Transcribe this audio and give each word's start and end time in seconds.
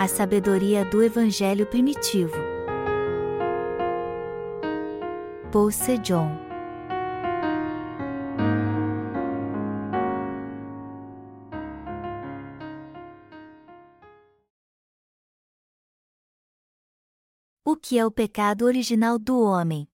a 0.00 0.08
sabedoria 0.08 0.82
do 0.82 1.02
Evangelho 1.02 1.66
primitivo. 1.66 2.32
Paul 5.52 5.70
Sejong 5.70 6.40
O 17.62 17.76
que 17.76 17.98
é 17.98 18.06
o 18.06 18.10
pecado 18.10 18.64
original 18.64 19.18
do 19.18 19.38
homem? 19.38 19.86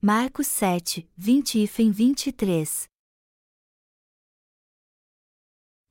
Marcos 0.00 0.46
7, 0.46 1.06
20 1.18 1.58
e 1.58 1.66
23 1.66 2.97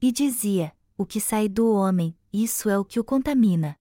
E 0.02 0.12
dizia: 0.12 0.74
O 0.98 1.06
que 1.06 1.20
sai 1.20 1.48
do 1.48 1.72
homem, 1.72 2.18
isso 2.32 2.70
é 2.70 2.78
o 2.78 2.86
que 2.86 3.00
o 3.00 3.04
contamina. 3.04 3.76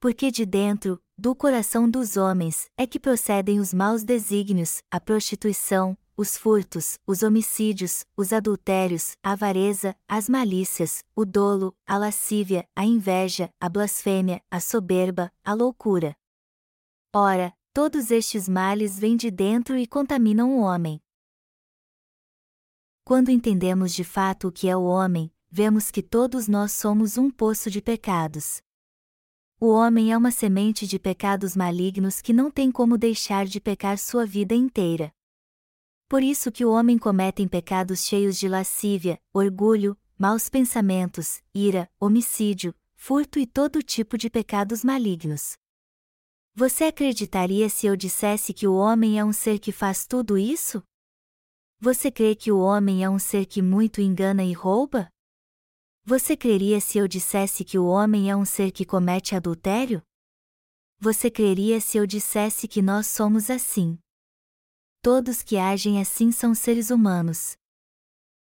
Porque 0.00 0.30
de 0.30 0.44
dentro, 0.44 1.00
do 1.16 1.34
coração 1.34 1.88
dos 1.88 2.16
homens, 2.16 2.66
é 2.76 2.86
que 2.86 3.00
procedem 3.00 3.58
os 3.58 3.72
maus 3.72 4.04
desígnios, 4.04 4.82
a 4.90 5.00
prostituição, 5.00 5.96
os 6.16 6.36
furtos, 6.36 6.98
os 7.06 7.22
homicídios, 7.22 8.04
os 8.16 8.32
adultérios, 8.32 9.16
a 9.22 9.32
avareza, 9.32 9.96
as 10.06 10.28
malícias, 10.28 11.02
o 11.16 11.24
dolo, 11.24 11.74
a 11.86 11.96
lascívia, 11.96 12.68
a 12.76 12.84
inveja, 12.84 13.48
a 13.58 13.68
blasfêmia, 13.68 14.42
a 14.50 14.60
soberba, 14.60 15.32
a 15.42 15.54
loucura. 15.54 16.14
Ora, 17.12 17.54
Todos 17.74 18.12
estes 18.12 18.48
males 18.48 19.00
vêm 19.00 19.16
de 19.16 19.32
dentro 19.32 19.76
e 19.76 19.84
contaminam 19.84 20.56
o 20.56 20.60
homem. 20.60 21.02
Quando 23.06 23.30
entendemos 23.30 23.92
de 23.92 24.02
fato 24.02 24.48
o 24.48 24.52
que 24.52 24.66
é 24.66 24.74
o 24.74 24.84
homem, 24.84 25.30
vemos 25.50 25.90
que 25.90 26.02
todos 26.02 26.48
nós 26.48 26.72
somos 26.72 27.18
um 27.18 27.30
poço 27.30 27.70
de 27.70 27.82
pecados. 27.82 28.62
O 29.60 29.68
homem 29.68 30.10
é 30.10 30.16
uma 30.16 30.30
semente 30.30 30.86
de 30.86 30.98
pecados 30.98 31.54
malignos 31.54 32.22
que 32.22 32.32
não 32.32 32.50
tem 32.50 32.72
como 32.72 32.96
deixar 32.96 33.44
de 33.44 33.60
pecar 33.60 33.98
sua 33.98 34.24
vida 34.24 34.54
inteira. 34.54 35.12
Por 36.08 36.22
isso 36.22 36.50
que 36.50 36.64
o 36.64 36.70
homem 36.70 36.96
comete 36.96 37.46
pecados 37.46 38.06
cheios 38.06 38.38
de 38.38 38.48
lascívia, 38.48 39.20
orgulho, 39.34 39.98
maus 40.18 40.48
pensamentos, 40.48 41.42
ira, 41.54 41.90
homicídio, 42.00 42.74
furto 42.94 43.38
e 43.38 43.46
todo 43.46 43.82
tipo 43.82 44.16
de 44.16 44.30
pecados 44.30 44.82
malignos. 44.82 45.58
Você 46.54 46.84
acreditaria 46.84 47.68
se 47.68 47.86
eu 47.86 47.96
dissesse 47.96 48.54
que 48.54 48.66
o 48.66 48.74
homem 48.74 49.18
é 49.18 49.24
um 49.24 49.32
ser 49.32 49.58
que 49.58 49.72
faz 49.72 50.06
tudo 50.06 50.38
isso? 50.38 50.82
Você 51.84 52.10
crê 52.10 52.34
que 52.34 52.50
o 52.50 52.60
homem 52.60 53.04
é 53.04 53.10
um 53.10 53.18
ser 53.18 53.44
que 53.44 53.60
muito 53.60 54.00
engana 54.00 54.42
e 54.42 54.54
rouba? 54.54 55.06
Você 56.02 56.34
creria 56.34 56.80
se 56.80 56.96
eu 56.96 57.06
dissesse 57.06 57.62
que 57.62 57.78
o 57.78 57.84
homem 57.84 58.30
é 58.30 58.34
um 58.34 58.46
ser 58.46 58.72
que 58.72 58.86
comete 58.86 59.34
adultério? 59.34 60.00
Você 60.98 61.30
creria 61.30 61.82
se 61.82 61.98
eu 61.98 62.06
dissesse 62.06 62.66
que 62.66 62.80
nós 62.80 63.06
somos 63.06 63.50
assim? 63.50 63.98
Todos 65.02 65.42
que 65.42 65.58
agem 65.58 66.00
assim 66.00 66.32
são 66.32 66.54
seres 66.54 66.88
humanos. 66.88 67.54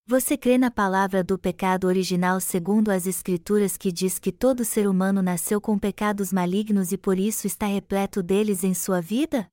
Você 0.05 0.36
crê 0.36 0.58
na 0.58 0.69
palavra 0.69 1.23
do 1.23 1.39
pecado 1.39 1.86
original 1.86 2.41
segundo 2.41 2.89
as 2.89 3.06
Escrituras 3.06 3.77
que 3.77 3.92
diz 3.92 4.19
que 4.19 4.33
todo 4.33 4.64
ser 4.64 4.89
humano 4.89 5.23
nasceu 5.23 5.61
com 5.61 5.78
pecados 5.78 6.33
malignos 6.33 6.91
e 6.91 6.98
por 6.98 7.17
isso 7.17 7.47
está 7.47 7.67
repleto 7.67 8.20
deles 8.20 8.64
em 8.64 8.75
sua 8.75 9.00
vida? 9.00 9.48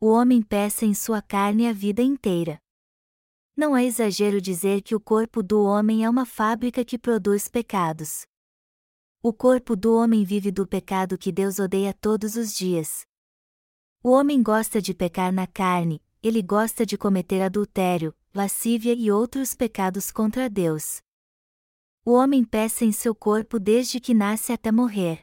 O 0.00 0.12
homem 0.12 0.40
peça 0.40 0.86
em 0.86 0.94
sua 0.94 1.20
carne 1.20 1.66
a 1.66 1.72
vida 1.72 2.00
inteira. 2.00 2.62
Não 3.56 3.76
é 3.76 3.84
exagero 3.84 4.40
dizer 4.40 4.82
que 4.82 4.96
o 4.96 5.00
corpo 5.00 5.40
do 5.40 5.62
homem 5.62 6.04
é 6.04 6.10
uma 6.10 6.26
fábrica 6.26 6.84
que 6.84 6.98
produz 6.98 7.48
pecados. 7.48 8.26
O 9.22 9.32
corpo 9.32 9.76
do 9.76 9.94
homem 9.94 10.24
vive 10.24 10.50
do 10.50 10.66
pecado 10.66 11.16
que 11.16 11.30
Deus 11.30 11.60
odeia 11.60 11.94
todos 11.94 12.34
os 12.34 12.52
dias. 12.52 13.06
O 14.02 14.10
homem 14.10 14.42
gosta 14.42 14.82
de 14.82 14.92
pecar 14.92 15.32
na 15.32 15.46
carne, 15.46 16.02
ele 16.20 16.42
gosta 16.42 16.84
de 16.84 16.98
cometer 16.98 17.42
adultério, 17.42 18.12
lascívia 18.34 18.92
e 18.92 19.10
outros 19.10 19.54
pecados 19.54 20.10
contra 20.10 20.50
Deus. 20.50 21.00
O 22.04 22.12
homem 22.12 22.44
peça 22.44 22.84
em 22.84 22.90
seu 22.90 23.14
corpo 23.14 23.60
desde 23.60 24.00
que 24.00 24.12
nasce 24.12 24.52
até 24.52 24.72
morrer. 24.72 25.22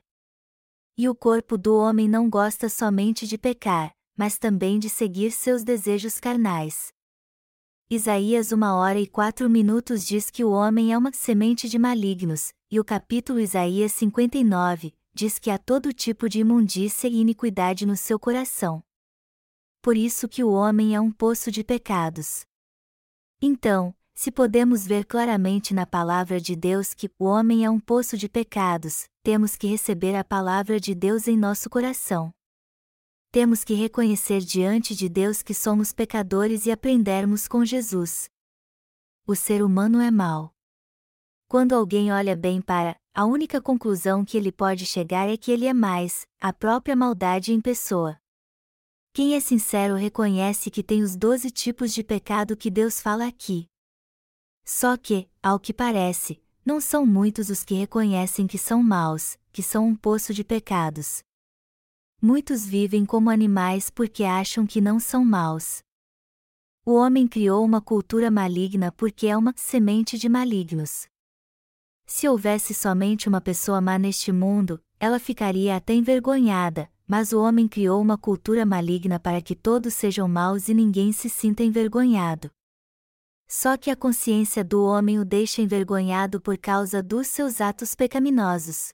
E 0.97 1.09
o 1.09 1.13
corpo 1.13 1.57
do 1.57 1.75
homem 1.75 2.07
não 2.07 2.29
gosta 2.29 2.69
somente 2.69 3.27
de 3.27 3.37
pecar, 3.37 3.93
mas 4.15 4.39
também 4.39 4.79
de 4.79 4.89
seguir 4.89 5.31
seus 5.31 5.63
desejos 5.63 6.19
carnais. 6.19 6.93
Isaías 7.93 8.53
uma 8.53 8.73
hora 8.73 8.97
e 8.97 9.05
quatro 9.05 9.49
minutos 9.49 10.05
diz 10.05 10.29
que 10.29 10.45
o 10.45 10.51
homem 10.51 10.93
é 10.93 10.97
uma 10.97 11.11
semente 11.11 11.67
de 11.67 11.77
malignos, 11.77 12.53
e 12.71 12.79
o 12.79 12.85
capítulo 12.85 13.37
Isaías 13.37 13.91
59 13.91 14.93
diz 15.13 15.37
que 15.37 15.51
há 15.51 15.57
todo 15.57 15.91
tipo 15.91 16.29
de 16.29 16.39
imundícia 16.39 17.09
e 17.09 17.19
iniquidade 17.19 17.85
no 17.85 17.97
seu 17.97 18.17
coração. 18.17 18.81
Por 19.81 19.97
isso 19.97 20.29
que 20.29 20.41
o 20.41 20.51
homem 20.51 20.95
é 20.95 21.01
um 21.01 21.11
poço 21.11 21.51
de 21.51 21.65
pecados. 21.65 22.45
Então, 23.41 23.93
se 24.13 24.31
podemos 24.31 24.87
ver 24.87 25.03
claramente 25.03 25.73
na 25.73 25.85
palavra 25.85 26.39
de 26.39 26.55
Deus 26.55 26.93
que 26.93 27.11
o 27.19 27.25
homem 27.25 27.65
é 27.65 27.69
um 27.69 27.77
poço 27.77 28.15
de 28.15 28.29
pecados, 28.29 29.09
temos 29.21 29.57
que 29.57 29.67
receber 29.67 30.15
a 30.15 30.23
palavra 30.23 30.79
de 30.79 30.95
Deus 30.95 31.27
em 31.27 31.35
nosso 31.35 31.69
coração. 31.69 32.33
Temos 33.33 33.63
que 33.63 33.73
reconhecer 33.73 34.41
diante 34.41 34.93
de 34.93 35.07
Deus 35.07 35.41
que 35.41 35.53
somos 35.53 35.93
pecadores 35.93 36.65
e 36.65 36.71
aprendermos 36.71 37.47
com 37.47 37.63
Jesus. 37.63 38.29
O 39.25 39.37
ser 39.37 39.63
humano 39.63 40.01
é 40.01 40.11
mau. 40.11 40.53
Quando 41.47 41.71
alguém 41.71 42.11
olha 42.11 42.35
bem 42.35 42.61
para, 42.61 42.97
a 43.13 43.23
única 43.23 43.61
conclusão 43.61 44.25
que 44.25 44.35
ele 44.35 44.51
pode 44.51 44.85
chegar 44.85 45.29
é 45.29 45.37
que 45.37 45.49
ele 45.49 45.65
é 45.65 45.73
mais, 45.73 46.27
a 46.41 46.51
própria 46.51 46.93
maldade 46.93 47.53
em 47.53 47.61
pessoa. 47.61 48.19
Quem 49.13 49.33
é 49.33 49.39
sincero 49.39 49.95
reconhece 49.95 50.69
que 50.69 50.83
tem 50.83 51.01
os 51.01 51.15
doze 51.15 51.49
tipos 51.49 51.93
de 51.93 52.03
pecado 52.03 52.57
que 52.57 52.69
Deus 52.69 52.99
fala 52.99 53.25
aqui. 53.25 53.65
Só 54.65 54.97
que, 54.97 55.29
ao 55.41 55.57
que 55.57 55.73
parece, 55.73 56.43
não 56.65 56.81
são 56.81 57.05
muitos 57.05 57.49
os 57.49 57.63
que 57.63 57.75
reconhecem 57.75 58.45
que 58.45 58.57
são 58.57 58.83
maus, 58.83 59.37
que 59.53 59.63
são 59.63 59.87
um 59.87 59.95
poço 59.95 60.33
de 60.33 60.43
pecados. 60.43 61.23
Muitos 62.23 62.67
vivem 62.67 63.03
como 63.03 63.31
animais 63.31 63.89
porque 63.89 64.23
acham 64.23 64.63
que 64.67 64.79
não 64.79 64.99
são 64.99 65.25
maus. 65.25 65.81
O 66.85 66.93
homem 66.93 67.27
criou 67.27 67.65
uma 67.65 67.81
cultura 67.81 68.29
maligna 68.29 68.91
porque 68.91 69.25
é 69.25 69.35
uma 69.35 69.55
semente 69.57 70.19
de 70.19 70.29
malignos. 70.29 71.07
Se 72.05 72.27
houvesse 72.27 72.75
somente 72.75 73.27
uma 73.27 73.41
pessoa 73.41 73.81
má 73.81 73.97
neste 73.97 74.31
mundo, 74.31 74.79
ela 74.99 75.17
ficaria 75.17 75.75
até 75.75 75.95
envergonhada, 75.95 76.91
mas 77.07 77.33
o 77.33 77.41
homem 77.41 77.67
criou 77.67 77.99
uma 77.99 78.19
cultura 78.19 78.67
maligna 78.67 79.19
para 79.19 79.41
que 79.41 79.55
todos 79.55 79.95
sejam 79.95 80.27
maus 80.27 80.69
e 80.69 80.75
ninguém 80.75 81.11
se 81.11 81.27
sinta 81.27 81.63
envergonhado. 81.63 82.51
Só 83.47 83.75
que 83.77 83.89
a 83.89 83.95
consciência 83.95 84.63
do 84.63 84.85
homem 84.85 85.17
o 85.17 85.25
deixa 85.25 85.59
envergonhado 85.59 86.39
por 86.39 86.55
causa 86.55 87.01
dos 87.01 87.25
seus 87.25 87.59
atos 87.59 87.95
pecaminosos. 87.95 88.93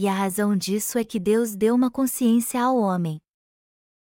E 0.00 0.06
a 0.06 0.12
razão 0.12 0.56
disso 0.56 0.96
é 0.96 1.02
que 1.02 1.18
Deus 1.18 1.56
deu 1.56 1.74
uma 1.74 1.90
consciência 1.90 2.62
ao 2.62 2.76
homem. 2.76 3.20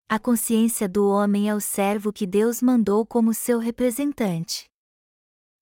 A 0.09 0.19
consciência 0.19 0.85
do 0.85 1.07
homem 1.07 1.49
é 1.49 1.55
o 1.55 1.61
servo 1.61 2.11
que 2.11 2.27
Deus 2.27 2.61
mandou 2.61 3.05
como 3.05 3.33
seu 3.33 3.57
representante. 3.57 4.69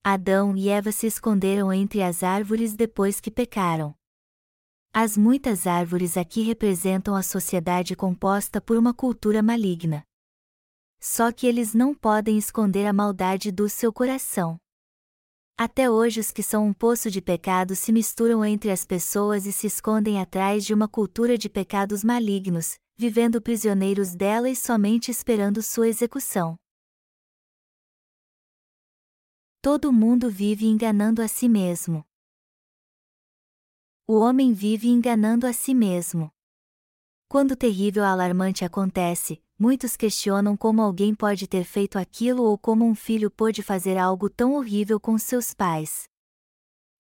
Adão 0.04 0.58
e 0.58 0.68
Eva 0.68 0.92
se 0.92 1.06
esconderam 1.06 1.72
entre 1.72 2.02
as 2.02 2.24
árvores 2.24 2.76
depois 2.76 3.22
que 3.22 3.30
pecaram. 3.30 3.94
As 4.92 5.16
muitas 5.16 5.68
árvores 5.68 6.18
aqui 6.18 6.42
representam 6.42 7.16
a 7.16 7.22
sociedade 7.22 7.96
composta 7.96 8.60
por 8.60 8.78
uma 8.78 8.96
cultura 8.96 9.44
maligna. 9.44 10.04
Só 11.00 11.32
que 11.32 11.46
eles 11.46 11.76
não 11.76 11.94
podem 11.94 12.36
esconder 12.36 12.88
a 12.88 12.94
maldade 12.94 13.52
do 13.52 13.70
seu 13.70 13.94
coração. 13.94 14.60
Até 15.58 15.90
hoje, 15.90 16.20
os 16.20 16.32
que 16.32 16.44
são 16.44 16.68
um 16.68 16.74
poço 16.74 17.10
de 17.10 17.22
pecado 17.22 17.76
se 17.76 17.92
misturam 17.92 18.44
entre 18.44 18.72
as 18.72 18.86
pessoas 18.86 19.46
e 19.46 19.52
se 19.52 19.68
escondem 19.68 20.20
atrás 20.20 20.66
de 20.66 20.74
uma 20.74 20.88
cultura 20.88 21.38
de 21.38 21.50
pecados 21.50 22.04
malignos, 22.04 22.78
vivendo 22.98 23.42
prisioneiros 23.42 24.14
dela 24.14 24.50
e 24.50 24.56
somente 24.56 25.10
esperando 25.10 25.64
sua 25.64 25.88
execução. 25.88 26.58
Todo 29.62 29.94
mundo 29.94 30.30
vive 30.30 30.66
enganando 30.66 31.22
a 31.22 31.28
si 31.28 31.48
mesmo 31.48 32.06
o 34.08 34.20
homem 34.20 34.54
vive 34.54 34.88
enganando 34.88 35.48
a 35.48 35.54
si 35.54 35.74
mesmo. 35.74 36.32
Quando 37.28 37.52
o 37.52 37.56
terrível 37.56 38.04
alarmante 38.04 38.64
acontece, 38.64 39.42
muitos 39.58 39.96
questionam 39.96 40.58
como 40.58 40.82
alguém 40.82 41.16
pode 41.16 41.48
ter 41.48 41.64
feito 41.64 41.98
aquilo 41.98 42.44
ou 42.44 42.58
como 42.58 42.86
um 42.86 42.94
filho 42.94 43.32
pôde 43.32 43.64
fazer 43.64 43.98
algo 43.98 44.30
tão 44.30 44.54
horrível 44.54 45.00
com 45.00 45.18
seus 45.18 45.54
pais. 45.54 46.04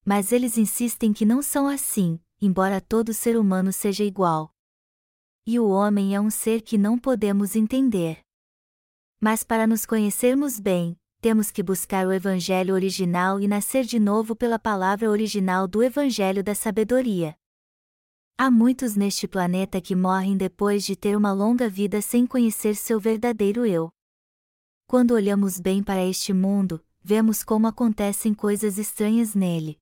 Mas 0.05 0.31
eles 0.31 0.57
insistem 0.57 1.11
que 1.11 1.25
não 1.25 1.41
são 1.41 1.67
assim, 1.67 2.19
embora 2.41 2.79
todo 2.79 3.13
ser 3.13 3.37
humano 3.37 3.73
seja 3.73 4.03
igual. 4.03 4.51
E 5.45 5.59
o 5.59 5.67
homem 5.67 6.15
é 6.15 6.21
um 6.21 6.29
ser 6.29 6.61
que 6.61 6.77
não 6.77 6.97
podemos 6.97 7.55
entender. 7.55 8.19
Mas 9.19 9.43
para 9.43 9.67
nos 9.67 9.85
conhecermos 9.85 10.59
bem, 10.59 10.97
temos 11.21 11.49
que 11.49 11.63
buscar 11.63 12.05
o 12.05 12.13
Evangelho 12.13 12.73
original 12.73 13.39
e 13.39 13.47
nascer 13.47 13.83
de 13.83 13.99
novo 13.99 14.35
pela 14.35 14.59
palavra 14.59 15.09
original 15.09 15.67
do 15.67 15.81
Evangelho 15.81 16.43
da 16.43 16.53
Sabedoria. 16.53 17.35
Há 18.37 18.51
muitos 18.51 18.97
neste 18.97 19.29
planeta 19.29 19.79
que 19.79 19.95
morrem 19.95 20.35
depois 20.35 20.83
de 20.83 20.93
ter 20.93 21.15
uma 21.15 21.31
longa 21.31 21.69
vida 21.69 22.01
sem 22.01 22.27
conhecer 22.27 22.75
seu 22.75 22.99
verdadeiro 22.99 23.65
eu. 23.65 23.89
Quando 24.85 25.11
olhamos 25.11 25.57
bem 25.57 25.81
para 25.81 26.05
este 26.05 26.33
mundo, 26.33 26.83
vemos 27.01 27.43
como 27.43 27.65
acontecem 27.65 28.33
coisas 28.33 28.77
estranhas 28.77 29.33
nele. 29.33 29.79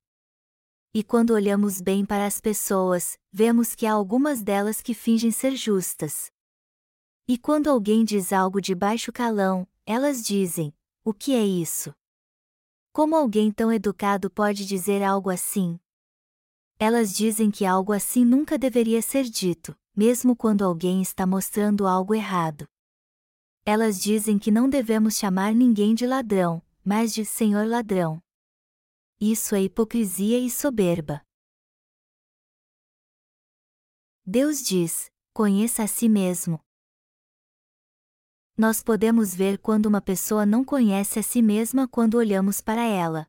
E 0.94 1.04
quando 1.04 1.32
olhamos 1.32 1.82
bem 1.82 2.06
para 2.06 2.28
as 2.28 2.40
pessoas, 2.40 3.18
vemos 3.32 3.74
que 3.74 3.88
há 3.88 3.94
algumas 3.94 4.44
delas 4.44 4.82
que 4.82 4.94
fingem 4.94 5.32
ser 5.32 5.56
justas. 5.56 6.32
E 7.28 7.40
quando 7.40 7.72
alguém 7.72 8.06
diz 8.06 8.32
algo 8.32 8.62
de 8.62 8.76
baixo 8.76 9.12
calão, 9.12 9.68
elas 9.84 10.24
dizem: 10.24 10.72
O 11.04 11.12
que 11.12 11.34
é 11.34 11.44
isso? 11.44 11.92
Como 12.92 13.16
alguém 13.16 13.52
tão 13.52 13.74
educado 13.74 14.30
pode 14.30 14.64
dizer 14.64 15.02
algo 15.02 15.32
assim? 15.32 15.80
Elas 16.86 17.16
dizem 17.16 17.50
que 17.50 17.66
algo 17.66 17.94
assim 17.94 18.26
nunca 18.26 18.58
deveria 18.58 19.02
ser 19.02 19.24
dito, 19.24 19.74
mesmo 19.96 20.36
quando 20.36 20.66
alguém 20.66 21.02
está 21.02 21.26
mostrando 21.26 21.88
algo 21.88 22.14
errado. 22.14 22.68
Elas 23.66 24.02
dizem 24.02 24.38
que 24.38 24.52
não 24.52 24.70
devemos 24.70 25.16
chamar 25.16 25.56
ninguém 25.56 25.96
de 25.96 26.06
ladrão, 26.06 26.62
mas 26.84 27.14
de 27.14 27.24
Senhor 27.24 27.66
ladrão. 27.66 28.22
Isso 29.18 29.56
é 29.56 29.62
hipocrisia 29.62 30.38
e 30.38 30.50
soberba. 30.50 31.22
Deus 34.26 34.62
diz: 34.62 35.10
conheça 35.34 35.84
a 35.84 35.88
si 35.88 36.10
mesmo, 36.10 36.60
nós 38.58 38.84
podemos 38.84 39.34
ver 39.34 39.58
quando 39.58 39.86
uma 39.86 40.02
pessoa 40.02 40.46
não 40.46 40.66
conhece 40.66 41.18
a 41.18 41.24
si 41.24 41.42
mesma 41.42 41.88
quando 41.88 42.16
olhamos 42.16 42.60
para 42.60 42.84
ela. 42.84 43.26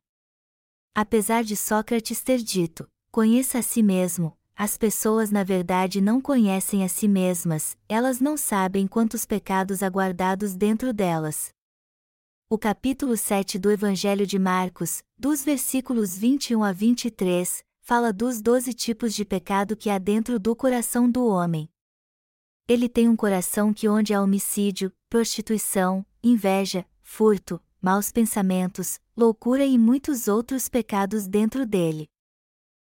Apesar 0.93 1.41
de 1.41 1.55
Sócrates 1.55 2.21
ter 2.21 2.39
dito: 2.39 2.85
conheça 3.15 3.59
a 3.59 3.61
si 3.61 3.81
mesmo, 3.81 4.37
as 4.53 4.77
pessoas 4.77 5.31
na 5.31 5.41
verdade 5.41 6.01
não 6.01 6.19
conhecem 6.19 6.83
a 6.83 6.89
si 6.89 7.07
mesmas, 7.07 7.77
elas 7.87 8.19
não 8.19 8.35
sabem 8.35 8.85
quantos 8.85 9.25
pecados 9.25 9.81
aguardados 9.81 10.53
dentro 10.53 10.91
delas. 10.91 11.47
O 12.49 12.57
capítulo 12.57 13.15
7 13.15 13.57
do 13.57 13.71
Evangelho 13.71 14.27
de 14.27 14.37
Marcos, 14.37 15.01
dos 15.17 15.45
versículos 15.45 16.17
21 16.17 16.61
a 16.61 16.73
23, 16.73 17.63
fala 17.79 18.11
dos 18.11 18.41
doze 18.41 18.73
tipos 18.73 19.13
de 19.13 19.23
pecado 19.23 19.77
que 19.77 19.89
há 19.89 19.97
dentro 19.97 20.37
do 20.37 20.53
coração 20.53 21.09
do 21.09 21.25
homem. 21.25 21.69
Ele 22.67 22.89
tem 22.89 23.07
um 23.07 23.15
coração 23.15 23.73
que 23.73 23.87
onde 23.87 24.13
há 24.13 24.21
homicídio, 24.21 24.91
prostituição, 25.09 26.05
inveja, 26.21 26.85
furto, 27.01 27.63
maus 27.81 28.11
pensamentos, 28.11 28.99
loucura 29.15 29.63
e 29.63 29.77
muitos 29.77 30.27
outros 30.27 30.67
pecados 30.67 31.29
dentro 31.29 31.65
dele. 31.65 32.09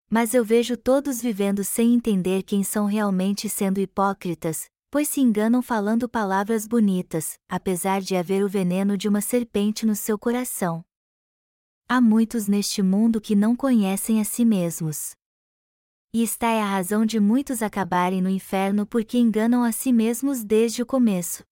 Mas 0.09 0.33
eu 0.33 0.43
vejo 0.43 0.75
todos 0.75 1.21
vivendo 1.21 1.63
sem 1.63 1.93
entender 1.93 2.41
quem 2.41 2.63
são 2.63 2.85
realmente 2.85 3.47
sendo 3.47 3.79
hipócritas, 3.79 4.67
pois 4.89 5.07
se 5.07 5.21
enganam 5.21 5.61
falando 5.61 6.09
palavras 6.09 6.67
bonitas, 6.67 7.37
apesar 7.47 8.01
de 8.01 8.15
haver 8.15 8.43
o 8.43 8.49
veneno 8.49 8.97
de 8.97 9.07
uma 9.07 9.21
serpente 9.21 9.85
no 9.85 9.95
seu 9.95 10.17
coração. 10.17 10.83
Há 11.87 12.01
muitos 12.01 12.47
neste 12.47 12.81
mundo 12.81 13.21
que 13.21 13.35
não 13.35 13.55
conhecem 13.55 14.19
a 14.19 14.23
si 14.23 14.43
mesmos. 14.43 15.11
E 16.11 16.23
está 16.23 16.47
é 16.49 16.59
a 16.59 16.65
razão 16.65 17.05
de 17.05 17.19
muitos 17.19 17.61
acabarem 17.61 18.19
no 18.19 18.29
inferno 18.29 18.87
porque 18.87 19.19
enganam 19.19 19.63
a 19.63 19.71
si 19.71 19.93
mesmos 19.93 20.43
desde 20.43 20.81
o 20.81 20.85
começo. 20.87 21.43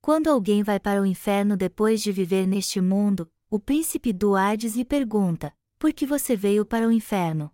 Quando 0.00 0.28
alguém 0.28 0.64
vai 0.64 0.80
para 0.80 1.00
o 1.00 1.06
inferno 1.06 1.56
depois 1.56 2.02
de 2.02 2.10
viver 2.10 2.48
neste 2.48 2.80
mundo, 2.80 3.30
o 3.48 3.60
príncipe 3.60 4.12
do 4.12 4.34
Hades 4.34 4.74
lhe 4.74 4.84
pergunta: 4.84 5.54
Por 5.78 5.92
que 5.92 6.04
você 6.04 6.34
veio 6.34 6.66
para 6.66 6.88
o 6.88 6.90
inferno? 6.90 7.52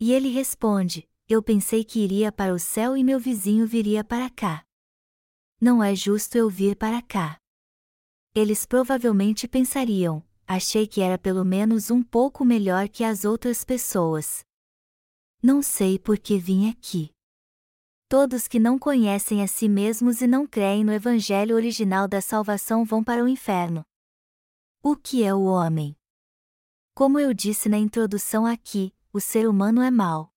E 0.00 0.12
ele 0.12 0.30
responde: 0.30 1.06
Eu 1.28 1.42
pensei 1.42 1.84
que 1.84 2.00
iria 2.00 2.32
para 2.32 2.54
o 2.54 2.58
céu 2.58 2.96
e 2.96 3.04
meu 3.04 3.20
vizinho 3.20 3.66
viria 3.66 4.02
para 4.02 4.30
cá. 4.30 4.64
Não 5.60 5.82
é 5.82 5.94
justo 5.94 6.38
eu 6.38 6.48
vir 6.48 6.74
para 6.74 7.02
cá. 7.02 7.38
Eles 8.34 8.64
provavelmente 8.64 9.46
pensariam: 9.46 10.24
Achei 10.46 10.86
que 10.86 11.02
era 11.02 11.18
pelo 11.18 11.44
menos 11.44 11.90
um 11.90 12.02
pouco 12.02 12.46
melhor 12.46 12.88
que 12.88 13.04
as 13.04 13.26
outras 13.26 13.62
pessoas. 13.62 14.42
Não 15.42 15.60
sei 15.60 15.98
por 15.98 16.18
que 16.18 16.38
vim 16.38 16.70
aqui. 16.70 17.10
Todos 18.08 18.48
que 18.48 18.58
não 18.58 18.78
conhecem 18.78 19.42
a 19.42 19.46
si 19.46 19.68
mesmos 19.68 20.20
e 20.20 20.26
não 20.26 20.46
creem 20.46 20.82
no 20.82 20.92
Evangelho 20.92 21.54
original 21.54 22.08
da 22.08 22.20
salvação 22.20 22.84
vão 22.84 23.04
para 23.04 23.22
o 23.22 23.28
inferno. 23.28 23.84
O 24.82 24.96
que 24.96 25.22
é 25.22 25.32
o 25.34 25.44
homem? 25.44 25.94
Como 26.94 27.20
eu 27.20 27.32
disse 27.32 27.68
na 27.68 27.78
introdução 27.78 28.46
aqui, 28.46 28.92
o 29.12 29.20
ser 29.20 29.48
humano 29.48 29.82
é 29.82 29.90
mau. 29.90 30.32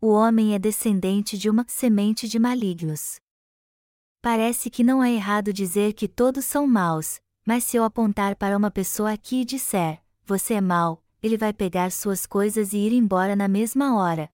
O 0.00 0.08
homem 0.08 0.54
é 0.54 0.58
descendente 0.58 1.38
de 1.38 1.48
uma 1.48 1.64
semente 1.68 2.26
de 2.28 2.38
malignos. 2.38 3.20
Parece 4.20 4.68
que 4.68 4.82
não 4.82 5.02
é 5.02 5.12
errado 5.12 5.52
dizer 5.52 5.92
que 5.92 6.08
todos 6.08 6.44
são 6.44 6.66
maus, 6.66 7.20
mas 7.46 7.62
se 7.62 7.76
eu 7.76 7.84
apontar 7.84 8.34
para 8.34 8.56
uma 8.56 8.70
pessoa 8.72 9.12
aqui 9.12 9.42
e 9.42 9.44
disser, 9.44 10.02
você 10.24 10.54
é 10.54 10.60
mau, 10.60 11.02
ele 11.22 11.36
vai 11.36 11.52
pegar 11.52 11.92
suas 11.92 12.26
coisas 12.26 12.72
e 12.72 12.78
ir 12.78 12.92
embora 12.92 13.36
na 13.36 13.46
mesma 13.46 13.96
hora. 13.96 14.28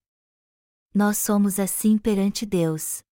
Nós 0.93 1.19
somos 1.19 1.59
assim 1.59 1.97
perante 1.97 2.45
Deus. 2.45 3.03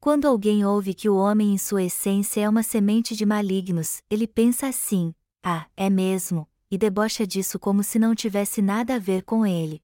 Quando 0.00 0.26
alguém 0.26 0.64
ouve 0.64 0.94
que 0.94 1.08
o 1.08 1.16
homem 1.16 1.54
em 1.54 1.58
sua 1.58 1.84
essência 1.84 2.40
é 2.40 2.48
uma 2.48 2.62
semente 2.62 3.14
de 3.14 3.24
malignos, 3.24 4.02
ele 4.10 4.26
pensa 4.26 4.66
assim: 4.66 5.14
ah, 5.42 5.66
é 5.76 5.88
mesmo, 5.88 6.48
e 6.70 6.78
debocha 6.78 7.26
disso 7.26 7.58
como 7.58 7.82
se 7.82 7.98
não 7.98 8.14
tivesse 8.14 8.60
nada 8.60 8.96
a 8.96 8.98
ver 8.98 9.22
com 9.22 9.46
ele. 9.46 9.82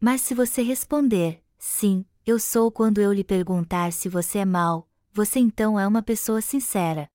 Mas 0.00 0.20
se 0.20 0.34
você 0.34 0.62
responder, 0.62 1.42
sim, 1.58 2.04
eu 2.24 2.38
sou 2.38 2.70
quando 2.70 3.00
eu 3.00 3.12
lhe 3.12 3.24
perguntar 3.24 3.92
se 3.92 4.08
você 4.08 4.38
é 4.38 4.44
mau, 4.44 4.88
você 5.12 5.38
então 5.38 5.78
é 5.78 5.86
uma 5.86 6.02
pessoa 6.02 6.40
sincera. 6.40 7.08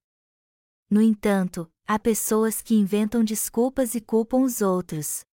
No 0.89 1.01
entanto, 1.01 1.71
há 1.85 2.00
pessoas 2.00 2.62
que 2.62 2.75
inventam 2.75 3.23
desculpas 3.23 3.94
e 3.94 4.01
culpam 4.01 4.39
os 4.44 4.62
outros. 4.62 5.23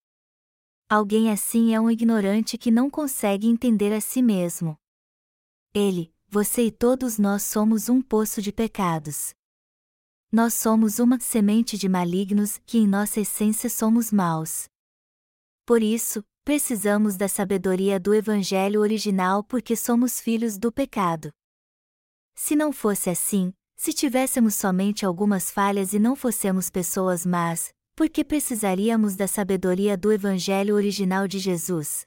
Alguém 0.89 1.31
assim 1.31 1.75
é 1.75 1.81
um 1.81 1.91
ignorante 1.91 2.57
que 2.57 2.71
não 2.71 2.89
consegue 2.89 3.47
entender 3.47 3.93
a 3.93 4.01
si 4.01 4.23
mesmo. 4.23 4.77
Ele, 5.75 6.13
você 6.29 6.67
e 6.67 6.71
todos 6.71 7.19
nós 7.19 7.43
somos 7.43 7.89
um 7.89 8.03
poço 8.03 8.43
de 8.43 8.53
pecados. 8.53 9.35
Nós 10.31 10.53
somos 10.53 10.99
uma 10.99 11.19
semente 11.19 11.79
de 11.79 11.89
malignos 11.89 12.61
que 12.67 12.77
em 12.77 12.87
nossa 12.87 13.21
essência 13.21 13.71
somos 13.71 14.13
maus. 14.13 14.69
Por 15.65 15.83
isso, 15.83 16.23
precisamos 16.45 17.17
da 17.17 17.29
sabedoria 17.29 17.99
do 17.99 18.15
Evangelho 18.15 18.81
original 18.81 19.43
porque 19.43 19.75
somos 19.75 20.21
filhos 20.21 20.59
do 20.59 20.71
pecado. 20.71 21.31
Se 22.35 22.55
não 22.55 22.73
fosse 22.73 23.09
assim, 23.09 23.55
se 23.75 23.95
tivéssemos 23.95 24.55
somente 24.55 25.07
algumas 25.07 25.51
falhas 25.51 25.95
e 25.95 25.99
não 25.99 26.15
fossemos 26.15 26.69
pessoas 26.69 27.25
más, 27.25 27.73
por 27.97 28.11
que 28.11 28.23
precisaríamos 28.23 29.17
da 29.17 29.27
sabedoria 29.27 29.97
do 29.97 30.13
Evangelho 30.13 30.75
original 30.75 31.27
de 31.27 31.39
Jesus? 31.39 32.07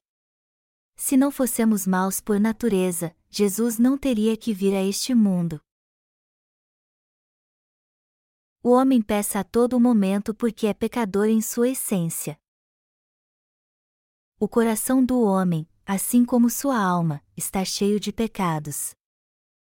Se 0.96 1.18
não 1.18 1.32
fossemos 1.32 1.88
maus 1.88 2.22
por 2.22 2.40
natureza, 2.40 3.16
Jesus 3.32 3.80
não 3.80 3.98
teria 3.98 4.38
que 4.38 4.54
vir 4.54 4.76
a 4.76 4.84
este 4.84 5.16
mundo. 5.16 5.60
O 8.64 8.70
homem 8.70 9.02
peça 9.02 9.40
a 9.40 9.44
todo 9.44 9.80
momento 9.80 10.36
porque 10.36 10.68
é 10.68 10.74
pecador 10.74 11.26
em 11.26 11.42
sua 11.42 11.70
essência. 11.70 12.38
O 14.40 14.48
coração 14.48 15.04
do 15.04 15.20
homem, 15.20 15.68
assim 15.84 16.24
como 16.24 16.48
sua 16.48 16.80
alma, 16.80 17.24
está 17.36 17.66
cheio 17.66 18.00
de 18.00 18.14
pecados. 18.14 18.92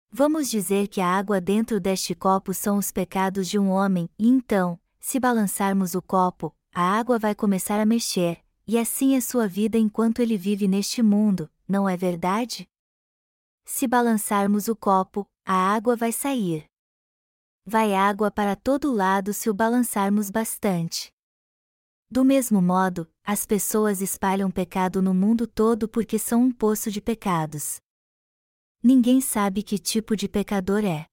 Vamos 0.10 0.50
dizer 0.50 0.88
que 0.88 1.00
a 1.00 1.06
água 1.08 1.40
dentro 1.40 1.80
deste 1.80 2.16
copo 2.16 2.56
são 2.56 2.80
os 2.80 2.92
pecados 2.92 3.48
de 3.48 3.60
um 3.60 3.70
homem, 3.70 4.10
e 4.18 4.28
então, 4.28 4.80
se 5.00 5.20
balançarmos 5.20 5.94
o 5.94 6.02
copo, 6.02 6.52
a 6.74 6.82
água 6.82 7.20
vai 7.20 7.36
começar 7.36 7.80
a 7.80 7.86
mexer, 7.86 8.44
e 8.66 8.80
assim 8.80 9.16
é 9.16 9.22
sua 9.22 9.48
vida 9.48 9.78
enquanto 9.78 10.24
ele 10.24 10.38
vive 10.38 10.68
neste 10.68 11.04
mundo, 11.04 11.52
não 11.68 11.88
é 11.88 11.96
verdade? 11.96 12.68
Se 13.64 13.86
balançarmos 13.86 14.68
o 14.68 14.76
copo, 14.76 15.28
a 15.46 15.54
água 15.54 15.96
vai 15.96 16.12
sair. 16.12 16.71
Vai 17.66 17.94
água 17.94 18.32
para 18.32 18.56
todo 18.56 18.92
lado 18.92 19.34
se 19.34 19.50
o 19.50 19.54
balançarmos 19.54 20.30
bastante. 20.30 21.14
Do 22.10 22.26
mesmo 22.26 22.62
modo, 22.62 23.10
as 23.24 23.46
pessoas 23.46 24.02
espalham 24.02 24.52
pecado 24.52 25.02
no 25.02 25.14
mundo 25.14 25.48
todo 25.48 25.88
porque 25.88 26.20
são 26.20 26.44
um 26.44 26.52
poço 26.52 26.92
de 26.92 27.02
pecados 27.02 27.80
ninguém 28.84 29.22
sabe 29.22 29.62
que 29.62 29.78
tipo 29.78 30.16
de 30.16 30.28
pecador 30.28 30.84
é. 30.84 31.08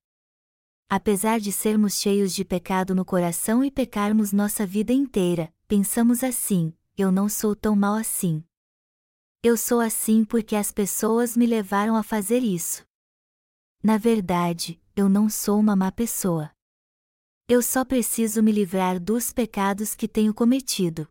Apesar 0.88 1.38
de 1.38 1.52
sermos 1.52 2.00
cheios 2.00 2.34
de 2.34 2.44
pecado 2.44 2.94
no 2.94 3.04
coração 3.04 3.62
e 3.62 3.70
pecarmos 3.70 4.32
nossa 4.32 4.66
vida 4.66 4.92
inteira, 4.92 5.52
pensamos 5.66 6.24
assim: 6.24 6.72
eu 6.96 7.12
não 7.12 7.28
sou 7.28 7.54
tão 7.54 7.76
mal 7.76 7.94
assim. 7.94 8.42
Eu 9.42 9.56
sou 9.56 9.80
assim 9.80 10.24
porque 10.24 10.56
as 10.56 10.72
pessoas 10.72 11.36
me 11.36 11.46
levaram 11.46 11.94
a 11.94 12.02
fazer 12.02 12.42
isso. 12.42 12.84
Na 13.82 13.98
verdade, 13.98 14.80
eu 14.98 15.08
não 15.08 15.30
sou 15.30 15.60
uma 15.60 15.76
má 15.76 15.92
pessoa. 15.92 16.50
Eu 17.48 17.62
só 17.62 17.84
preciso 17.84 18.42
me 18.42 18.50
livrar 18.50 18.98
dos 18.98 19.32
pecados 19.32 19.94
que 19.94 20.08
tenho 20.08 20.34
cometido. 20.34 21.06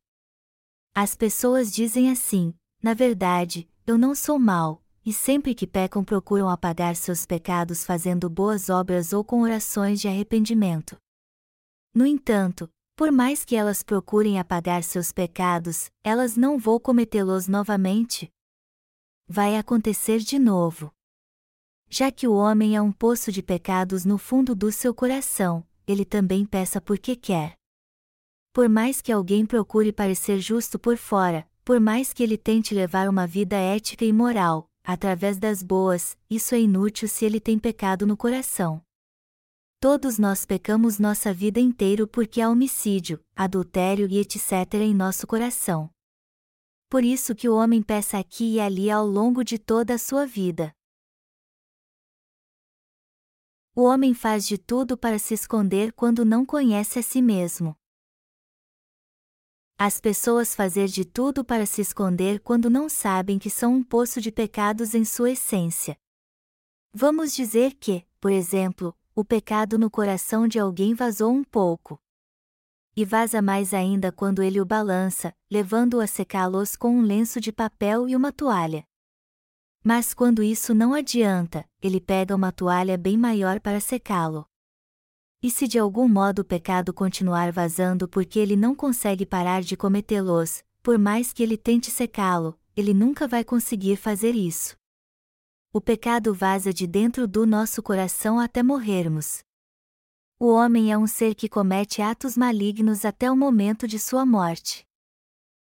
As 0.93 1.15
pessoas 1.15 1.71
dizem 1.71 2.11
assim: 2.11 2.53
na 2.83 2.93
verdade, 2.93 3.65
eu 3.85 3.97
não 3.97 4.13
sou 4.13 4.37
mau, 4.37 4.83
e 5.05 5.13
sempre 5.13 5.55
que 5.55 5.65
pecam 5.65 6.03
procuram 6.03 6.49
apagar 6.49 6.97
seus 6.97 7.25
pecados 7.25 7.85
fazendo 7.85 8.29
boas 8.29 8.69
obras 8.69 9.13
ou 9.13 9.23
com 9.23 9.43
orações 9.43 10.01
de 10.01 10.09
arrependimento. 10.09 10.97
No 11.95 12.05
entanto, 12.05 12.69
por 12.93 13.09
mais 13.09 13.45
que 13.45 13.55
elas 13.55 13.83
procurem 13.83 14.37
apagar 14.37 14.83
seus 14.83 15.13
pecados, 15.13 15.89
elas 16.03 16.35
não 16.35 16.59
vão 16.59 16.77
cometê-los 16.77 17.47
novamente. 17.47 18.29
Vai 19.29 19.55
acontecer 19.55 20.19
de 20.19 20.37
novo. 20.37 20.93
Já 21.89 22.11
que 22.11 22.27
o 22.27 22.33
homem 22.33 22.75
é 22.75 22.81
um 22.81 22.91
poço 22.91 23.31
de 23.31 23.41
pecados 23.41 24.03
no 24.03 24.17
fundo 24.17 24.53
do 24.53 24.71
seu 24.71 24.93
coração, 24.93 25.65
ele 25.87 26.03
também 26.03 26.45
peça 26.45 26.81
porque 26.81 27.15
quer. 27.15 27.57
Por 28.51 28.67
mais 28.67 29.01
que 29.01 29.11
alguém 29.11 29.45
procure 29.45 29.93
parecer 29.93 30.39
justo 30.39 30.77
por 30.77 30.97
fora, 30.97 31.47
por 31.63 31.79
mais 31.79 32.11
que 32.11 32.23
ele 32.23 32.37
tente 32.37 32.73
levar 32.73 33.07
uma 33.07 33.25
vida 33.25 33.55
ética 33.55 34.03
e 34.03 34.11
moral, 34.11 34.69
através 34.83 35.37
das 35.37 35.63
boas, 35.63 36.17
isso 36.29 36.55
é 36.55 36.59
inútil 36.59 37.07
se 37.07 37.23
ele 37.23 37.39
tem 37.39 37.57
pecado 37.57 38.05
no 38.05 38.17
coração. 38.17 38.81
Todos 39.79 40.17
nós 40.17 40.45
pecamos 40.45 40.97
nossa 40.97 41.31
vida 41.31 41.59
inteira 41.59 42.07
porque 42.07 42.41
há 42.41 42.49
homicídio, 42.49 43.23
adultério 43.35 44.07
e 44.09 44.17
etc. 44.17 44.73
em 44.73 44.93
nosso 44.93 45.27
coração. 45.27 45.89
Por 46.89 47.03
isso 47.03 47.35
que 47.35 47.47
o 47.47 47.55
homem 47.55 47.81
peça 47.81 48.17
aqui 48.17 48.55
e 48.55 48.59
ali 48.59 48.89
ao 48.89 49.05
longo 49.05 49.43
de 49.43 49.59
toda 49.59 49.93
a 49.93 49.97
sua 49.97 50.25
vida. 50.25 50.73
O 53.79 53.83
homem 53.83 54.11
faz 54.11 54.47
de 54.47 54.57
tudo 54.57 54.97
para 54.97 55.19
se 55.19 55.35
esconder 55.35 55.93
quando 55.93 56.25
não 56.25 56.43
conhece 56.43 56.97
a 56.97 57.03
si 57.03 57.21
mesmo. 57.21 57.77
As 59.77 59.99
pessoas 59.99 60.55
fazem 60.55 60.87
de 60.87 61.05
tudo 61.05 61.45
para 61.45 61.63
se 61.67 61.81
esconder 61.81 62.39
quando 62.39 62.71
não 62.71 62.89
sabem 62.89 63.37
que 63.37 63.51
são 63.51 63.75
um 63.75 63.83
poço 63.83 64.19
de 64.19 64.31
pecados 64.31 64.95
em 64.95 65.05
sua 65.05 65.29
essência. 65.29 65.95
Vamos 66.91 67.35
dizer 67.35 67.75
que, 67.75 68.03
por 68.19 68.31
exemplo, 68.31 68.97
o 69.13 69.23
pecado 69.23 69.77
no 69.77 69.91
coração 69.91 70.47
de 70.47 70.57
alguém 70.57 70.95
vazou 70.95 71.31
um 71.31 71.43
pouco. 71.43 72.01
E 72.95 73.05
vaza 73.05 73.43
mais 73.43 73.75
ainda 73.75 74.11
quando 74.11 74.41
ele 74.41 74.59
o 74.59 74.65
balança, 74.65 75.35
levando-o 75.51 76.01
a 76.01 76.07
secá-los 76.07 76.75
com 76.75 76.97
um 76.97 77.03
lenço 77.03 77.39
de 77.39 77.51
papel 77.51 78.09
e 78.09 78.15
uma 78.15 78.31
toalha. 78.31 78.87
Mas 79.89 80.13
quando 80.13 80.43
isso 80.43 80.75
não 80.75 80.93
adianta, 80.93 81.65
ele 81.81 82.01
pega 82.01 82.35
uma 82.35 82.51
toalha 82.51 82.97
bem 82.97 83.15
maior 83.15 83.57
para 83.61 83.79
secá-lo. 83.79 84.45
E 85.41 85.49
se 85.49 85.65
de 85.65 85.79
algum 85.79 86.09
modo 86.09 86.39
o 86.39 86.43
pecado 86.43 86.93
continuar 86.93 87.53
vazando 87.53 88.05
porque 88.05 88.37
ele 88.37 88.57
não 88.57 88.75
consegue 88.75 89.25
parar 89.25 89.61
de 89.61 89.77
cometê-los, 89.77 90.61
por 90.83 90.97
mais 90.97 91.31
que 91.31 91.41
ele 91.41 91.55
tente 91.55 91.89
secá-lo, 91.89 92.59
ele 92.75 92.93
nunca 92.93 93.29
vai 93.29 93.45
conseguir 93.45 93.95
fazer 93.95 94.35
isso. 94.35 94.75
O 95.71 95.79
pecado 95.79 96.33
vaza 96.33 96.73
de 96.73 96.85
dentro 96.85 97.25
do 97.25 97.45
nosso 97.45 97.81
coração 97.81 98.41
até 98.41 98.61
morrermos. 98.61 99.39
O 100.37 100.47
homem 100.47 100.91
é 100.91 100.97
um 100.97 101.07
ser 101.07 101.33
que 101.33 101.47
comete 101.47 102.01
atos 102.01 102.35
malignos 102.35 103.05
até 103.05 103.31
o 103.31 103.37
momento 103.37 103.87
de 103.87 103.99
sua 103.99 104.25
morte. 104.25 104.85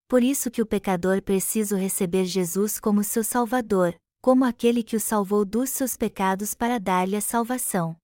Por 0.07 0.23
isso 0.23 0.53
que 0.53 0.63
o 0.63 0.67
pecador 0.67 1.21
precisa 1.21 1.77
receber 1.77 2.27
Jesus 2.27 2.79
como 2.79 3.03
seu 3.03 3.25
Salvador, 3.25 3.99
como 4.25 4.43
aquele 4.43 4.83
que 4.83 4.97
o 4.97 5.01
salvou 5.01 5.45
dos 5.45 5.69
seus 5.69 5.99
pecados 5.99 6.55
para 6.55 6.81
dar-lhe 6.81 7.15
a 7.15 7.21
salvação. 7.21 7.95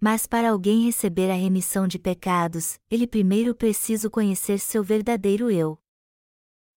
Mas 0.00 0.26
para 0.26 0.52
alguém 0.52 0.86
receber 0.86 1.30
a 1.30 1.34
remissão 1.34 1.86
de 1.86 1.98
pecados, 1.98 2.80
ele 2.90 3.06
primeiro 3.06 3.54
precisa 3.54 4.08
conhecer 4.08 4.58
seu 4.58 4.82
verdadeiro 4.82 5.50
eu. 5.50 5.78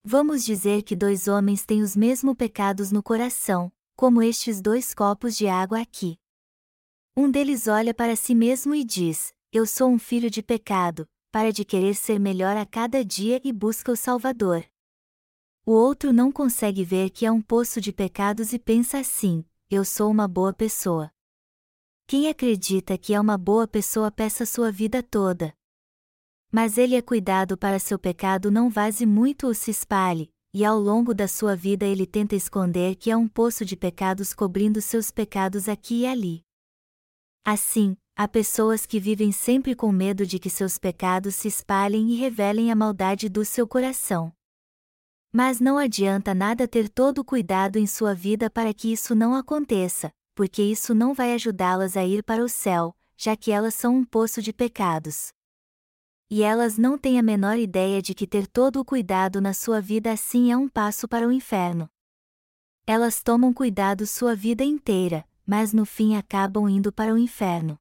Vamos 0.04 0.44
dizer 0.44 0.82
que 0.82 0.94
dois 0.94 1.28
homens 1.28 1.64
têm 1.64 1.80
os 1.80 1.96
mesmos 1.96 2.36
pecados 2.36 2.92
no 2.92 3.02
coração, 3.02 3.72
como 3.96 4.22
estes 4.22 4.60
dois 4.60 4.92
copos 4.92 5.34
de 5.34 5.48
água 5.48 5.80
aqui. 5.80 6.18
Um 7.16 7.30
deles 7.30 7.68
olha 7.68 7.94
para 7.94 8.14
si 8.14 8.34
mesmo 8.34 8.74
e 8.74 8.84
diz: 8.84 9.32
Eu 9.50 9.64
sou 9.64 9.88
um 9.88 9.98
filho 9.98 10.28
de 10.28 10.42
pecado, 10.42 11.08
para 11.30 11.50
de 11.50 11.64
querer 11.64 11.94
ser 11.94 12.20
melhor 12.20 12.54
a 12.58 12.66
cada 12.66 13.02
dia 13.02 13.40
e 13.42 13.50
busca 13.50 13.90
o 13.90 13.96
Salvador. 13.96 14.62
O 15.64 15.70
outro 15.70 16.12
não 16.12 16.32
consegue 16.32 16.84
ver 16.84 17.10
que 17.10 17.24
é 17.24 17.30
um 17.30 17.40
poço 17.40 17.80
de 17.80 17.92
pecados 17.92 18.52
e 18.52 18.58
pensa 18.58 18.98
assim: 18.98 19.44
eu 19.70 19.84
sou 19.84 20.10
uma 20.10 20.26
boa 20.26 20.52
pessoa. 20.52 21.12
Quem 22.04 22.28
acredita 22.28 22.98
que 22.98 23.14
é 23.14 23.20
uma 23.20 23.38
boa 23.38 23.68
pessoa 23.68 24.10
peça 24.10 24.44
sua 24.44 24.72
vida 24.72 25.04
toda. 25.04 25.54
Mas 26.50 26.76
ele 26.76 26.96
é 26.96 27.00
cuidado 27.00 27.56
para 27.56 27.78
seu 27.78 27.96
pecado 27.96 28.50
não 28.50 28.68
vaze 28.68 29.06
muito 29.06 29.46
ou 29.46 29.54
se 29.54 29.70
espalhe, 29.70 30.30
e 30.52 30.64
ao 30.64 30.78
longo 30.78 31.14
da 31.14 31.28
sua 31.28 31.54
vida 31.54 31.86
ele 31.86 32.06
tenta 32.06 32.34
esconder 32.34 32.96
que 32.96 33.08
é 33.08 33.16
um 33.16 33.28
poço 33.28 33.64
de 33.64 33.76
pecados 33.76 34.34
cobrindo 34.34 34.82
seus 34.82 35.12
pecados 35.12 35.68
aqui 35.68 36.00
e 36.00 36.06
ali. 36.06 36.42
Assim, 37.44 37.96
há 38.16 38.26
pessoas 38.26 38.84
que 38.84 38.98
vivem 38.98 39.30
sempre 39.30 39.76
com 39.76 39.92
medo 39.92 40.26
de 40.26 40.40
que 40.40 40.50
seus 40.50 40.76
pecados 40.76 41.36
se 41.36 41.46
espalhem 41.46 42.10
e 42.10 42.16
revelem 42.16 42.72
a 42.72 42.74
maldade 42.74 43.28
do 43.28 43.44
seu 43.44 43.66
coração. 43.66 44.34
Mas 45.32 45.58
não 45.58 45.78
adianta 45.78 46.34
nada 46.34 46.68
ter 46.68 46.90
todo 46.90 47.20
o 47.20 47.24
cuidado 47.24 47.78
em 47.78 47.86
sua 47.86 48.14
vida 48.14 48.50
para 48.50 48.74
que 48.74 48.92
isso 48.92 49.14
não 49.14 49.34
aconteça, 49.34 50.12
porque 50.34 50.62
isso 50.62 50.94
não 50.94 51.14
vai 51.14 51.32
ajudá-las 51.32 51.96
a 51.96 52.04
ir 52.04 52.22
para 52.22 52.44
o 52.44 52.48
céu, 52.48 52.94
já 53.16 53.34
que 53.34 53.50
elas 53.50 53.74
são 53.74 53.96
um 53.96 54.04
poço 54.04 54.42
de 54.42 54.52
pecados. 54.52 55.32
E 56.28 56.42
elas 56.42 56.76
não 56.76 56.98
têm 56.98 57.18
a 57.18 57.22
menor 57.22 57.58
ideia 57.58 58.02
de 58.02 58.14
que 58.14 58.26
ter 58.26 58.46
todo 58.46 58.78
o 58.78 58.84
cuidado 58.84 59.40
na 59.40 59.54
sua 59.54 59.80
vida 59.80 60.12
assim 60.12 60.52
é 60.52 60.56
um 60.56 60.68
passo 60.68 61.08
para 61.08 61.26
o 61.26 61.32
inferno. 61.32 61.88
Elas 62.86 63.22
tomam 63.22 63.54
cuidado 63.54 64.06
sua 64.06 64.34
vida 64.34 64.62
inteira, 64.62 65.24
mas 65.46 65.72
no 65.72 65.86
fim 65.86 66.14
acabam 66.14 66.68
indo 66.68 66.92
para 66.92 67.14
o 67.14 67.18
inferno. 67.18 67.78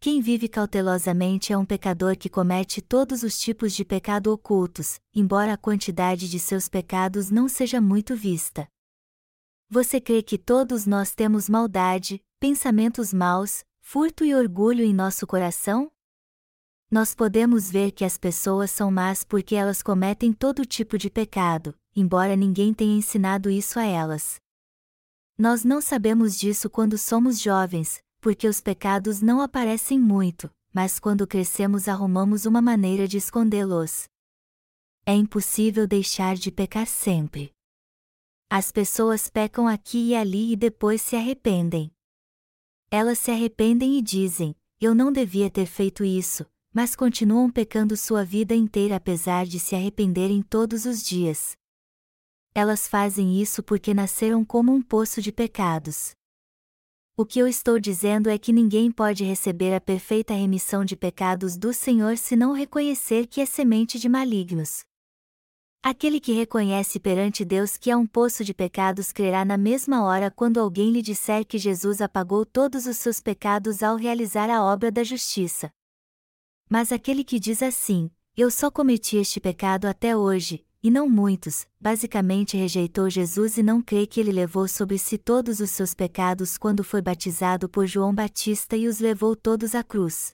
Quem 0.00 0.20
vive 0.20 0.48
cautelosamente 0.48 1.52
é 1.52 1.58
um 1.58 1.64
pecador 1.64 2.16
que 2.16 2.28
comete 2.28 2.80
todos 2.80 3.24
os 3.24 3.36
tipos 3.36 3.72
de 3.74 3.84
pecado 3.84 4.32
ocultos, 4.32 5.00
embora 5.12 5.54
a 5.54 5.56
quantidade 5.56 6.30
de 6.30 6.38
seus 6.38 6.68
pecados 6.68 7.32
não 7.32 7.48
seja 7.48 7.80
muito 7.80 8.14
vista. 8.14 8.68
Você 9.68 10.00
crê 10.00 10.22
que 10.22 10.38
todos 10.38 10.86
nós 10.86 11.16
temos 11.16 11.48
maldade, 11.48 12.22
pensamentos 12.38 13.12
maus, 13.12 13.64
furto 13.80 14.24
e 14.24 14.36
orgulho 14.36 14.84
em 14.84 14.94
nosso 14.94 15.26
coração? 15.26 15.90
Nós 16.88 17.12
podemos 17.12 17.68
ver 17.68 17.90
que 17.90 18.04
as 18.04 18.16
pessoas 18.16 18.70
são 18.70 18.92
más 18.92 19.24
porque 19.24 19.56
elas 19.56 19.82
cometem 19.82 20.32
todo 20.32 20.64
tipo 20.64 20.96
de 20.96 21.10
pecado, 21.10 21.76
embora 21.94 22.36
ninguém 22.36 22.72
tenha 22.72 22.96
ensinado 22.96 23.50
isso 23.50 23.80
a 23.80 23.84
elas. 23.84 24.40
Nós 25.36 25.64
não 25.64 25.80
sabemos 25.80 26.38
disso 26.38 26.70
quando 26.70 26.96
somos 26.96 27.40
jovens, 27.40 28.00
porque 28.20 28.48
os 28.48 28.60
pecados 28.60 29.20
não 29.20 29.40
aparecem 29.40 29.98
muito, 29.98 30.50
mas 30.72 30.98
quando 30.98 31.26
crescemos 31.26 31.88
arrumamos 31.88 32.46
uma 32.46 32.60
maneira 32.60 33.06
de 33.06 33.16
escondê-los. 33.16 34.08
É 35.06 35.14
impossível 35.14 35.86
deixar 35.86 36.36
de 36.36 36.50
pecar 36.50 36.86
sempre. 36.86 37.52
As 38.50 38.72
pessoas 38.72 39.28
pecam 39.28 39.68
aqui 39.68 40.10
e 40.10 40.14
ali 40.14 40.52
e 40.52 40.56
depois 40.56 41.02
se 41.02 41.16
arrependem. 41.16 41.90
Elas 42.90 43.18
se 43.18 43.30
arrependem 43.30 43.98
e 43.98 44.02
dizem: 44.02 44.54
Eu 44.80 44.94
não 44.94 45.12
devia 45.12 45.50
ter 45.50 45.66
feito 45.66 46.04
isso, 46.04 46.46
mas 46.72 46.96
continuam 46.96 47.50
pecando 47.50 47.96
sua 47.96 48.24
vida 48.24 48.54
inteira 48.54 48.96
apesar 48.96 49.46
de 49.46 49.58
se 49.58 49.74
arrependerem 49.74 50.42
todos 50.42 50.84
os 50.86 51.02
dias. 51.02 51.56
Elas 52.54 52.88
fazem 52.88 53.40
isso 53.40 53.62
porque 53.62 53.92
nasceram 53.92 54.44
como 54.44 54.72
um 54.72 54.82
poço 54.82 55.20
de 55.20 55.30
pecados. 55.30 56.17
O 57.20 57.26
que 57.26 57.40
eu 57.40 57.48
estou 57.48 57.80
dizendo 57.80 58.30
é 58.30 58.38
que 58.38 58.52
ninguém 58.52 58.92
pode 58.92 59.24
receber 59.24 59.74
a 59.74 59.80
perfeita 59.80 60.32
remissão 60.32 60.84
de 60.84 60.94
pecados 60.94 61.56
do 61.56 61.72
Senhor 61.74 62.16
se 62.16 62.36
não 62.36 62.52
reconhecer 62.52 63.26
que 63.26 63.40
é 63.40 63.44
semente 63.44 63.98
de 63.98 64.08
malignos. 64.08 64.84
Aquele 65.82 66.20
que 66.20 66.30
reconhece 66.30 67.00
perante 67.00 67.44
Deus 67.44 67.76
que 67.76 67.90
é 67.90 67.96
um 67.96 68.06
poço 68.06 68.44
de 68.44 68.54
pecados 68.54 69.10
crerá 69.10 69.44
na 69.44 69.56
mesma 69.56 70.04
hora 70.04 70.30
quando 70.30 70.60
alguém 70.60 70.92
lhe 70.92 71.02
disser 71.02 71.44
que 71.44 71.58
Jesus 71.58 72.00
apagou 72.00 72.46
todos 72.46 72.86
os 72.86 72.96
seus 72.98 73.18
pecados 73.18 73.82
ao 73.82 73.96
realizar 73.96 74.48
a 74.48 74.62
obra 74.62 74.88
da 74.88 75.02
justiça. 75.02 75.72
Mas 76.70 76.92
aquele 76.92 77.24
que 77.24 77.40
diz 77.40 77.64
assim: 77.64 78.12
Eu 78.36 78.48
só 78.48 78.70
cometi 78.70 79.16
este 79.16 79.40
pecado 79.40 79.86
até 79.86 80.16
hoje, 80.16 80.64
e 80.82 80.90
não 80.90 81.08
muitos, 81.08 81.66
basicamente 81.80 82.56
rejeitou 82.56 83.10
Jesus 83.10 83.58
e 83.58 83.62
não 83.62 83.82
crê 83.82 84.06
que 84.06 84.20
ele 84.20 84.30
levou 84.30 84.68
sobre 84.68 84.96
si 84.96 85.18
todos 85.18 85.58
os 85.58 85.70
seus 85.70 85.92
pecados 85.92 86.56
quando 86.56 86.84
foi 86.84 87.02
batizado 87.02 87.68
por 87.68 87.86
João 87.86 88.14
Batista 88.14 88.76
e 88.76 88.86
os 88.86 89.00
levou 89.00 89.34
todos 89.34 89.74
à 89.74 89.82
cruz. 89.82 90.32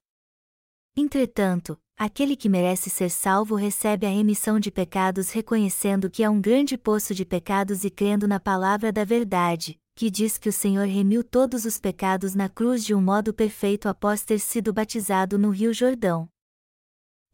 Entretanto, 0.94 1.78
aquele 1.96 2.36
que 2.36 2.48
merece 2.48 2.90
ser 2.90 3.10
salvo 3.10 3.54
recebe 3.54 4.06
a 4.06 4.10
remissão 4.10 4.60
de 4.60 4.70
pecados 4.70 5.30
reconhecendo 5.30 6.10
que 6.10 6.22
é 6.22 6.28
um 6.28 6.40
grande 6.40 6.76
poço 6.76 7.14
de 7.14 7.24
pecados 7.24 7.82
e 7.82 7.90
crendo 7.90 8.28
na 8.28 8.38
palavra 8.38 8.92
da 8.92 9.02
verdade, 9.02 9.80
que 9.96 10.10
diz 10.10 10.36
que 10.36 10.48
o 10.48 10.52
Senhor 10.52 10.86
remiu 10.86 11.24
todos 11.24 11.64
os 11.64 11.78
pecados 11.78 12.34
na 12.34 12.48
cruz 12.50 12.84
de 12.84 12.94
um 12.94 13.00
modo 13.00 13.32
perfeito 13.32 13.88
após 13.88 14.24
ter 14.24 14.38
sido 14.38 14.72
batizado 14.72 15.38
no 15.38 15.50
Rio 15.50 15.72
Jordão. 15.72 16.28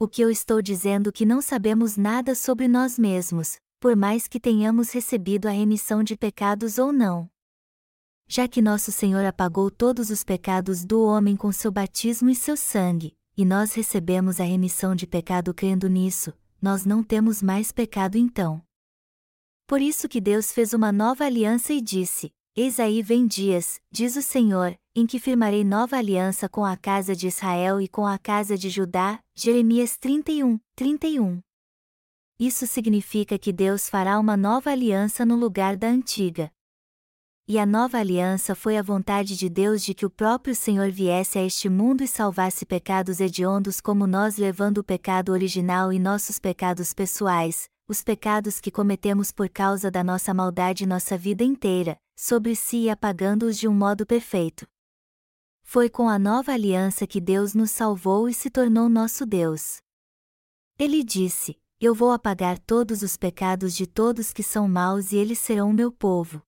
O 0.03 0.09
que 0.09 0.23
eu 0.23 0.31
estou 0.31 0.63
dizendo 0.63 1.13
que 1.13 1.27
não 1.27 1.43
sabemos 1.43 1.99
nada 1.99 2.35
sobre 2.35 2.67
nós 2.67 2.99
mesmos, 2.99 3.59
por 3.79 3.95
mais 3.95 4.27
que 4.27 4.41
tenhamos 4.41 4.91
recebido 4.93 5.47
a 5.47 5.51
remissão 5.51 6.03
de 6.03 6.17
pecados 6.17 6.79
ou 6.79 6.91
não. 6.91 7.29
Já 8.27 8.49
que 8.49 8.63
nosso 8.63 8.91
Senhor 8.91 9.23
apagou 9.27 9.71
todos 9.71 10.09
os 10.09 10.25
pecados 10.25 10.87
do 10.87 11.03
homem 11.05 11.37
com 11.37 11.53
seu 11.53 11.71
batismo 11.71 12.31
e 12.31 12.35
seu 12.35 12.57
sangue, 12.57 13.15
e 13.37 13.45
nós 13.45 13.75
recebemos 13.75 14.41
a 14.41 14.45
remissão 14.45 14.95
de 14.95 15.07
pecado 15.07 15.53
crendo 15.53 15.87
nisso, 15.87 16.33
nós 16.63 16.87
não 16.87 17.03
temos 17.03 17.43
mais 17.43 17.71
pecado 17.71 18.17
então. 18.17 18.63
Por 19.67 19.83
isso 19.83 20.09
que 20.09 20.19
Deus 20.19 20.51
fez 20.51 20.73
uma 20.73 20.91
nova 20.91 21.27
aliança 21.27 21.75
e 21.75 21.81
disse: 21.83 22.33
Eis 22.57 22.81
aí 22.81 23.01
vem 23.01 23.29
dias, 23.29 23.81
diz 23.93 24.17
o 24.17 24.23
Senhor, 24.23 24.77
em 24.93 25.07
que 25.07 25.21
firmarei 25.21 25.63
nova 25.63 25.97
aliança 25.97 26.49
com 26.49 26.65
a 26.65 26.77
casa 26.77 27.15
de 27.15 27.29
Israel 27.29 27.81
e 27.81 27.87
com 27.87 28.05
a 28.05 28.19
casa 28.19 28.59
de 28.59 28.69
Judá. 28.69 29.21
Jeremias 29.37 29.97
31, 29.97 30.59
31. 30.75 31.41
Isso 32.41 32.67
significa 32.67 33.39
que 33.39 33.53
Deus 33.53 33.89
fará 33.89 34.19
uma 34.19 34.37
nova 34.37 34.71
aliança 34.71 35.25
no 35.25 35.37
lugar 35.37 35.77
da 35.77 35.87
antiga. 35.87 36.51
E 37.47 37.57
a 37.57 37.65
nova 37.65 37.99
aliança 37.99 38.57
foi 38.57 38.77
a 38.77 38.83
vontade 38.83 39.37
de 39.37 39.49
Deus 39.49 39.85
de 39.85 39.95
que 39.95 40.05
o 40.05 40.11
próprio 40.11 40.55
Senhor 40.55 40.91
viesse 40.91 41.39
a 41.39 41.45
este 41.45 41.69
mundo 41.69 42.03
e 42.03 42.09
salvasse 42.09 42.67
pecados 42.67 43.21
hediondos 43.21 43.81
como 43.81 44.09
nós, 44.09 44.37
levando 44.37 44.79
o 44.79 44.85
pecado 44.85 45.31
original 45.31 45.93
e 45.93 46.01
nossos 46.01 46.41
pecados 46.41 46.93
pessoais, 46.93 47.69
os 47.87 48.03
pecados 48.03 48.61
que 48.61 48.73
cometemos 48.73 49.31
por 49.31 49.49
causa 49.49 49.89
da 49.89 50.03
nossa 50.03 50.35
maldade 50.35 50.85
nossa 50.85 51.17
vida 51.17 51.45
inteira, 51.45 51.97
sobre 52.21 52.55
si 52.55 52.85
e 52.85 52.91
apagando-os 52.91 53.57
de 53.57 53.67
um 53.67 53.73
modo 53.73 54.05
perfeito. 54.05 54.67
Foi 55.63 55.89
com 55.89 56.09
a 56.09 56.19
nova 56.19 56.53
aliança 56.53 57.07
que 57.07 57.21
Deus 57.21 57.55
nos 57.55 57.71
salvou 57.71 58.29
e 58.29 58.35
se 58.35 58.51
tornou 58.51 58.89
nosso 58.89 59.25
Deus. 59.25 59.81
Ele 60.79 61.03
disse: 61.03 61.61
eu 61.81 61.95
vou 61.95 62.11
apagar 62.11 62.59
todos 62.59 63.01
os 63.01 63.17
pecados 63.17 63.75
de 63.75 63.87
todos 63.87 64.35
que 64.35 64.43
são 64.43 64.69
maus 64.69 65.13
e 65.13 65.17
eles 65.17 65.39
serão 65.39 65.73
meu 65.73 65.91
povo. 65.91 66.43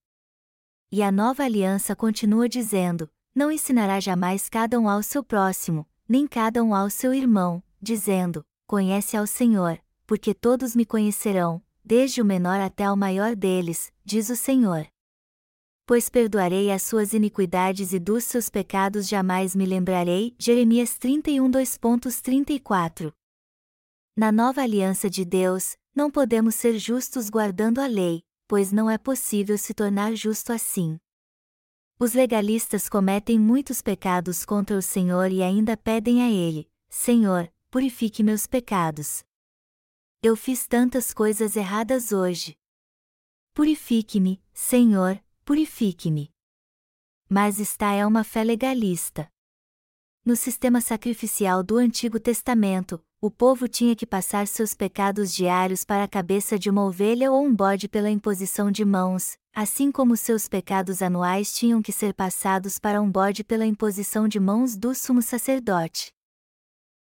E 0.91 1.03
a 1.03 1.11
nova 1.11 1.43
aliança 1.43 1.97
continua 1.97 2.47
dizendo: 2.47 3.09
Não 3.35 3.51
ensinará 3.51 3.99
jamais 3.99 4.51
cada 4.51 4.79
um 4.79 4.91
ao 4.91 5.03
seu 5.03 5.25
próximo, 5.25 5.89
nem 6.07 6.27
cada 6.27 6.63
um 6.63 6.75
ao 6.75 6.91
seu 6.91 7.15
irmão, 7.15 7.63
dizendo: 7.81 8.45
Conhece 8.67 9.17
ao 9.17 9.27
Senhor, 9.27 9.81
porque 10.07 10.35
todos 10.35 10.77
me 10.77 10.85
conhecerão, 10.85 11.63
desde 11.83 12.21
o 12.21 12.27
menor 12.27 12.61
até 12.61 12.85
ao 12.85 12.95
maior 12.95 13.35
deles, 13.35 13.91
diz 14.05 14.29
o 14.29 14.37
Senhor. 14.37 14.87
Pois 15.87 16.09
perdoarei 16.09 16.71
as 16.71 16.83
suas 16.83 17.13
iniquidades 17.13 17.93
e 17.93 17.99
dos 17.99 18.25
seus 18.25 18.49
pecados 18.49 19.09
jamais 19.09 19.55
me 19.55 19.67
lembrarei. 19.67 20.35
Jeremias 20.39 20.97
31 20.99 21.51
2.34 21.51 23.13
na 24.15 24.31
nova 24.31 24.61
aliança 24.61 25.09
de 25.09 25.25
Deus, 25.25 25.75
não 25.95 26.11
podemos 26.11 26.55
ser 26.55 26.79
justos 26.79 27.31
guardando 27.31 27.81
a 27.81 27.87
lei, 27.87 28.23
pois 28.47 28.71
não 28.71 28.91
é 28.91 28.99
possível 28.99 29.57
se 29.57 29.73
tornar 29.73 30.15
justo 30.15 30.53
assim. 30.53 30.99
Os 31.99 32.13
legalistas 32.13 32.91
cometem 32.91 33.39
muitos 33.39 33.81
pecados 33.81 34.45
contra 34.45 34.77
o 34.77 34.83
Senhor 34.83 35.33
e 35.33 35.43
ainda 35.43 35.79
pedem 35.79 36.23
a 36.23 36.31
Ele: 36.31 36.71
Senhor, 36.91 37.51
purifique 37.71 38.23
meus 38.23 38.47
pecados. 38.47 39.25
Eu 40.23 40.37
fiz 40.37 40.67
tantas 40.67 41.15
coisas 41.15 41.57
erradas 41.57 42.13
hoje. 42.13 42.55
Purifique-me, 43.55 44.43
Senhor, 44.53 45.19
purifique-me. 45.45 46.33
Mas 47.29 47.61
esta 47.61 47.93
é 47.93 48.07
uma 48.07 48.25
fé 48.25 48.45
legalista. 48.45 49.29
No 50.25 50.37
sistema 50.37 50.81
sacrificial 50.81 51.63
do 51.63 51.79
Antigo 51.79 52.21
Testamento, 52.21 53.05
o 53.21 53.31
povo 53.31 53.69
tinha 53.69 53.97
que 53.97 54.07
passar 54.07 54.47
seus 54.47 54.75
pecados 54.75 55.35
diários 55.35 55.85
para 55.85 56.05
a 56.05 56.09
cabeça 56.09 56.59
de 56.59 56.69
uma 56.69 56.85
ovelha 56.85 57.31
ou 57.31 57.45
um 57.45 57.55
bode 57.55 57.89
pela 57.89 58.11
imposição 58.11 58.71
de 58.71 58.85
mãos, 58.85 59.37
assim 59.53 59.91
como 59.91 60.17
seus 60.17 60.49
pecados 60.49 61.03
anuais 61.03 61.53
tinham 61.53 61.83
que 61.83 61.93
ser 61.93 62.15
passados 62.15 62.79
para 62.79 63.01
um 63.01 63.11
bode 63.11 63.45
pela 63.45 63.67
imposição 63.67 64.29
de 64.29 64.39
mãos 64.39 64.77
do 64.77 64.95
sumo 64.95 65.23
sacerdote. 65.23 66.13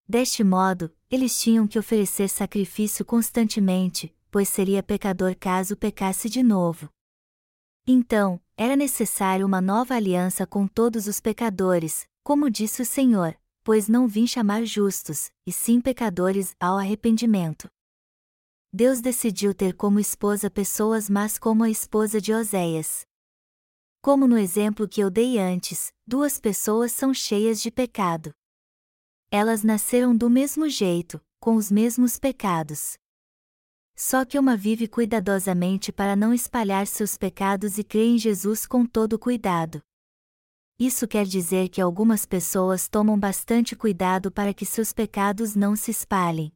Deste 0.09 0.43
modo, 0.43 0.95
eles 1.11 1.41
tinham 1.41 1.67
que 1.67 1.79
oferecer 1.79 2.29
sacrifício 2.29 3.05
constantemente, 3.05 4.15
pois 4.31 4.49
seria 4.49 4.83
pecador 4.83 5.37
caso 5.37 5.77
pecasse 5.77 6.29
de 6.29 6.43
novo. 6.43 6.91
Então, 7.87 8.41
era 8.57 8.77
necessário 8.77 9.47
uma 9.47 9.61
nova 9.61 9.95
aliança 9.95 10.47
com 10.47 10.67
todos 10.67 11.07
os 11.07 11.21
pecadores, 11.21 12.07
como 12.23 12.51
disse 12.51 12.83
o 12.83 12.87
Senhor, 12.87 13.37
pois 13.65 13.89
não 13.89 14.07
vim 14.07 14.27
chamar 14.27 14.65
justos, 14.65 15.31
e 15.47 15.53
sim 15.53 15.81
pecadores, 15.81 16.55
ao 16.61 16.77
arrependimento. 16.79 17.69
Deus 18.73 19.01
decidiu 19.01 19.53
ter 19.53 19.75
como 19.75 19.99
esposa 19.99 20.49
pessoas 20.49 21.11
más 21.11 21.39
como 21.39 21.65
a 21.65 21.71
esposa 21.71 22.21
de 22.21 22.33
Oséias. 22.33 23.05
Como 24.01 24.27
no 24.29 24.39
exemplo 24.39 24.89
que 24.89 25.01
eu 25.01 25.11
dei 25.11 25.39
antes, 25.39 25.93
duas 26.07 26.39
pessoas 26.39 26.93
são 26.93 27.13
cheias 27.13 27.61
de 27.61 27.71
pecado. 27.71 28.33
Elas 29.31 29.63
nasceram 29.63 30.17
do 30.17 30.31
mesmo 30.31 30.69
jeito, 30.69 31.21
com 31.41 31.57
os 31.57 31.71
mesmos 31.71 32.19
pecados. 32.19 32.97
Só 34.03 34.25
que 34.25 34.39
uma 34.39 34.57
vive 34.57 34.89
cuidadosamente 34.89 35.93
para 35.93 36.17
não 36.17 36.33
espalhar 36.33 36.87
seus 36.87 37.19
pecados 37.19 37.77
e 37.77 37.85
crê 37.85 38.07
em 38.07 38.17
Jesus 38.17 38.65
com 38.65 38.87
todo 38.87 39.19
cuidado. 39.19 39.83
Isso 40.79 41.07
quer 41.07 41.27
dizer 41.27 41.69
que 41.69 41.83
algumas 41.83 42.25
pessoas 42.25 42.89
tomam 42.89 43.19
bastante 43.19 43.77
cuidado 43.77 44.33
para 44.33 44.55
que 44.55 44.65
seus 44.65 44.91
pecados 44.91 45.55
não 45.55 45.77
se 45.77 45.91
espalhem. 45.91 46.51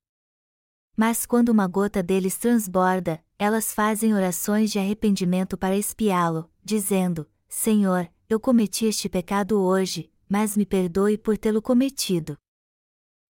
Mas 0.97 1.27
quando 1.27 1.51
uma 1.51 1.67
gota 1.67 2.03
deles 2.03 2.39
transborda, 2.39 3.23
elas 3.39 3.75
fazem 3.75 4.15
orações 4.15 4.73
de 4.73 4.79
arrependimento 4.79 5.59
para 5.59 5.77
espiá-lo, 5.77 6.51
dizendo: 6.65 7.29
Senhor, 7.47 8.11
eu 8.27 8.41
cometi 8.41 8.87
este 8.87 9.07
pecado 9.07 9.61
hoje, 9.61 10.11
mas 10.27 10.57
me 10.57 10.65
perdoe 10.65 11.19
por 11.19 11.37
tê-lo 11.37 11.61
cometido. 11.61 12.39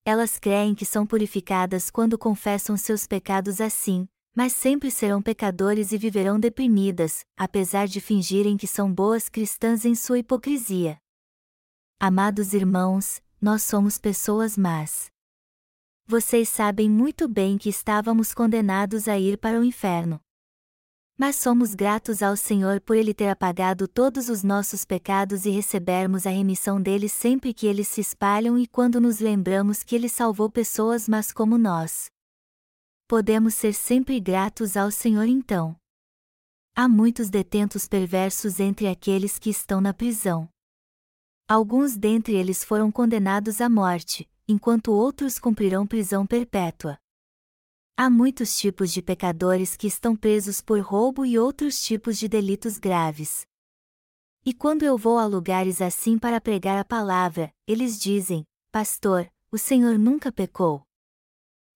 Elas 0.06 0.38
creem 0.38 0.74
que 0.74 0.84
são 0.84 1.06
purificadas 1.06 1.90
quando 1.90 2.18
confessam 2.18 2.76
seus 2.76 3.06
pecados 3.06 3.58
assim, 3.58 4.06
mas 4.36 4.52
sempre 4.52 4.90
serão 4.90 5.22
pecadores 5.22 5.92
e 5.92 5.98
viverão 5.98 6.38
deprimidas, 6.38 7.24
apesar 7.34 7.86
de 7.88 8.02
fingirem 8.02 8.56
que 8.56 8.66
são 8.66 8.92
boas 8.92 9.30
cristãs 9.30 9.86
em 9.86 9.94
sua 9.94 10.18
hipocrisia. 10.18 10.98
Amados 11.98 12.52
irmãos, 12.52 13.22
nós 13.40 13.62
somos 13.62 13.96
pessoas 13.96 14.58
más. 14.58 15.06
Vocês 16.06 16.50
sabem 16.50 16.90
muito 16.90 17.26
bem 17.26 17.56
que 17.56 17.70
estávamos 17.70 18.34
condenados 18.34 19.08
a 19.08 19.18
ir 19.18 19.38
para 19.38 19.58
o 19.58 19.64
inferno. 19.64 20.20
Mas 21.16 21.36
somos 21.36 21.74
gratos 21.74 22.22
ao 22.22 22.36
Senhor 22.36 22.80
por 22.80 22.96
Ele 22.96 23.14
ter 23.14 23.28
apagado 23.28 23.86
todos 23.86 24.28
os 24.28 24.42
nossos 24.42 24.84
pecados 24.84 25.44
e 25.46 25.50
recebermos 25.50 26.26
a 26.26 26.30
remissão 26.30 26.80
deles 26.80 27.12
sempre 27.12 27.54
que 27.54 27.68
eles 27.68 27.86
se 27.86 28.00
espalham 28.00 28.58
e 28.58 28.66
quando 28.66 29.00
nos 29.00 29.20
lembramos 29.20 29.84
que 29.84 29.94
Ele 29.94 30.08
salvou 30.08 30.50
pessoas 30.50 31.08
más 31.08 31.32
como 31.32 31.56
nós 31.56 32.10
podemos 33.06 33.54
ser 33.54 33.74
sempre 33.74 34.18
gratos 34.18 34.76
ao 34.76 34.90
Senhor 34.90 35.26
então. 35.26 35.76
Há 36.74 36.88
muitos 36.88 37.30
detentos 37.30 37.86
perversos 37.86 38.58
entre 38.58 38.88
aqueles 38.88 39.38
que 39.38 39.50
estão 39.50 39.80
na 39.80 39.94
prisão. 39.94 40.48
Alguns 41.48 41.96
dentre 41.96 42.34
eles 42.34 42.64
foram 42.64 42.90
condenados 42.90 43.60
à 43.60 43.68
morte, 43.68 44.28
enquanto 44.48 44.90
outros 44.90 45.38
cumprirão 45.38 45.86
prisão 45.86 46.26
perpétua. 46.26 46.98
Há 47.96 48.10
muitos 48.10 48.58
tipos 48.58 48.92
de 48.92 49.00
pecadores 49.00 49.76
que 49.76 49.86
estão 49.86 50.16
presos 50.16 50.60
por 50.60 50.80
roubo 50.80 51.24
e 51.24 51.38
outros 51.38 51.80
tipos 51.80 52.18
de 52.18 52.26
delitos 52.26 52.76
graves. 52.76 53.46
E 54.44 54.52
quando 54.52 54.82
eu 54.82 54.98
vou 54.98 55.16
a 55.16 55.24
lugares 55.24 55.80
assim 55.80 56.18
para 56.18 56.40
pregar 56.40 56.76
a 56.76 56.84
palavra, 56.84 57.54
eles 57.68 57.96
dizem: 58.00 58.44
Pastor, 58.72 59.30
o 59.48 59.56
Senhor 59.56 59.96
nunca 59.96 60.32
pecou. 60.32 60.82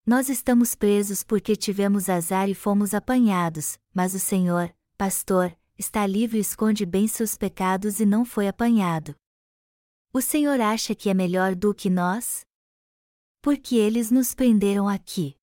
Nós 0.04 0.28
estamos 0.28 0.74
presos 0.74 1.22
porque 1.22 1.54
tivemos 1.54 2.08
azar 2.08 2.48
e 2.48 2.54
fomos 2.54 2.94
apanhados, 2.94 3.78
mas 3.94 4.12
o 4.12 4.18
Senhor, 4.18 4.74
pastor, 4.96 5.56
está 5.78 6.04
livre 6.04 6.38
e 6.38 6.40
esconde 6.40 6.84
bem 6.84 7.06
seus 7.06 7.36
pecados 7.36 8.00
e 8.00 8.04
não 8.04 8.24
foi 8.24 8.48
apanhado. 8.48 9.14
O 10.12 10.20
Senhor 10.20 10.60
acha 10.60 10.96
que 10.96 11.08
é 11.08 11.14
melhor 11.14 11.54
do 11.54 11.72
que 11.72 11.88
nós? 11.88 12.44
Porque 13.40 13.76
eles 13.76 14.10
nos 14.10 14.34
prenderam 14.34 14.88
aqui. 14.88 15.37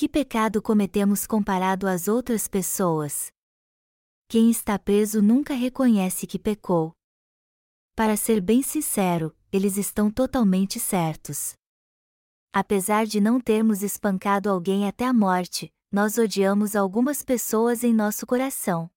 Que 0.00 0.08
pecado 0.08 0.62
cometemos 0.62 1.26
comparado 1.26 1.86
às 1.86 2.08
outras 2.08 2.48
pessoas? 2.48 3.30
Quem 4.30 4.50
está 4.50 4.78
preso 4.78 5.20
nunca 5.20 5.52
reconhece 5.52 6.26
que 6.26 6.38
pecou. 6.38 6.94
Para 7.94 8.16
ser 8.16 8.40
bem 8.40 8.62
sincero, 8.62 9.36
eles 9.52 9.76
estão 9.76 10.10
totalmente 10.10 10.80
certos. 10.80 11.52
Apesar 12.50 13.04
de 13.04 13.20
não 13.20 13.38
termos 13.38 13.82
espancado 13.82 14.48
alguém 14.48 14.88
até 14.88 15.04
a 15.04 15.12
morte, 15.12 15.70
nós 15.92 16.16
odiamos 16.16 16.74
algumas 16.74 17.22
pessoas 17.22 17.84
em 17.84 17.92
nosso 17.92 18.26
coração. 18.26 18.90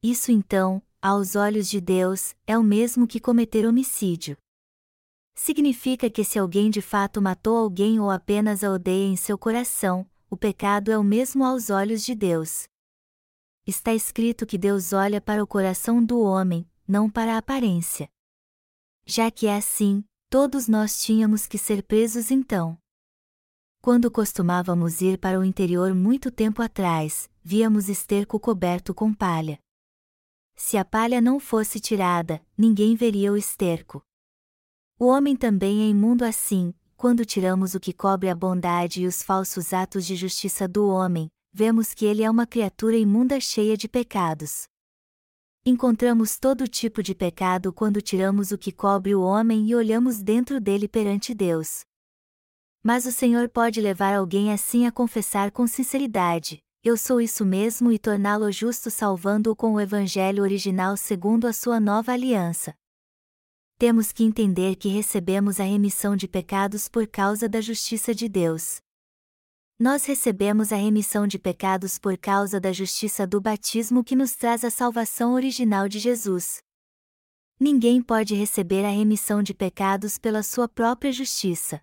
Isso 0.00 0.30
então, 0.30 0.80
aos 1.02 1.34
olhos 1.34 1.68
de 1.68 1.80
Deus, 1.80 2.36
é 2.46 2.56
o 2.56 2.62
mesmo 2.62 3.08
que 3.08 3.18
cometer 3.18 3.66
homicídio. 3.66 4.38
Significa 5.34 6.08
que 6.08 6.24
se 6.24 6.38
alguém 6.38 6.70
de 6.70 6.80
fato 6.80 7.20
matou 7.20 7.56
alguém 7.56 7.98
ou 7.98 8.10
apenas 8.10 8.62
a 8.62 8.70
odeia 8.70 9.06
em 9.06 9.16
seu 9.16 9.36
coração, 9.36 10.08
o 10.30 10.36
pecado 10.36 10.90
é 10.92 10.98
o 10.98 11.02
mesmo 11.02 11.44
aos 11.44 11.70
olhos 11.70 12.04
de 12.04 12.14
Deus. 12.14 12.68
Está 13.66 13.92
escrito 13.92 14.46
que 14.46 14.56
Deus 14.56 14.92
olha 14.92 15.20
para 15.20 15.42
o 15.42 15.46
coração 15.46 16.04
do 16.04 16.20
homem, 16.20 16.68
não 16.86 17.10
para 17.10 17.34
a 17.34 17.38
aparência. 17.38 18.08
Já 19.04 19.30
que 19.30 19.46
é 19.46 19.56
assim, 19.56 20.04
todos 20.30 20.68
nós 20.68 21.02
tínhamos 21.02 21.46
que 21.46 21.58
ser 21.58 21.82
presos 21.82 22.30
então. 22.30 22.78
Quando 23.80 24.10
costumávamos 24.10 25.00
ir 25.02 25.18
para 25.18 25.38
o 25.38 25.44
interior 25.44 25.94
muito 25.94 26.30
tempo 26.30 26.62
atrás, 26.62 27.28
víamos 27.42 27.88
esterco 27.88 28.38
coberto 28.40 28.94
com 28.94 29.12
palha. 29.12 29.58
Se 30.54 30.76
a 30.76 30.84
palha 30.84 31.20
não 31.20 31.40
fosse 31.40 31.80
tirada, 31.80 32.40
ninguém 32.56 32.94
veria 32.94 33.32
o 33.32 33.36
esterco. 33.36 34.02
O 34.96 35.06
homem 35.06 35.34
também 35.34 35.82
é 35.82 35.88
imundo 35.88 36.24
assim, 36.24 36.72
quando 36.96 37.24
tiramos 37.24 37.74
o 37.74 37.80
que 37.80 37.92
cobre 37.92 38.28
a 38.28 38.34
bondade 38.34 39.02
e 39.02 39.06
os 39.08 39.24
falsos 39.24 39.72
atos 39.72 40.06
de 40.06 40.14
justiça 40.14 40.68
do 40.68 40.86
homem, 40.86 41.28
vemos 41.52 41.92
que 41.92 42.06
ele 42.06 42.22
é 42.22 42.30
uma 42.30 42.46
criatura 42.46 42.96
imunda 42.96 43.40
cheia 43.40 43.76
de 43.76 43.88
pecados. 43.88 44.68
Encontramos 45.66 46.38
todo 46.38 46.68
tipo 46.68 47.02
de 47.02 47.12
pecado 47.12 47.72
quando 47.72 48.00
tiramos 48.00 48.52
o 48.52 48.58
que 48.58 48.70
cobre 48.70 49.16
o 49.16 49.22
homem 49.22 49.66
e 49.66 49.74
olhamos 49.74 50.22
dentro 50.22 50.60
dele 50.60 50.86
perante 50.86 51.34
Deus. 51.34 51.80
Mas 52.80 53.04
o 53.04 53.10
Senhor 53.10 53.48
pode 53.48 53.80
levar 53.80 54.14
alguém 54.14 54.52
assim 54.52 54.86
a 54.86 54.92
confessar 54.92 55.50
com 55.50 55.66
sinceridade: 55.66 56.60
Eu 56.84 56.96
sou 56.96 57.20
isso 57.20 57.44
mesmo 57.44 57.90
e 57.90 57.98
torná-lo 57.98 58.52
justo 58.52 58.92
salvando-o 58.92 59.56
com 59.56 59.72
o 59.72 59.80
Evangelho 59.80 60.42
original 60.44 60.96
segundo 60.96 61.48
a 61.48 61.52
sua 61.52 61.80
nova 61.80 62.12
aliança 62.12 62.74
temos 63.76 64.12
que 64.12 64.22
entender 64.22 64.76
que 64.76 64.88
recebemos 64.88 65.58
a 65.58 65.64
remissão 65.64 66.14
de 66.14 66.28
pecados 66.28 66.88
por 66.88 67.06
causa 67.06 67.48
da 67.48 67.60
justiça 67.60 68.14
de 68.14 68.28
Deus. 68.28 68.80
Nós 69.78 70.04
recebemos 70.04 70.72
a 70.72 70.76
remissão 70.76 71.26
de 71.26 71.38
pecados 71.38 71.98
por 71.98 72.16
causa 72.16 72.60
da 72.60 72.72
justiça 72.72 73.26
do 73.26 73.40
batismo 73.40 74.04
que 74.04 74.14
nos 74.14 74.36
traz 74.36 74.64
a 74.64 74.70
salvação 74.70 75.34
original 75.34 75.88
de 75.88 75.98
Jesus. 75.98 76.62
Ninguém 77.58 78.00
pode 78.00 78.34
receber 78.34 78.84
a 78.84 78.90
remissão 78.90 79.42
de 79.42 79.52
pecados 79.52 80.18
pela 80.18 80.42
sua 80.42 80.68
própria 80.68 81.12
justiça. 81.12 81.80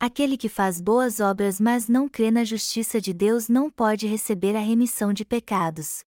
Aquele 0.00 0.36
que 0.36 0.48
faz 0.48 0.80
boas 0.80 1.20
obras 1.20 1.60
mas 1.60 1.88
não 1.88 2.08
crê 2.08 2.30
na 2.30 2.44
justiça 2.44 3.00
de 3.00 3.12
Deus 3.12 3.48
não 3.48 3.70
pode 3.70 4.06
receber 4.06 4.56
a 4.56 4.60
remissão 4.60 5.12
de 5.12 5.24
pecados. 5.24 6.02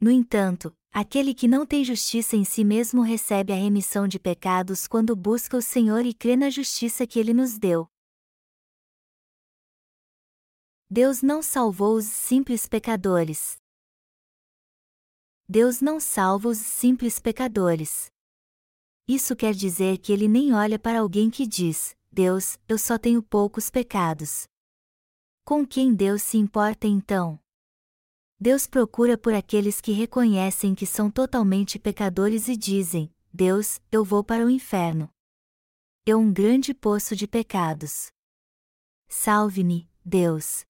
No 0.00 0.10
entanto, 0.10 0.76
Aquele 0.98 1.34
que 1.34 1.46
não 1.46 1.66
tem 1.66 1.84
justiça 1.84 2.36
em 2.36 2.42
si 2.42 2.64
mesmo 2.64 3.02
recebe 3.02 3.52
a 3.52 3.56
remissão 3.56 4.08
de 4.08 4.18
pecados 4.18 4.86
quando 4.86 5.14
busca 5.14 5.54
o 5.54 5.60
Senhor 5.60 6.06
e 6.06 6.14
crê 6.14 6.36
na 6.36 6.48
justiça 6.48 7.06
que 7.06 7.18
ele 7.18 7.34
nos 7.34 7.58
deu. 7.58 7.86
Deus 10.88 11.20
não 11.20 11.42
salvou 11.42 11.96
os 11.98 12.06
simples 12.06 12.66
pecadores. 12.66 13.58
Deus 15.46 15.82
não 15.82 16.00
salva 16.00 16.48
os 16.48 16.56
simples 16.56 17.18
pecadores. 17.18 18.10
Isso 19.06 19.36
quer 19.36 19.52
dizer 19.52 19.98
que 19.98 20.14
ele 20.14 20.28
nem 20.28 20.54
olha 20.54 20.78
para 20.78 21.00
alguém 21.00 21.28
que 21.28 21.46
diz: 21.46 21.94
Deus, 22.10 22.58
eu 22.66 22.78
só 22.78 22.96
tenho 22.96 23.22
poucos 23.22 23.68
pecados. 23.68 24.48
Com 25.44 25.66
quem 25.66 25.94
Deus 25.94 26.22
se 26.22 26.38
importa 26.38 26.86
então? 26.86 27.38
Deus 28.38 28.66
procura 28.66 29.16
por 29.16 29.32
aqueles 29.32 29.80
que 29.80 29.92
reconhecem 29.92 30.74
que 30.74 30.86
são 30.86 31.10
totalmente 31.10 31.78
pecadores 31.78 32.48
e 32.48 32.56
dizem: 32.56 33.10
Deus, 33.32 33.80
eu 33.90 34.04
vou 34.04 34.22
para 34.22 34.44
o 34.44 34.50
inferno. 34.50 35.10
É 36.04 36.14
um 36.14 36.30
grande 36.30 36.74
poço 36.74 37.16
de 37.16 37.26
pecados. 37.26 38.08
Salve-me, 39.08 39.90
Deus. 40.04 40.64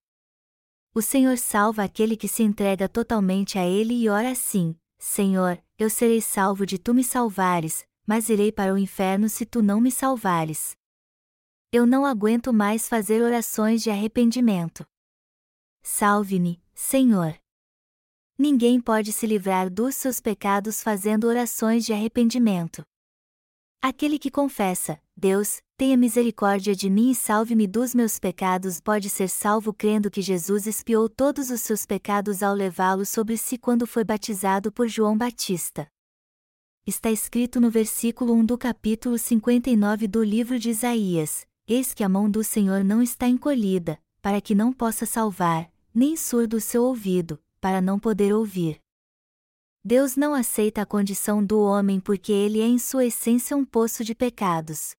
O 0.95 1.01
Senhor 1.01 1.37
salva 1.37 1.83
aquele 1.83 2.15
que 2.15 2.27
se 2.27 2.41
entrega 2.41 2.87
totalmente 2.87 3.59
a 3.59 3.65
Ele 3.65 3.93
e 3.93 4.07
ora 4.07 4.31
assim: 4.31 4.75
Senhor, 4.97 5.61
eu 5.77 5.89
serei 5.89 6.21
salvo 6.21 6.65
de 6.65 6.79
tu 6.79 6.93
me 6.93 7.03
salvares, 7.03 7.85
mas 8.05 8.29
irei 8.29 8.51
para 8.51 8.73
o 8.73 8.77
inferno 8.77 9.27
se 9.27 9.45
tu 9.45 9.61
não 9.61 9.81
me 9.81 9.91
salvares. 9.91 10.77
Eu 11.69 11.85
não 11.85 12.05
aguento 12.05 12.53
mais 12.53 12.87
fazer 12.87 13.21
orações 13.21 13.83
de 13.83 13.89
arrependimento. 13.89 14.87
Salve-me, 15.83 16.63
Senhor. 16.73 17.37
Ninguém 18.39 18.79
pode 18.79 19.11
se 19.11 19.25
livrar 19.25 19.67
dos 19.67 19.95
seus 19.95 20.19
pecados 20.19 20.83
fazendo 20.83 21.25
orações 21.25 21.83
de 21.83 21.91
arrependimento. 21.91 22.85
Aquele 23.81 24.19
que 24.19 24.29
confessa, 24.29 25.01
Deus, 25.15 25.59
tenha 25.75 25.97
misericórdia 25.97 26.75
de 26.75 26.87
mim 26.87 27.09
e 27.09 27.15
salve-me 27.15 27.65
dos 27.65 27.95
meus 27.95 28.19
pecados, 28.19 28.79
pode 28.79 29.09
ser 29.09 29.27
salvo 29.27 29.73
crendo 29.73 30.11
que 30.11 30.21
Jesus 30.21 30.67
expiou 30.67 31.09
todos 31.09 31.49
os 31.49 31.61
seus 31.61 31.83
pecados 31.83 32.43
ao 32.43 32.53
levá-lo 32.53 33.07
sobre 33.07 33.37
si 33.37 33.57
quando 33.57 33.87
foi 33.87 34.03
batizado 34.03 34.71
por 34.71 34.87
João 34.87 35.17
Batista. 35.17 35.87
Está 36.85 37.09
escrito 37.09 37.59
no 37.59 37.71
versículo 37.71 38.33
1 38.33 38.45
do 38.45 38.57
capítulo 38.57 39.17
59 39.17 40.07
do 40.07 40.23
livro 40.23 40.59
de 40.59 40.69
Isaías: 40.69 41.47
Eis 41.67 41.91
que 41.91 42.03
a 42.03 42.09
mão 42.09 42.29
do 42.29 42.43
Senhor 42.43 42.83
não 42.83 43.01
está 43.01 43.27
encolhida, 43.27 43.99
para 44.21 44.39
que 44.39 44.53
não 44.53 44.71
possa 44.71 45.07
salvar, 45.07 45.71
nem 45.93 46.15
surdo 46.15 46.57
o 46.57 46.61
seu 46.61 46.83
ouvido, 46.83 47.39
para 47.59 47.81
não 47.81 47.99
poder 47.99 48.33
ouvir. 48.33 48.81
Deus 49.83 50.15
não 50.15 50.33
aceita 50.33 50.81
a 50.81 50.85
condição 50.85 51.43
do 51.43 51.61
homem 51.61 51.99
porque 51.99 52.31
ele 52.31 52.59
é 52.59 52.65
em 52.65 52.77
sua 52.77 53.05
essência 53.05 53.55
um 53.55 53.63
poço 53.63 54.03
de 54.03 54.13
pecados. 54.13 54.95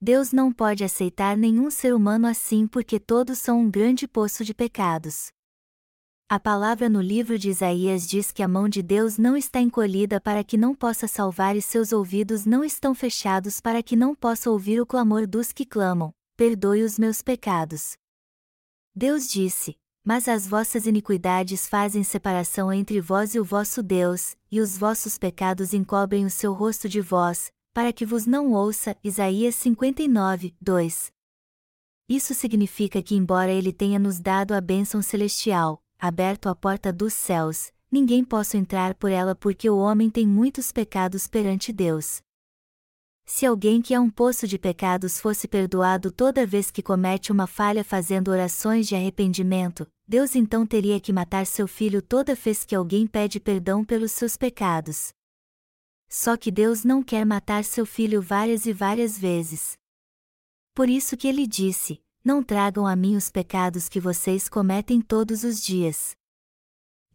Deus 0.00 0.32
não 0.32 0.52
pode 0.52 0.82
aceitar 0.82 1.36
nenhum 1.36 1.70
ser 1.70 1.94
humano 1.94 2.26
assim 2.26 2.66
porque 2.66 2.98
todos 2.98 3.38
são 3.38 3.60
um 3.60 3.70
grande 3.70 4.06
poço 4.08 4.44
de 4.44 4.52
pecados. 4.52 5.28
A 6.28 6.40
palavra 6.40 6.88
no 6.88 7.00
livro 7.00 7.38
de 7.38 7.50
Isaías 7.50 8.08
diz 8.08 8.32
que 8.32 8.42
a 8.42 8.48
mão 8.48 8.68
de 8.68 8.82
Deus 8.82 9.16
não 9.16 9.36
está 9.36 9.60
encolhida 9.60 10.20
para 10.20 10.42
que 10.42 10.56
não 10.56 10.74
possa 10.74 11.06
salvar 11.06 11.54
e 11.54 11.62
seus 11.62 11.92
ouvidos 11.92 12.44
não 12.44 12.64
estão 12.64 12.94
fechados 12.94 13.60
para 13.60 13.82
que 13.82 13.94
não 13.94 14.14
possa 14.14 14.50
ouvir 14.50 14.80
o 14.80 14.86
clamor 14.86 15.26
dos 15.26 15.52
que 15.52 15.64
clamam: 15.64 16.12
Perdoe 16.36 16.82
os 16.82 16.98
meus 16.98 17.22
pecados. 17.22 17.96
Deus 18.94 19.28
disse: 19.28 19.76
mas 20.04 20.28
as 20.28 20.46
vossas 20.46 20.86
iniquidades 20.86 21.66
fazem 21.66 22.04
separação 22.04 22.70
entre 22.70 23.00
vós 23.00 23.34
e 23.34 23.40
o 23.40 23.44
vosso 23.44 23.82
Deus, 23.82 24.36
e 24.52 24.60
os 24.60 24.76
vossos 24.76 25.16
pecados 25.16 25.72
encobrem 25.72 26.26
o 26.26 26.30
seu 26.30 26.52
rosto 26.52 26.88
de 26.88 27.00
vós, 27.00 27.50
para 27.72 27.92
que 27.92 28.04
vos 28.04 28.26
não 28.26 28.52
ouça. 28.52 28.94
Isaías 29.02 29.54
59, 29.54 30.54
2. 30.60 31.10
Isso 32.06 32.34
significa 32.34 33.02
que, 33.02 33.14
embora 33.14 33.50
Ele 33.50 33.72
tenha 33.72 33.98
nos 33.98 34.20
dado 34.20 34.52
a 34.52 34.60
bênção 34.60 35.00
celestial, 35.00 35.82
aberto 35.98 36.50
a 36.50 36.54
porta 36.54 36.92
dos 36.92 37.14
céus, 37.14 37.72
ninguém 37.90 38.22
possa 38.22 38.58
entrar 38.58 38.94
por 38.94 39.10
ela 39.10 39.34
porque 39.34 39.70
o 39.70 39.78
homem 39.78 40.10
tem 40.10 40.26
muitos 40.26 40.70
pecados 40.70 41.26
perante 41.26 41.72
Deus. 41.72 42.22
Se 43.24 43.46
alguém 43.46 43.80
que 43.80 43.94
é 43.94 43.98
um 43.98 44.10
poço 44.10 44.46
de 44.46 44.58
pecados 44.58 45.18
fosse 45.18 45.48
perdoado 45.48 46.12
toda 46.12 46.46
vez 46.46 46.70
que 46.70 46.82
comete 46.82 47.32
uma 47.32 47.46
falha 47.46 47.82
fazendo 47.82 48.28
orações 48.28 48.86
de 48.86 48.94
arrependimento, 48.94 49.86
Deus 50.06 50.36
então 50.36 50.66
teria 50.66 51.00
que 51.00 51.12
matar 51.12 51.46
seu 51.46 51.66
filho 51.66 52.02
toda 52.02 52.34
vez 52.34 52.62
que 52.62 52.74
alguém 52.74 53.06
pede 53.06 53.40
perdão 53.40 53.82
pelos 53.82 54.12
seus 54.12 54.36
pecados. 54.36 55.14
Só 56.08 56.36
que 56.36 56.50
Deus 56.50 56.84
não 56.84 57.02
quer 57.02 57.24
matar 57.24 57.64
seu 57.64 57.86
filho 57.86 58.20
várias 58.20 58.66
e 58.66 58.72
várias 58.72 59.18
vezes. 59.18 59.78
Por 60.74 60.90
isso 60.90 61.16
que 61.16 61.26
ele 61.26 61.46
disse: 61.46 62.02
Não 62.22 62.42
tragam 62.42 62.86
a 62.86 62.94
mim 62.94 63.16
os 63.16 63.30
pecados 63.30 63.88
que 63.88 63.98
vocês 63.98 64.46
cometem 64.46 65.00
todos 65.00 65.42
os 65.42 65.62
dias. 65.62 66.14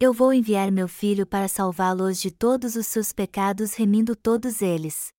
Eu 0.00 0.12
vou 0.12 0.32
enviar 0.32 0.72
meu 0.72 0.88
filho 0.88 1.26
para 1.26 1.46
salvá-los 1.46 2.20
de 2.20 2.30
todos 2.30 2.74
os 2.74 2.86
seus 2.88 3.12
pecados, 3.12 3.74
remindo 3.74 4.16
todos 4.16 4.62
eles. 4.62 5.12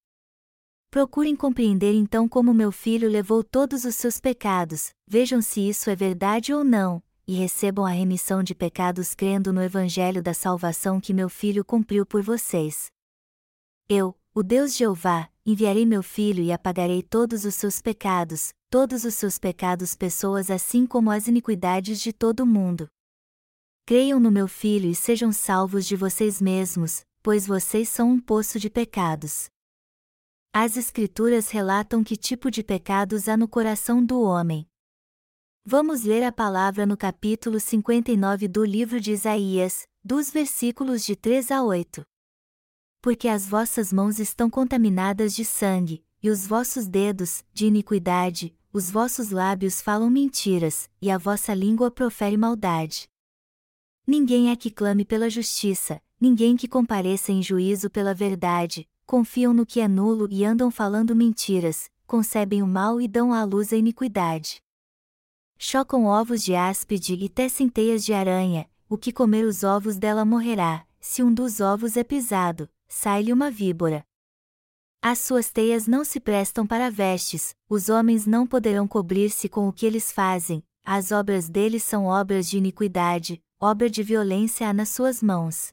Procurem 0.89 1.37
compreender 1.37 1.93
então 1.93 2.27
como 2.27 2.53
meu 2.53 2.71
filho 2.71 3.07
levou 3.07 3.43
todos 3.43 3.85
os 3.85 3.95
seus 3.95 4.19
pecados, 4.19 4.91
vejam 5.07 5.41
se 5.41 5.69
isso 5.69 5.89
é 5.89 5.95
verdade 5.95 6.53
ou 6.53 6.63
não, 6.65 7.01
e 7.27 7.33
recebam 7.33 7.85
a 7.85 7.89
remissão 7.89 8.43
de 8.43 8.55
pecados 8.55 9.13
crendo 9.13 9.53
no 9.53 9.61
Evangelho 9.61 10.21
da 10.21 10.33
salvação 10.33 10.99
que 10.99 11.13
meu 11.13 11.29
filho 11.29 11.63
cumpriu 11.63 12.05
por 12.05 12.21
vocês. 12.21 12.91
Eu, 13.87 14.15
o 14.33 14.41
Deus 14.41 14.75
Jeová, 14.75 15.29
enviarei 15.45 15.85
meu 15.85 16.01
filho 16.01 16.43
e 16.43 16.51
apagarei 16.51 17.03
todos 17.03 17.45
os 17.45 17.55
seus 17.55 17.81
pecados, 17.81 18.53
todos 18.69 19.03
os 19.03 19.15
seus 19.15 19.37
pecados, 19.37 19.95
pessoas 19.95 20.49
assim 20.49 20.85
como 20.85 21.11
as 21.11 21.27
iniquidades 21.27 21.99
de 21.99 22.13
todo 22.13 22.41
o 22.41 22.45
mundo. 22.45 22.87
Creiam 23.85 24.19
no 24.19 24.31
meu 24.31 24.47
filho 24.47 24.89
e 24.89 24.95
sejam 24.95 25.33
salvos 25.33 25.85
de 25.85 25.95
vocês 25.95 26.41
mesmos, 26.41 27.03
pois 27.21 27.45
vocês 27.45 27.89
são 27.89 28.11
um 28.11 28.19
poço 28.19 28.59
de 28.59 28.69
pecados. 28.69 29.49
As 30.53 30.77
Escrituras 30.77 31.49
relatam 31.49 32.03
que 32.03 32.15
tipo 32.15 32.49
de 32.49 32.63
pecados 32.63 33.27
há 33.27 33.35
no 33.35 33.47
coração 33.47 34.03
do 34.03 34.21
homem. 34.21 34.65
Vamos 35.63 36.01
ler 36.01 36.23
a 36.23 36.31
palavra 36.31 36.87
no 36.87 36.97
capítulo 36.97 37.59
59 37.59 38.47
do 38.47 38.65
livro 38.65 38.99
de 38.99 39.11
Isaías, 39.11 39.87
dos 40.03 40.31
versículos 40.31 41.05
de 41.05 41.15
3 41.15 41.51
a 41.51 41.63
8. 41.63 42.03
porque 42.99 43.27
as 43.27 43.47
vossas 43.47 43.93
mãos 43.93 44.17
estão 44.19 44.49
contaminadas 44.49 45.35
de 45.35 45.45
sangue, 45.45 46.03
e 46.21 46.31
os 46.31 46.47
vossos 46.47 46.87
dedos, 46.87 47.43
de 47.53 47.67
iniquidade, 47.67 48.55
os 48.73 48.89
vossos 48.89 49.29
lábios 49.29 49.81
falam 49.81 50.09
mentiras, 50.09 50.89
e 50.99 51.11
a 51.11 51.17
vossa 51.17 51.53
língua 51.53 51.91
profere 51.91 52.37
maldade. 52.37 53.07
Ninguém 54.05 54.49
é 54.49 54.55
que 54.55 54.71
clame 54.71 55.05
pela 55.05 55.29
justiça, 55.29 56.01
ninguém 56.19 56.57
que 56.57 56.67
compareça 56.67 57.31
em 57.31 57.43
juízo 57.43 57.87
pela 57.87 58.15
verdade, 58.15 58.89
confiam 59.05 59.53
no 59.53 59.63
que 59.63 59.79
é 59.79 59.87
nulo 59.87 60.27
e 60.31 60.43
andam 60.43 60.71
falando 60.71 61.15
mentiras, 61.15 61.87
concebem 62.07 62.63
o 62.63 62.67
mal 62.67 62.99
e 62.99 63.07
dão 63.07 63.31
à 63.31 63.43
luz 63.43 63.71
a 63.71 63.77
iniquidade. 63.77 64.59
Chocam 65.63 66.05
ovos 66.05 66.43
de 66.43 66.55
áspide 66.55 67.13
e 67.13 67.29
tecem 67.29 67.69
teias 67.69 68.03
de 68.03 68.13
aranha, 68.13 68.67
o 68.89 68.97
que 68.97 69.11
comer 69.11 69.45
os 69.45 69.63
ovos 69.63 69.95
dela 69.95 70.25
morrerá, 70.25 70.87
se 70.99 71.21
um 71.21 71.31
dos 71.31 71.59
ovos 71.59 71.95
é 71.95 72.03
pisado, 72.03 72.67
sai-lhe 72.87 73.31
uma 73.31 73.51
víbora. 73.51 74.03
As 75.03 75.19
suas 75.19 75.51
teias 75.51 75.85
não 75.85 76.03
se 76.03 76.19
prestam 76.19 76.65
para 76.65 76.89
vestes, 76.89 77.55
os 77.69 77.89
homens 77.89 78.25
não 78.25 78.47
poderão 78.47 78.87
cobrir-se 78.87 79.47
com 79.47 79.67
o 79.67 79.71
que 79.71 79.85
eles 79.85 80.11
fazem, 80.11 80.63
as 80.83 81.11
obras 81.11 81.47
deles 81.47 81.83
são 81.83 82.05
obras 82.05 82.49
de 82.49 82.57
iniquidade, 82.57 83.39
obra 83.59 83.87
de 83.87 84.01
violência 84.01 84.67
há 84.67 84.73
nas 84.73 84.89
suas 84.89 85.21
mãos. 85.21 85.71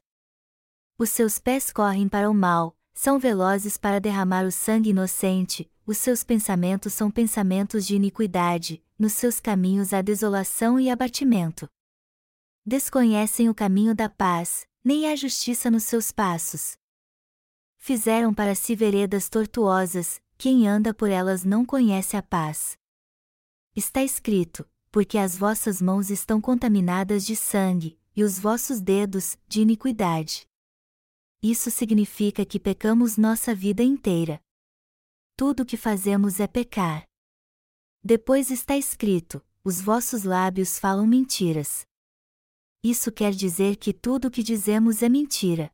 Os 0.99 1.09
seus 1.09 1.39
pés 1.39 1.73
correm 1.73 2.07
para 2.07 2.29
o 2.29 2.33
mal, 2.33 2.77
são 2.93 3.17
velozes 3.17 3.75
para 3.75 3.99
derramar 3.99 4.45
o 4.45 4.51
sangue 4.51 4.91
inocente, 4.91 5.67
os 5.89 5.97
seus 5.97 6.23
pensamentos 6.23 6.93
são 6.93 7.09
pensamentos 7.09 7.85
de 7.87 7.95
iniquidade, 7.95 8.83
nos 8.97 9.13
seus 9.13 9.39
caminhos 9.39 9.93
há 9.93 10.01
desolação 10.01 10.79
e 10.79 10.89
abatimento. 10.89 11.67
Desconhecem 12.65 13.49
o 13.49 13.55
caminho 13.55 13.95
da 13.95 14.07
paz, 14.07 14.67
nem 14.83 15.09
há 15.09 15.15
justiça 15.15 15.71
nos 15.71 15.85
seus 15.85 16.11
passos 16.11 16.77
fizeram 17.79 18.31
para 18.33 18.53
si 18.53 18.75
veredas 18.75 19.29
tortuosas, 19.29 20.21
quem 20.37 20.67
anda 20.67 20.93
por 20.93 21.09
elas 21.09 21.43
não 21.43 21.65
conhece 21.65 22.15
a 22.15 22.21
paz. 22.21 22.77
Está 23.75 24.03
escrito: 24.03 24.63
porque 24.91 25.17
as 25.17 25.35
vossas 25.35 25.81
mãos 25.81 26.11
estão 26.11 26.39
contaminadas 26.39 27.25
de 27.25 27.35
sangue, 27.35 27.97
e 28.15 28.23
os 28.23 28.37
vossos 28.37 28.79
dedos, 28.79 29.37
de 29.47 29.61
iniquidade. 29.61 30.45
Isso 31.41 31.71
significa 31.71 32.45
que 32.45 32.59
pecamos 32.59 33.17
nossa 33.17 33.55
vida 33.55 33.81
inteira. 33.81 34.39
Tudo 35.39 35.63
o 35.63 35.65
que 35.65 35.77
fazemos 35.77 36.41
é 36.41 36.47
pecar. 36.47 37.07
Depois 38.03 38.51
está 38.51 38.75
escrito: 38.75 39.41
os 39.63 39.79
vossos 39.79 40.25
lábios 40.25 40.77
falam 40.77 41.07
mentiras. 41.07 41.85
Isso 42.83 43.09
quer 43.09 43.31
dizer 43.31 43.77
que 43.77 43.93
tudo 43.93 44.27
o 44.27 44.31
que 44.31 44.43
dizemos 44.43 45.01
é 45.01 45.07
mentira. 45.07 45.71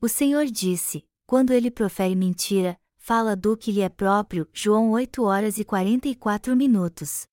O 0.00 0.08
Senhor 0.08 0.46
disse: 0.46 1.04
quando 1.26 1.52
ele 1.52 1.70
profere 1.70 2.14
mentira, 2.14 2.80
fala 2.96 3.36
do 3.36 3.58
que 3.58 3.70
lhe 3.70 3.82
é 3.82 3.90
próprio. 3.90 4.48
João 4.54 4.92
8 4.92 5.22
horas 5.22 5.58
e 5.58 5.66
44 5.66 6.56
minutos. 6.56 7.26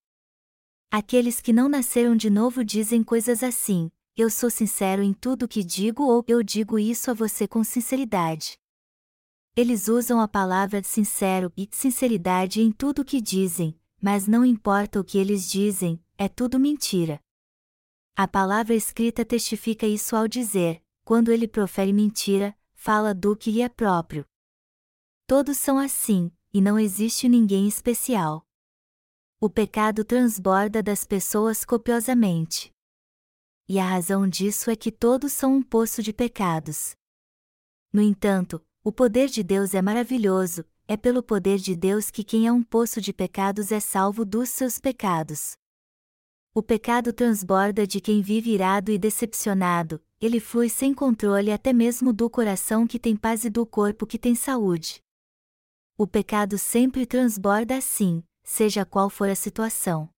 Aqueles 0.91 1.39
que 1.39 1.53
não 1.53 1.69
nasceram 1.69 2.17
de 2.17 2.29
novo 2.29 2.65
dizem 2.65 3.01
coisas 3.01 3.43
assim: 3.43 3.89
Eu 4.13 4.29
sou 4.29 4.49
sincero 4.49 5.01
em 5.01 5.13
tudo 5.13 5.43
o 5.43 5.47
que 5.47 5.63
digo 5.63 6.03
ou 6.03 6.21
eu 6.27 6.43
digo 6.43 6.77
isso 6.77 7.09
a 7.09 7.13
você 7.13 7.47
com 7.47 7.63
sinceridade. 7.63 8.57
Eles 9.59 9.89
usam 9.89 10.21
a 10.21 10.27
palavra 10.27 10.81
sincero 10.81 11.51
e 11.57 11.67
sinceridade 11.69 12.61
em 12.61 12.71
tudo 12.71 13.01
o 13.01 13.05
que 13.05 13.19
dizem, 13.19 13.77
mas 14.01 14.25
não 14.25 14.45
importa 14.45 15.01
o 15.01 15.03
que 15.03 15.17
eles 15.17 15.51
dizem, 15.51 16.01
é 16.17 16.29
tudo 16.29 16.57
mentira. 16.57 17.19
A 18.15 18.25
palavra 18.25 18.73
escrita 18.73 19.25
testifica 19.25 19.85
isso 19.85 20.15
ao 20.15 20.29
dizer: 20.29 20.81
quando 21.03 21.29
ele 21.29 21.45
profere 21.45 21.91
mentira, 21.91 22.57
fala 22.73 23.13
do 23.13 23.35
que 23.35 23.51
lhe 23.51 23.61
é 23.61 23.67
próprio. 23.67 24.25
Todos 25.27 25.57
são 25.57 25.77
assim, 25.77 26.31
e 26.53 26.61
não 26.61 26.79
existe 26.79 27.27
ninguém 27.27 27.67
especial. 27.67 28.47
O 29.41 29.49
pecado 29.49 30.05
transborda 30.05 30.81
das 30.81 31.03
pessoas 31.03 31.65
copiosamente. 31.65 32.71
E 33.67 33.77
a 33.77 33.83
razão 33.83 34.25
disso 34.25 34.71
é 34.71 34.75
que 34.77 34.89
todos 34.89 35.33
são 35.33 35.53
um 35.53 35.61
poço 35.61 36.01
de 36.01 36.13
pecados. 36.13 36.95
No 37.91 38.01
entanto, 38.01 38.65
o 38.83 38.91
poder 38.91 39.27
de 39.27 39.43
Deus 39.43 39.73
é 39.73 39.81
maravilhoso, 39.81 40.63
é 40.87 40.95
pelo 40.95 41.21
poder 41.21 41.59
de 41.59 41.75
Deus 41.75 42.09
que 42.09 42.23
quem 42.23 42.47
é 42.47 42.51
um 42.51 42.63
poço 42.63 43.01
de 43.01 43.11
pecados 43.11 43.71
é 43.71 43.79
salvo 43.79 44.23
dos 44.23 44.49
seus 44.49 44.79
pecados. 44.79 45.57
O 46.53 46.63
pecado 46.63 47.11
transborda 47.11 47.85
de 47.85 47.99
quem 47.99 48.21
vive 48.21 48.51
irado 48.51 48.89
e 48.91 48.97
decepcionado, 48.97 50.01
ele 50.19 50.39
flui 50.39 50.69
sem 50.69 50.93
controle 50.93 51.51
até 51.51 51.73
mesmo 51.73 52.11
do 52.13 52.29
coração 52.29 52.87
que 52.87 52.97
tem 52.97 53.15
paz 53.15 53.43
e 53.43 53.49
do 53.49 53.65
corpo 53.65 54.07
que 54.07 54.17
tem 54.17 54.33
saúde. 54.33 55.01
O 55.97 56.07
pecado 56.07 56.57
sempre 56.57 57.05
transborda 57.05 57.75
assim, 57.75 58.23
seja 58.43 58.85
qual 58.85 59.09
for 59.09 59.29
a 59.29 59.35
situação. 59.35 60.09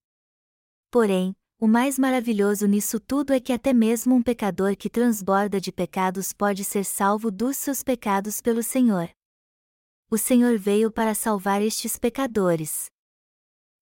Porém, 0.91 1.36
o 1.62 1.67
mais 1.67 2.00
maravilhoso 2.00 2.65
nisso 2.65 3.00
tudo 3.00 3.32
é 3.32 3.39
que 3.39 3.54
até 3.54 3.71
mesmo 3.71 4.15
um 4.15 4.24
pecador 4.24 4.76
que 4.76 4.89
transborda 4.89 5.62
de 5.62 5.71
pecados 5.71 6.34
pode 6.34 6.63
ser 6.63 6.84
salvo 6.84 7.30
dos 7.30 7.56
seus 7.56 7.84
pecados 7.84 8.41
pelo 8.41 8.63
Senhor. 8.63 9.12
O 10.10 10.17
Senhor 10.17 10.58
veio 10.58 10.91
para 10.91 11.13
salvar 11.13 11.62
estes 11.62 12.00
pecadores. 12.00 12.88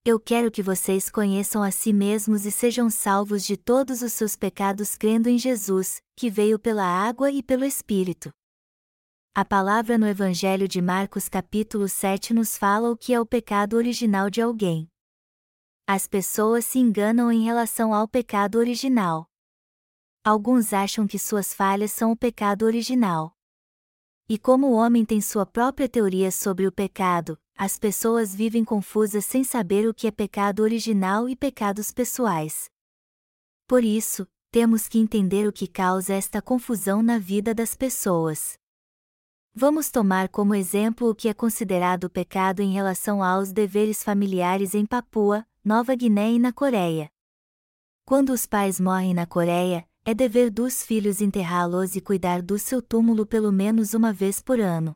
Eu 0.04 0.20
quero 0.20 0.52
que 0.52 0.62
vocês 0.62 1.10
conheçam 1.10 1.64
a 1.64 1.72
si 1.72 1.94
mesmos 1.94 2.46
e 2.46 2.52
sejam 2.52 2.90
salvos 2.90 3.46
de 3.46 3.56
todos 3.56 4.02
os 4.02 4.12
seus 4.12 4.36
pecados 4.36 4.98
crendo 4.98 5.30
em 5.30 5.38
Jesus, 5.38 6.02
que 6.18 6.30
veio 6.30 6.60
pela 6.60 6.84
água 6.84 7.32
e 7.32 7.42
pelo 7.42 7.64
Espírito. 7.64 8.30
A 9.34 9.46
palavra 9.46 9.98
no 9.98 10.06
Evangelho 10.06 10.68
de 10.68 10.82
Marcos 10.82 11.30
capítulo 11.30 11.88
7 11.88 12.34
nos 12.34 12.58
fala 12.58 12.92
o 12.92 12.98
que 12.98 13.14
é 13.14 13.22
o 13.22 13.26
pecado 13.26 13.78
original 13.78 14.30
de 14.30 14.42
alguém. 14.42 14.90
As 15.92 16.06
pessoas 16.06 16.66
se 16.66 16.78
enganam 16.78 17.32
em 17.32 17.44
relação 17.44 17.96
ao 17.96 18.08
pecado 18.08 18.60
original. 18.60 19.28
Alguns 20.24 20.72
acham 20.72 21.08
que 21.08 21.18
suas 21.18 21.52
falhas 21.52 21.92
são 21.92 22.12
o 22.12 22.16
pecado 22.16 22.64
original. 22.64 23.36
E 24.30 24.38
como 24.38 24.68
o 24.68 24.74
homem 24.74 25.04
tem 25.04 25.20
sua 25.20 25.48
própria 25.48 25.90
teoria 25.90 26.30
sobre 26.30 26.68
o 26.68 26.72
pecado, 26.72 27.40
as 27.58 27.80
pessoas 27.80 28.36
vivem 28.36 28.64
confusas 28.64 29.26
sem 29.26 29.44
saber 29.44 29.88
o 29.88 29.94
que 29.96 30.06
é 30.06 30.12
pecado 30.12 30.60
original 30.60 31.28
e 31.28 31.36
pecados 31.36 31.92
pessoais. 31.92 32.70
Por 33.66 33.84
isso, 33.84 34.28
temos 34.52 34.88
que 34.88 35.00
entender 35.00 35.48
o 35.48 35.52
que 35.52 35.66
causa 35.66 36.14
esta 36.14 36.40
confusão 36.40 37.02
na 37.02 37.18
vida 37.18 37.52
das 37.52 37.74
pessoas. 37.74 38.60
Vamos 39.56 39.90
tomar 39.90 40.30
como 40.30 40.54
exemplo 40.54 41.10
o 41.10 41.16
que 41.16 41.28
é 41.28 41.34
considerado 41.34 42.12
pecado 42.12 42.60
em 42.60 42.74
relação 42.74 43.24
aos 43.24 43.52
deveres 43.52 44.04
familiares 44.04 44.76
em 44.76 44.86
Papua, 44.86 45.49
Nova 45.64 45.94
Guiné 45.94 46.32
e 46.32 46.40
na 46.40 46.54
Coreia. 46.54 47.12
Quando 48.06 48.32
os 48.32 48.46
pais 48.46 48.80
morrem 48.80 49.14
na 49.14 49.26
Coreia, 49.26 49.86
é 50.06 50.14
dever 50.14 50.50
dos 50.50 50.86
filhos 50.86 51.20
enterrá-los 51.20 51.98
e 51.98 52.02
cuidar 52.02 52.42
do 52.42 52.58
seu 52.58 52.82
túmulo 52.82 53.26
pelo 53.26 53.52
menos 53.52 53.94
uma 53.94 54.14
vez 54.14 54.42
por 54.42 54.58
ano. 54.62 54.96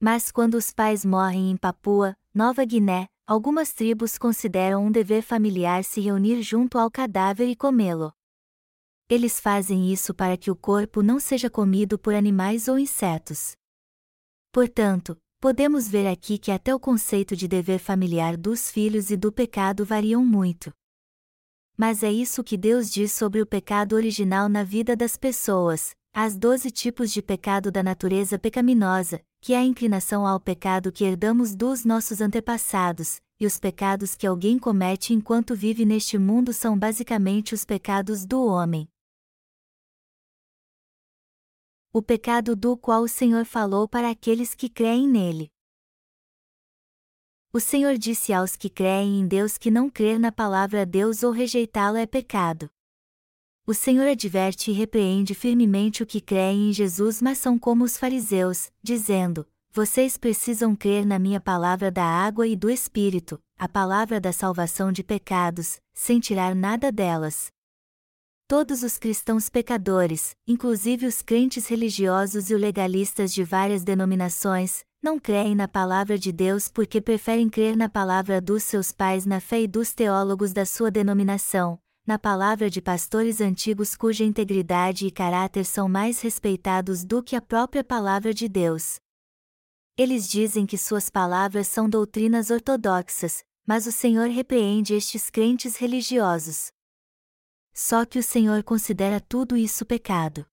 Mas 0.00 0.30
quando 0.30 0.54
os 0.54 0.70
pais 0.70 1.04
morrem 1.04 1.50
em 1.50 1.56
Papua, 1.56 2.16
Nova 2.32 2.64
Guiné, 2.64 3.08
algumas 3.26 3.72
tribos 3.72 4.16
consideram 4.16 4.86
um 4.86 4.90
dever 4.90 5.20
familiar 5.20 5.82
se 5.82 6.00
reunir 6.00 6.42
junto 6.42 6.78
ao 6.78 6.88
cadáver 6.88 7.48
e 7.48 7.56
comê-lo. 7.56 8.12
Eles 9.08 9.40
fazem 9.40 9.92
isso 9.92 10.14
para 10.14 10.36
que 10.36 10.50
o 10.50 10.54
corpo 10.54 11.02
não 11.02 11.18
seja 11.18 11.50
comido 11.50 11.98
por 11.98 12.14
animais 12.14 12.68
ou 12.68 12.78
insetos. 12.78 13.56
Portanto, 14.52 15.20
podemos 15.40 15.88
ver 15.88 16.06
aqui 16.06 16.38
que 16.38 16.50
até 16.50 16.74
o 16.74 16.80
conceito 16.80 17.36
de 17.36 17.46
dever 17.46 17.78
familiar 17.78 18.36
dos 18.36 18.70
filhos 18.70 19.10
e 19.10 19.16
do 19.16 19.30
pecado 19.30 19.84
variam 19.84 20.24
muito. 20.24 20.72
Mas 21.76 22.02
é 22.02 22.10
isso 22.10 22.42
que 22.42 22.56
Deus 22.56 22.90
diz 22.90 23.12
sobre 23.12 23.42
o 23.42 23.46
pecado 23.46 23.94
original 23.94 24.48
na 24.48 24.64
vida 24.64 24.96
das 24.96 25.16
pessoas, 25.16 25.94
as 26.12 26.36
doze 26.36 26.70
tipos 26.70 27.12
de 27.12 27.20
pecado 27.20 27.70
da 27.70 27.82
natureza 27.82 28.38
pecaminosa, 28.38 29.20
que 29.42 29.52
é 29.52 29.58
a 29.58 29.64
inclinação 29.64 30.26
ao 30.26 30.40
pecado 30.40 30.90
que 30.90 31.04
herdamos 31.04 31.54
dos 31.54 31.84
nossos 31.84 32.22
antepassados, 32.22 33.20
e 33.38 33.44
os 33.44 33.58
pecados 33.58 34.14
que 34.14 34.26
alguém 34.26 34.58
comete 34.58 35.12
enquanto 35.12 35.54
vive 35.54 35.84
neste 35.84 36.16
mundo 36.16 36.54
são 36.54 36.78
basicamente 36.78 37.52
os 37.52 37.66
pecados 37.66 38.24
do 38.24 38.42
homem. 38.42 38.88
O 41.98 42.02
pecado 42.02 42.54
do 42.54 42.76
qual 42.76 43.04
o 43.04 43.08
Senhor 43.08 43.46
falou 43.46 43.88
para 43.88 44.10
aqueles 44.10 44.54
que 44.54 44.68
creem 44.68 45.08
nele. 45.08 45.50
O 47.54 47.58
Senhor 47.58 47.96
disse 47.96 48.34
aos 48.34 48.54
que 48.54 48.68
creem 48.68 49.20
em 49.20 49.26
Deus 49.26 49.56
que 49.56 49.70
não 49.70 49.88
crer 49.88 50.20
na 50.20 50.30
palavra 50.30 50.84
Deus 50.84 51.22
ou 51.22 51.32
rejeitá-la 51.32 52.00
é 52.00 52.06
pecado. 52.06 52.68
O 53.66 53.72
Senhor 53.72 54.06
adverte 54.06 54.70
e 54.70 54.74
repreende 54.74 55.34
firmemente 55.34 56.02
o 56.02 56.06
que 56.06 56.20
creem 56.20 56.68
em 56.68 56.72
Jesus, 56.74 57.22
mas 57.22 57.38
são 57.38 57.58
como 57.58 57.82
os 57.82 57.96
fariseus, 57.96 58.70
dizendo: 58.82 59.48
Vocês 59.72 60.18
precisam 60.18 60.76
crer 60.76 61.06
na 61.06 61.18
minha 61.18 61.40
palavra 61.40 61.90
da 61.90 62.04
água 62.04 62.46
e 62.46 62.54
do 62.54 62.68
Espírito, 62.68 63.42
a 63.58 63.66
palavra 63.66 64.20
da 64.20 64.34
salvação 64.34 64.92
de 64.92 65.02
pecados, 65.02 65.80
sem 65.94 66.20
tirar 66.20 66.54
nada 66.54 66.92
delas. 66.92 67.50
Todos 68.48 68.84
os 68.84 68.96
cristãos 68.96 69.48
pecadores, 69.48 70.36
inclusive 70.46 71.04
os 71.04 71.20
crentes 71.20 71.66
religiosos 71.66 72.48
e 72.48 72.54
os 72.54 72.60
legalistas 72.60 73.34
de 73.34 73.42
várias 73.42 73.82
denominações, 73.82 74.84
não 75.02 75.18
creem 75.18 75.56
na 75.56 75.66
palavra 75.66 76.16
de 76.16 76.30
Deus 76.30 76.68
porque 76.68 77.00
preferem 77.00 77.48
crer 77.48 77.76
na 77.76 77.88
palavra 77.88 78.40
dos 78.40 78.62
seus 78.62 78.92
pais 78.92 79.26
na 79.26 79.40
fé 79.40 79.62
e 79.62 79.66
dos 79.66 79.92
teólogos 79.92 80.52
da 80.52 80.64
sua 80.64 80.92
denominação, 80.92 81.76
na 82.06 82.20
palavra 82.20 82.70
de 82.70 82.80
pastores 82.80 83.40
antigos 83.40 83.96
cuja 83.96 84.22
integridade 84.22 85.08
e 85.08 85.10
caráter 85.10 85.64
são 85.64 85.88
mais 85.88 86.20
respeitados 86.20 87.04
do 87.04 87.24
que 87.24 87.34
a 87.34 87.42
própria 87.42 87.82
palavra 87.82 88.32
de 88.32 88.48
Deus. 88.48 89.00
Eles 89.98 90.30
dizem 90.30 90.64
que 90.66 90.78
suas 90.78 91.10
palavras 91.10 91.66
são 91.66 91.90
doutrinas 91.90 92.50
ortodoxas, 92.50 93.42
mas 93.66 93.88
o 93.88 93.92
Senhor 93.92 94.28
repreende 94.28 94.94
estes 94.94 95.30
crentes 95.30 95.78
religiosos. 95.78 96.75
Só 97.78 98.06
que 98.06 98.18
o 98.18 98.22
Senhor 98.22 98.64
considera 98.64 99.20
tudo 99.20 99.54
isso 99.54 99.84
pecado. 99.84 100.46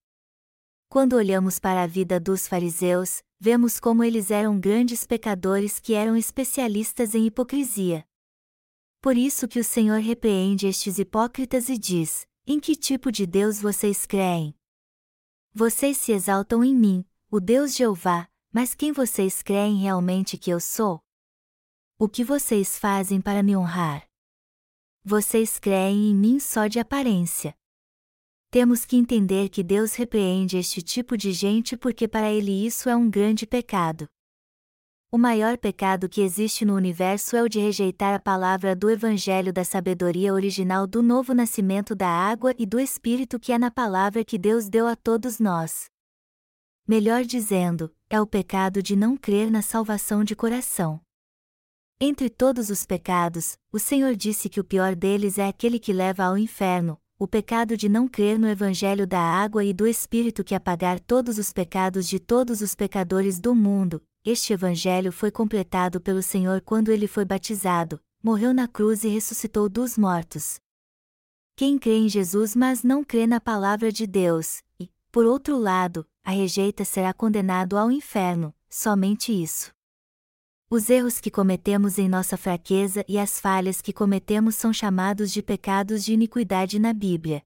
Quando 0.89 1.13
olhamos 1.13 1.57
para 1.57 1.81
a 1.81 1.87
vida 1.87 2.19
dos 2.19 2.45
fariseus, 2.45 3.23
vemos 3.39 3.79
como 3.79 4.03
eles 4.03 4.29
eram 4.29 4.59
grandes 4.59 5.05
pecadores 5.05 5.79
que 5.79 5.93
eram 5.93 6.17
especialistas 6.17 7.15
em 7.15 7.25
hipocrisia. 7.25 8.05
Por 9.01 9.15
isso 9.15 9.47
que 9.47 9.57
o 9.57 9.63
Senhor 9.63 10.01
repreende 10.01 10.67
estes 10.67 10.99
hipócritas 10.99 11.69
e 11.69 11.77
diz: 11.77 12.27
Em 12.45 12.59
que 12.59 12.75
tipo 12.75 13.09
de 13.09 13.25
Deus 13.25 13.61
vocês 13.61 14.05
creem? 14.05 14.53
Vocês 15.53 15.95
se 15.95 16.11
exaltam 16.11 16.61
em 16.61 16.75
mim, 16.75 17.05
o 17.31 17.39
Deus 17.39 17.73
Jeová, 17.73 18.27
mas 18.51 18.75
quem 18.75 18.91
vocês 18.91 19.41
creem 19.41 19.77
realmente 19.77 20.37
que 20.37 20.51
eu 20.51 20.59
sou? 20.59 20.99
O 21.97 22.09
que 22.09 22.21
vocês 22.21 22.77
fazem 22.77 23.21
para 23.21 23.41
me 23.41 23.55
honrar? 23.55 24.12
Vocês 25.03 25.59
creem 25.59 26.11
em 26.11 26.15
mim 26.15 26.39
só 26.39 26.67
de 26.67 26.79
aparência 26.79 27.55
temos 28.53 28.85
que 28.85 28.95
entender 28.95 29.49
que 29.49 29.63
Deus 29.63 29.95
repreende 29.95 30.57
este 30.57 30.79
tipo 30.79 31.17
de 31.17 31.31
gente 31.31 31.75
porque 31.75 32.07
para 32.07 32.31
ele 32.31 32.51
isso 32.51 32.87
é 32.87 32.95
um 32.95 33.09
grande 33.09 33.47
pecado. 33.47 34.07
O 35.11 35.17
maior 35.17 35.57
pecado 35.57 36.07
que 36.07 36.21
existe 36.21 36.63
no 36.63 36.75
universo 36.75 37.35
é 37.35 37.41
o 37.41 37.49
de 37.49 37.59
rejeitar 37.59 38.13
a 38.13 38.19
palavra 38.19 38.75
do 38.75 38.91
Evangelho 38.91 39.51
da 39.51 39.63
sabedoria 39.63 40.31
original 40.31 40.85
do 40.85 41.01
novo 41.01 41.33
nascimento 41.33 41.95
da 41.95 42.07
água 42.07 42.53
e 42.55 42.63
do 42.63 42.79
Espírito 42.79 43.39
que 43.39 43.51
é 43.51 43.57
na 43.57 43.71
palavra 43.71 44.23
que 44.23 44.37
Deus 44.37 44.69
deu 44.69 44.85
a 44.85 44.95
todos 44.95 45.39
nós. 45.39 45.85
Melhor 46.87 47.23
dizendo, 47.23 47.91
é 48.07 48.21
o 48.21 48.27
pecado 48.27 48.83
de 48.83 48.95
não 48.95 49.17
crer 49.17 49.49
na 49.49 49.63
salvação 49.63 50.23
de 50.23 50.35
coração. 50.35 51.01
Entre 52.05 52.29
todos 52.29 52.69
os 52.69 52.85
pecados, 52.85 53.57
o 53.71 53.79
Senhor 53.79 54.13
disse 54.13 54.49
que 54.49 54.59
o 54.59 54.63
pior 54.65 54.93
deles 54.93 55.37
é 55.37 55.47
aquele 55.47 55.79
que 55.79 55.93
leva 55.93 56.25
ao 56.25 56.37
inferno, 56.37 56.99
o 57.17 57.25
pecado 57.25 57.77
de 57.77 57.87
não 57.87 58.09
crer 58.09 58.37
no 58.37 58.45
Evangelho 58.45 59.07
da 59.07 59.21
água 59.21 59.63
e 59.63 59.71
do 59.71 59.87
Espírito 59.87 60.43
que 60.43 60.53
apagar 60.53 60.99
todos 60.99 61.37
os 61.37 61.53
pecados 61.53 62.05
de 62.05 62.19
todos 62.19 62.59
os 62.59 62.75
pecadores 62.75 63.39
do 63.39 63.55
mundo, 63.55 64.03
este 64.25 64.51
Evangelho 64.51 65.13
foi 65.13 65.31
completado 65.31 66.01
pelo 66.01 66.21
Senhor 66.21 66.59
quando 66.59 66.91
ele 66.91 67.07
foi 67.07 67.23
batizado, 67.23 68.01
morreu 68.21 68.53
na 68.53 68.67
cruz 68.67 69.05
e 69.05 69.07
ressuscitou 69.07 69.69
dos 69.69 69.97
mortos. 69.97 70.59
Quem 71.55 71.79
crê 71.79 71.99
em 71.99 72.09
Jesus 72.09 72.53
mas 72.53 72.83
não 72.83 73.01
crê 73.01 73.25
na 73.25 73.39
palavra 73.39 73.93
de 73.93 74.05
Deus, 74.05 74.61
e, 74.77 74.89
por 75.09 75.25
outro 75.25 75.57
lado, 75.57 76.05
a 76.21 76.31
rejeita 76.31 76.83
será 76.83 77.13
condenado 77.13 77.77
ao 77.77 77.89
inferno, 77.89 78.53
somente 78.69 79.31
isso. 79.31 79.71
Os 80.75 80.89
erros 80.89 81.21
que 81.21 81.29
cometemos 81.29 81.99
em 81.99 82.09
nossa 82.09 82.35
fraqueza 82.35 83.05
e 83.07 83.19
as 83.19 83.39
falhas 83.39 83.79
que 83.79 83.93
cometemos 83.93 84.55
são 84.55 84.73
chamados 84.73 85.31
de 85.31 85.43
pecados 85.43 86.03
de 86.03 86.13
iniquidade 86.13 86.79
na 86.79 86.91
Bíblia. 86.91 87.43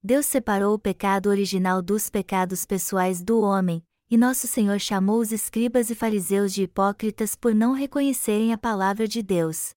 Deus 0.00 0.26
separou 0.26 0.74
o 0.74 0.78
pecado 0.78 1.28
original 1.28 1.82
dos 1.82 2.08
pecados 2.08 2.64
pessoais 2.64 3.20
do 3.20 3.40
homem, 3.40 3.84
e 4.08 4.16
nosso 4.16 4.46
Senhor 4.46 4.78
chamou 4.78 5.18
os 5.18 5.32
escribas 5.32 5.90
e 5.90 5.96
fariseus 5.96 6.54
de 6.54 6.62
hipócritas 6.62 7.34
por 7.34 7.52
não 7.52 7.72
reconhecerem 7.72 8.52
a 8.52 8.56
palavra 8.56 9.08
de 9.08 9.24
Deus. 9.24 9.74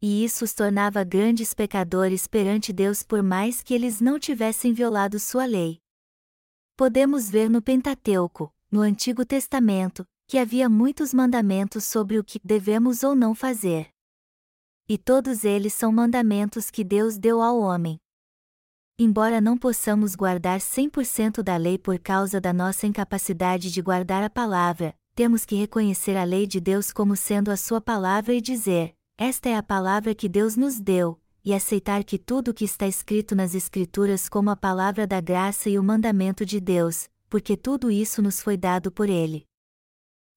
E 0.00 0.24
isso 0.24 0.46
os 0.46 0.54
tornava 0.54 1.04
grandes 1.04 1.52
pecadores 1.52 2.26
perante 2.26 2.72
Deus 2.72 3.02
por 3.02 3.22
mais 3.22 3.62
que 3.62 3.74
eles 3.74 4.00
não 4.00 4.18
tivessem 4.18 4.72
violado 4.72 5.20
sua 5.20 5.44
lei. 5.44 5.78
Podemos 6.74 7.28
ver 7.28 7.50
no 7.50 7.60
Pentateuco, 7.60 8.50
no 8.72 8.80
Antigo 8.80 9.26
Testamento, 9.26 10.06
que 10.30 10.38
havia 10.38 10.68
muitos 10.68 11.12
mandamentos 11.12 11.82
sobre 11.82 12.16
o 12.16 12.22
que 12.22 12.38
devemos 12.44 13.02
ou 13.02 13.16
não 13.16 13.34
fazer. 13.34 13.88
E 14.88 14.96
todos 14.96 15.44
eles 15.44 15.74
são 15.74 15.90
mandamentos 15.90 16.70
que 16.70 16.84
Deus 16.84 17.18
deu 17.18 17.42
ao 17.42 17.58
homem. 17.58 17.98
Embora 18.96 19.40
não 19.40 19.58
possamos 19.58 20.14
guardar 20.14 20.60
100% 20.60 21.42
da 21.42 21.56
lei 21.56 21.76
por 21.76 21.98
causa 21.98 22.40
da 22.40 22.52
nossa 22.52 22.86
incapacidade 22.86 23.72
de 23.72 23.82
guardar 23.82 24.22
a 24.22 24.30
palavra, 24.30 24.94
temos 25.16 25.44
que 25.44 25.56
reconhecer 25.56 26.16
a 26.16 26.22
lei 26.22 26.46
de 26.46 26.60
Deus 26.60 26.92
como 26.92 27.16
sendo 27.16 27.50
a 27.50 27.56
sua 27.56 27.80
palavra 27.80 28.32
e 28.32 28.40
dizer: 28.40 28.94
Esta 29.18 29.48
é 29.48 29.56
a 29.56 29.64
palavra 29.64 30.14
que 30.14 30.28
Deus 30.28 30.54
nos 30.54 30.78
deu, 30.78 31.20
e 31.44 31.52
aceitar 31.52 32.04
que 32.04 32.16
tudo 32.16 32.52
o 32.52 32.54
que 32.54 32.64
está 32.64 32.86
escrito 32.86 33.34
nas 33.34 33.52
Escrituras 33.52 34.28
como 34.28 34.48
a 34.48 34.54
palavra 34.54 35.08
da 35.08 35.20
graça 35.20 35.68
e 35.68 35.76
o 35.76 35.82
mandamento 35.82 36.46
de 36.46 36.60
Deus, 36.60 37.08
porque 37.28 37.56
tudo 37.56 37.90
isso 37.90 38.22
nos 38.22 38.40
foi 38.40 38.56
dado 38.56 38.92
por 38.92 39.10
Ele 39.10 39.49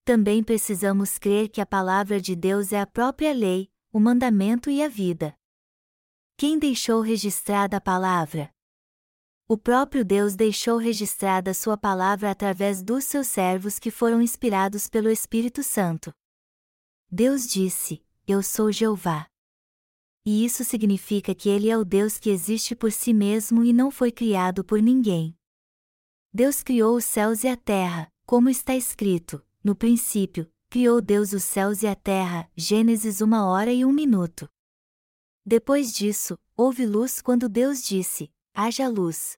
também 0.04 0.44
precisamos 0.44 1.18
crer 1.18 1.50
que 1.50 1.62
a 1.62 1.66
palavra 1.66 2.20
de 2.20 2.36
Deus 2.36 2.74
é 2.74 2.80
a 2.80 2.86
própria 2.86 3.34
lei, 3.34 3.72
o 3.92 4.00
mandamento 4.00 4.70
e 4.70 4.84
a 4.84 4.90
vida. 4.90 5.34
Quem 6.36 6.60
deixou 6.60 7.02
registrada 7.02 7.78
a 7.78 7.82
palavra? 7.82 8.54
O 9.48 9.58
próprio 9.58 10.04
Deus 10.04 10.36
deixou 10.36 10.78
registrada 10.78 11.54
sua 11.54 11.78
palavra 11.78 12.32
através 12.32 12.82
dos 12.82 13.04
seus 13.06 13.28
servos 13.28 13.80
que 13.80 13.92
foram 13.92 14.22
inspirados 14.22 14.88
pelo 14.90 15.10
Espírito 15.10 15.64
Santo. 15.64 16.14
Deus 17.10 17.48
disse: 17.48 18.04
Eu 18.26 18.42
sou 18.42 18.72
Jeová. 18.72 19.28
E 20.26 20.44
isso 20.44 20.64
significa 20.64 21.36
que 21.36 21.50
Ele 21.50 21.70
é 21.70 21.78
o 21.78 21.86
Deus 21.86 22.18
que 22.18 22.30
existe 22.30 22.76
por 22.76 22.92
si 22.92 23.14
mesmo 23.14 23.64
e 23.64 23.72
não 23.72 23.92
foi 23.92 24.12
criado 24.12 24.64
por 24.64 24.82
ninguém. 24.82 25.38
Deus 26.34 26.64
criou 26.64 26.96
os 26.96 27.06
céus 27.06 27.44
e 27.44 27.48
a 27.48 27.56
terra, 27.56 28.12
como 28.26 28.50
está 28.50 28.76
escrito: 28.76 29.46
no 29.64 29.76
princípio, 29.76 30.52
criou 30.70 31.00
Deus 31.00 31.34
os 31.34 31.44
céus 31.44 31.84
e 31.84 31.88
a 31.88 31.96
terra. 31.96 32.50
Gênesis 32.56 33.22
uma 33.22 33.46
hora 33.46 33.72
e 33.72 33.86
um 33.86 33.92
minuto. 33.92 34.50
Depois 35.46 35.94
disso, 35.94 36.38
houve 36.56 36.86
luz 36.86 37.22
quando 37.22 37.48
Deus 37.48 37.84
disse: 37.84 38.32
haja 38.54 38.88
luz. 38.88 39.38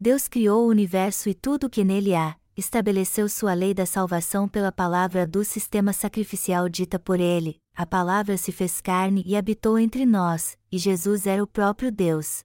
Deus 0.00 0.28
criou 0.28 0.64
o 0.64 0.68
universo 0.68 1.28
e 1.28 1.34
tudo 1.34 1.66
o 1.66 1.70
que 1.70 1.82
nele 1.82 2.14
há, 2.14 2.38
estabeleceu 2.56 3.28
sua 3.28 3.52
lei 3.54 3.74
da 3.74 3.84
salvação 3.84 4.48
pela 4.48 4.72
palavra 4.72 5.26
do 5.26 5.44
sistema 5.44 5.92
sacrificial 5.92 6.68
dita 6.68 6.98
por 6.98 7.20
ele, 7.20 7.60
a 7.74 7.84
palavra 7.84 8.36
se 8.36 8.52
fez 8.52 8.80
carne 8.80 9.22
e 9.26 9.36
habitou 9.36 9.78
entre 9.78 10.04
nós, 10.04 10.56
e 10.70 10.78
Jesus 10.78 11.26
era 11.26 11.42
o 11.42 11.46
próprio 11.46 11.90
Deus. 11.90 12.40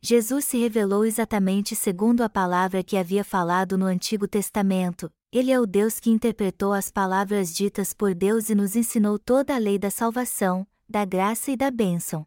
Jesus 0.00 0.44
se 0.44 0.58
revelou 0.58 1.04
exatamente 1.04 1.74
segundo 1.74 2.22
a 2.22 2.28
palavra 2.28 2.84
que 2.84 2.96
havia 2.96 3.24
falado 3.24 3.76
no 3.76 3.84
Antigo 3.84 4.28
Testamento, 4.28 5.12
ele 5.32 5.50
é 5.50 5.60
o 5.60 5.66
Deus 5.66 5.98
que 5.98 6.08
interpretou 6.08 6.72
as 6.72 6.90
palavras 6.90 7.52
ditas 7.52 7.92
por 7.92 8.14
Deus 8.14 8.48
e 8.48 8.54
nos 8.54 8.76
ensinou 8.76 9.18
toda 9.18 9.54
a 9.54 9.58
lei 9.58 9.78
da 9.78 9.90
salvação, 9.90 10.66
da 10.88 11.04
graça 11.04 11.50
e 11.50 11.56
da 11.56 11.70
bênção. 11.70 12.24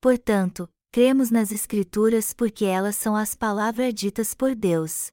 Portanto, 0.00 0.68
cremos 0.90 1.30
nas 1.30 1.52
Escrituras 1.52 2.34
porque 2.34 2.64
elas 2.64 2.96
são 2.96 3.14
as 3.16 3.34
palavras 3.34 3.94
ditas 3.94 4.34
por 4.34 4.54
Deus. 4.54 5.12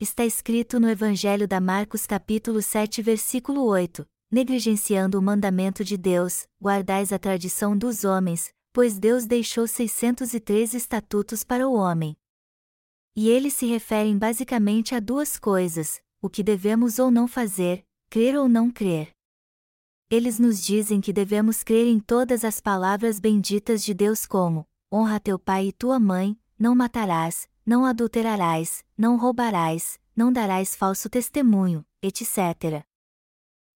Está 0.00 0.26
escrito 0.26 0.78
no 0.78 0.90
Evangelho 0.90 1.48
da 1.48 1.60
Marcos 1.60 2.04
capítulo 2.04 2.60
7 2.60 3.00
versículo 3.00 3.64
8, 3.64 4.04
negligenciando 4.30 5.18
o 5.18 5.22
mandamento 5.22 5.82
de 5.82 5.96
Deus, 5.96 6.46
guardais 6.60 7.12
a 7.12 7.18
tradição 7.18 7.78
dos 7.78 8.04
homens, 8.04 8.52
pois 8.72 8.98
Deus 8.98 9.26
deixou 9.26 9.66
603 9.66 10.74
estatutos 10.74 11.44
para 11.44 11.68
o 11.68 11.74
homem. 11.74 12.16
E 13.14 13.28
eles 13.28 13.54
se 13.54 13.66
referem 13.66 14.16
basicamente 14.16 14.94
a 14.94 15.00
duas 15.00 15.38
coisas: 15.38 16.00
o 16.20 16.28
que 16.28 16.42
devemos 16.42 16.98
ou 16.98 17.10
não 17.10 17.26
fazer, 17.26 17.84
crer 18.08 18.36
ou 18.36 18.48
não 18.48 18.70
crer. 18.70 19.10
Eles 20.10 20.38
nos 20.38 20.62
dizem 20.64 21.00
que 21.00 21.12
devemos 21.12 21.62
crer 21.62 21.86
em 21.86 22.00
todas 22.00 22.44
as 22.44 22.60
palavras 22.60 23.20
benditas 23.20 23.84
de 23.84 23.92
Deus 23.92 24.24
como: 24.24 24.66
honra 24.92 25.20
teu 25.20 25.38
pai 25.38 25.66
e 25.66 25.72
tua 25.72 25.98
mãe, 25.98 26.38
não 26.58 26.74
matarás, 26.74 27.48
não 27.66 27.84
adulterarás, 27.84 28.84
não 28.96 29.16
roubarás, 29.16 30.00
não 30.16 30.32
darás 30.32 30.74
falso 30.74 31.10
testemunho, 31.10 31.84
etc. 32.02 32.82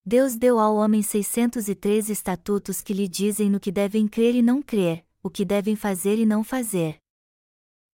Deus 0.05 0.35
deu 0.35 0.59
ao 0.59 0.75
homem 0.75 1.01
603 1.01 2.09
estatutos 2.09 2.81
que 2.81 2.93
lhe 2.93 3.07
dizem 3.07 3.49
no 3.49 3.61
que 3.61 3.71
devem 3.71 4.09
crer 4.09 4.35
e 4.35 4.43
não 4.43 4.61
crer, 4.61 5.07
o 5.23 5.31
que 5.31 5.45
devem 5.45 5.77
fazer 5.77 6.19
e 6.19 6.27
não 6.27 6.43
fazer. 6.43 6.99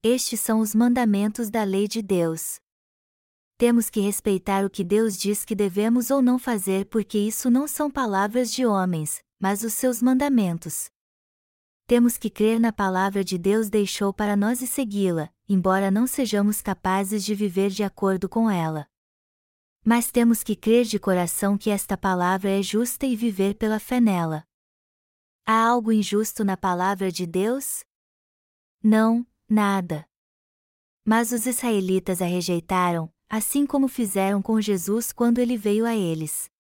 Estes 0.03 0.41
são 0.41 0.61
os 0.61 0.75
mandamentos 0.75 1.51
da 1.51 1.63
lei 1.65 1.87
de 1.87 2.01
Deus. 2.01 2.59
Temos 3.59 3.91
que 3.91 4.01
respeitar 4.01 4.65
o 4.65 4.71
que 4.71 4.83
Deus 4.83 5.19
diz 5.19 5.45
que 5.45 5.55
devemos 5.55 6.11
ou 6.11 6.23
não 6.23 6.39
fazer 6.39 6.87
porque 6.87 7.19
isso 7.19 7.51
não 7.51 7.69
são 7.69 7.91
palavras 7.91 8.51
de 8.53 8.65
homens, 8.65 9.23
mas 9.39 9.63
os 9.63 9.75
seus 9.75 10.01
mandamentos. 10.01 10.89
temos 11.87 12.17
que 12.17 12.31
crer 12.31 12.59
na 12.59 12.73
palavra 12.73 13.23
de 13.23 13.37
Deus 13.37 13.69
deixou 13.69 14.15
para 14.15 14.37
nós 14.37 14.63
e 14.63 14.67
segui-la, 14.67 15.31
embora 15.47 15.91
não 15.91 16.07
sejamos 16.07 16.63
capazes 16.63 17.23
de 17.25 17.35
viver 17.35 17.71
de 17.71 17.83
acordo 17.83 18.29
com 18.29 18.51
ela. 18.51 18.87
Mas 19.91 20.11
temos 20.11 20.43
que 20.43 20.55
crer 20.55 20.85
de 20.85 20.99
coração 20.99 21.57
que 21.57 21.71
esta 21.71 21.97
palavra 21.97 22.51
é 22.51 22.63
justa 22.63 23.07
e 23.07 23.17
viver 23.17 23.55
pela 23.55 23.81
fé 23.81 23.99
nela. 23.99 24.45
Há 25.47 25.67
algo 25.67 25.91
injusto 25.91 26.45
na 26.45 26.59
palavra 26.59 27.11
de 27.11 27.27
Deus? 27.27 27.85
Não, 28.85 29.27
nada. 29.49 30.07
Mas 31.07 31.33
os 31.33 31.47
israelitas 31.47 32.21
a 32.21 32.27
rejeitaram, 32.27 33.11
assim 33.31 33.65
como 33.65 33.89
fizeram 33.89 34.43
com 34.43 34.61
Jesus 34.61 35.11
quando 35.11 35.39
ele 35.39 35.57
veio 35.57 35.87
a 35.87 35.97
eles. 35.97 36.51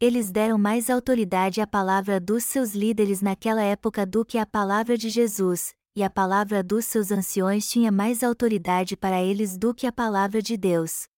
Eles 0.00 0.32
deram 0.32 0.58
mais 0.58 0.90
autoridade 0.90 1.60
à 1.60 1.66
palavra 1.68 2.18
dos 2.18 2.42
seus 2.42 2.72
líderes 2.72 3.20
naquela 3.22 3.62
época 3.62 4.04
do 4.04 4.24
que 4.24 4.36
à 4.36 4.44
palavra 4.44 4.98
de 4.98 5.10
Jesus, 5.10 5.76
e 5.94 6.02
a 6.02 6.10
palavra 6.10 6.60
dos 6.60 6.86
seus 6.86 7.12
anciões 7.12 7.68
tinha 7.70 7.92
mais 7.92 8.24
autoridade 8.24 8.96
para 8.96 9.22
eles 9.22 9.56
do 9.56 9.72
que 9.72 9.86
a 9.86 9.92
palavra 9.92 10.42
de 10.42 10.56
Deus. 10.56 11.11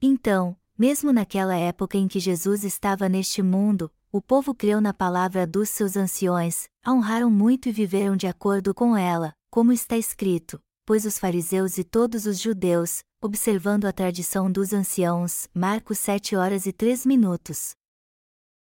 Então, 0.00 0.56
mesmo 0.78 1.12
naquela 1.12 1.56
época 1.56 1.98
em 1.98 2.06
que 2.06 2.20
Jesus 2.20 2.62
estava 2.62 3.08
neste 3.08 3.42
mundo, 3.42 3.90
o 4.12 4.22
povo 4.22 4.54
creu 4.54 4.80
na 4.80 4.94
palavra 4.94 5.44
dos 5.44 5.68
seus 5.70 5.96
anciões, 5.96 6.68
a 6.84 6.92
honraram 6.92 7.28
muito 7.28 7.68
e 7.68 7.72
viveram 7.72 8.16
de 8.16 8.28
acordo 8.28 8.72
com 8.72 8.96
ela, 8.96 9.34
como 9.50 9.72
está 9.72 9.96
escrito: 9.96 10.60
pois 10.86 11.04
os 11.04 11.18
fariseus 11.18 11.78
e 11.78 11.84
todos 11.84 12.26
os 12.26 12.38
judeus, 12.38 13.02
observando 13.20 13.86
a 13.86 13.92
tradição 13.92 14.50
dos 14.50 14.72
anciãos, 14.72 15.48
Marcos 15.52 15.98
7 15.98 16.36
horas 16.36 16.64
e 16.64 16.72
3 16.72 17.04
minutos. 17.04 17.74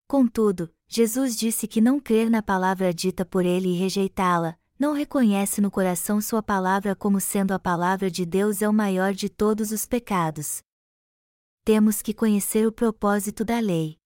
Contudo, 0.06 0.70
Jesus 0.86 1.36
disse 1.36 1.66
que 1.66 1.80
não 1.80 1.98
crer 1.98 2.30
na 2.30 2.42
palavra 2.42 2.94
dita 2.94 3.24
por 3.24 3.44
ele 3.44 3.70
e 3.70 3.76
rejeitá-la, 3.76 4.56
não 4.78 4.92
reconhece 4.92 5.60
no 5.60 5.70
coração 5.70 6.20
sua 6.20 6.42
palavra 6.42 6.94
como 6.94 7.20
sendo 7.20 7.52
a 7.52 7.58
palavra 7.58 8.08
de 8.08 8.24
Deus 8.24 8.62
é 8.62 8.68
o 8.68 8.72
maior 8.72 9.12
de 9.12 9.28
todos 9.28 9.72
os 9.72 9.84
pecados, 9.84 10.62
temos 11.64 12.02
que 12.02 12.12
conhecer 12.12 12.66
o 12.66 12.72
propósito 12.72 13.42
da 13.42 13.58
lei. 13.58 13.96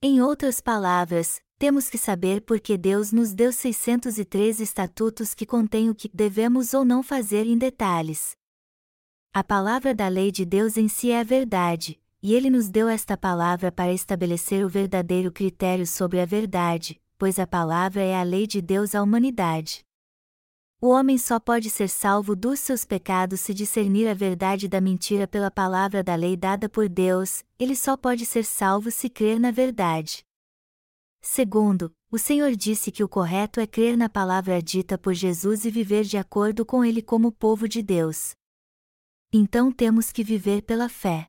Em 0.00 0.22
outras 0.22 0.58
palavras, 0.58 1.42
temos 1.58 1.90
que 1.90 1.98
saber 1.98 2.40
por 2.40 2.58
que 2.58 2.78
Deus 2.78 3.12
nos 3.12 3.34
deu 3.34 3.52
603 3.52 4.58
estatutos 4.58 5.34
que 5.34 5.44
contêm 5.44 5.90
o 5.90 5.94
que 5.94 6.10
devemos 6.12 6.72
ou 6.72 6.82
não 6.82 7.02
fazer 7.02 7.46
em 7.46 7.58
detalhes. 7.58 8.34
A 9.34 9.44
palavra 9.44 9.94
da 9.94 10.08
lei 10.08 10.32
de 10.32 10.46
Deus 10.46 10.78
em 10.78 10.88
si 10.88 11.10
é 11.10 11.20
a 11.20 11.22
verdade, 11.22 12.00
e 12.22 12.34
Ele 12.34 12.48
nos 12.48 12.70
deu 12.70 12.88
esta 12.88 13.18
palavra 13.18 13.70
para 13.70 13.92
estabelecer 13.92 14.64
o 14.64 14.68
verdadeiro 14.68 15.30
critério 15.30 15.86
sobre 15.86 16.20
a 16.20 16.24
verdade, 16.24 16.98
pois 17.18 17.38
a 17.38 17.46
palavra 17.46 18.00
é 18.00 18.18
a 18.18 18.22
lei 18.22 18.46
de 18.46 18.62
Deus 18.62 18.94
à 18.94 19.02
humanidade. 19.02 19.84
O 20.84 20.88
homem 20.88 21.16
só 21.16 21.38
pode 21.38 21.70
ser 21.70 21.88
salvo 21.88 22.34
dos 22.34 22.58
seus 22.58 22.84
pecados 22.84 23.38
se 23.38 23.54
discernir 23.54 24.08
a 24.08 24.14
verdade 24.14 24.66
da 24.66 24.80
mentira 24.80 25.28
pela 25.28 25.48
palavra 25.48 26.02
da 26.02 26.16
lei 26.16 26.36
dada 26.36 26.68
por 26.68 26.88
Deus, 26.88 27.44
ele 27.56 27.76
só 27.76 27.96
pode 27.96 28.26
ser 28.26 28.44
salvo 28.44 28.90
se 28.90 29.08
crer 29.08 29.38
na 29.38 29.52
verdade. 29.52 30.26
Segundo, 31.20 31.94
o 32.10 32.18
Senhor 32.18 32.56
disse 32.56 32.90
que 32.90 33.04
o 33.04 33.08
correto 33.08 33.60
é 33.60 33.66
crer 33.66 33.96
na 33.96 34.08
palavra 34.08 34.60
dita 34.60 34.98
por 34.98 35.14
Jesus 35.14 35.64
e 35.64 35.70
viver 35.70 36.02
de 36.02 36.18
acordo 36.18 36.66
com 36.66 36.84
ele 36.84 37.00
como 37.00 37.30
povo 37.30 37.68
de 37.68 37.80
Deus. 37.80 38.34
Então 39.32 39.70
temos 39.70 40.10
que 40.10 40.24
viver 40.24 40.62
pela 40.62 40.88
fé. 40.88 41.28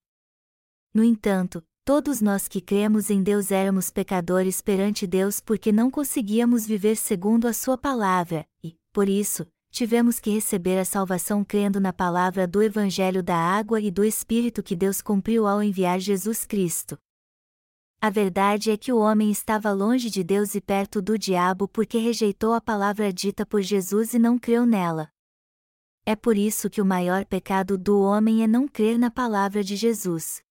No 0.91 1.03
entanto, 1.03 1.63
todos 1.85 2.21
nós 2.21 2.47
que 2.47 2.59
cremos 2.59 3.11
em 3.11 3.21
Deus 3.21 3.51
éramos 3.51 3.91
pecadores 3.91 4.63
perante 4.63 5.05
Deus 5.05 5.39
porque 5.39 5.71
não 5.71 5.91
conseguíamos 5.91 6.65
viver 6.65 6.95
segundo 6.95 7.47
a 7.47 7.53
Sua 7.53 7.77
palavra, 7.77 8.47
e, 8.63 8.75
por 8.93 9.09
isso, 9.09 9.47
tivemos 9.71 10.19
que 10.19 10.29
receber 10.29 10.77
a 10.77 10.85
salvação 10.85 11.43
crendo 11.43 11.79
na 11.79 11.91
palavra 11.91 12.47
do 12.47 12.61
Evangelho 12.61 13.23
da 13.23 13.35
água 13.35 13.81
e 13.81 13.89
do 13.89 14.05
Espírito 14.05 14.61
que 14.61 14.75
Deus 14.75 15.01
cumpriu 15.01 15.47
ao 15.47 15.63
enviar 15.63 15.99
Jesus 15.99 16.45
Cristo. 16.45 16.95
A 17.99 18.11
verdade 18.11 18.69
é 18.69 18.77
que 18.77 18.93
o 18.93 18.99
homem 18.99 19.31
estava 19.31 19.71
longe 19.71 20.11
de 20.11 20.23
Deus 20.23 20.53
e 20.53 20.61
perto 20.61 21.01
do 21.01 21.17
diabo 21.17 21.67
porque 21.67 21.97
rejeitou 21.97 22.53
a 22.53 22.61
palavra 22.61 23.11
dita 23.11 23.45
por 23.45 23.61
Jesus 23.61 24.13
e 24.13 24.19
não 24.19 24.37
creu 24.37 24.63
nela. 24.63 25.09
É 26.05 26.15
por 26.15 26.37
isso 26.37 26.69
que 26.69 26.81
o 26.81 26.85
maior 26.85 27.25
pecado 27.25 27.77
do 27.77 27.99
homem 27.99 28.43
é 28.43 28.47
não 28.47 28.67
crer 28.67 28.99
na 28.99 29.09
palavra 29.09 29.63
de 29.63 29.75
Jesus. 29.75 30.43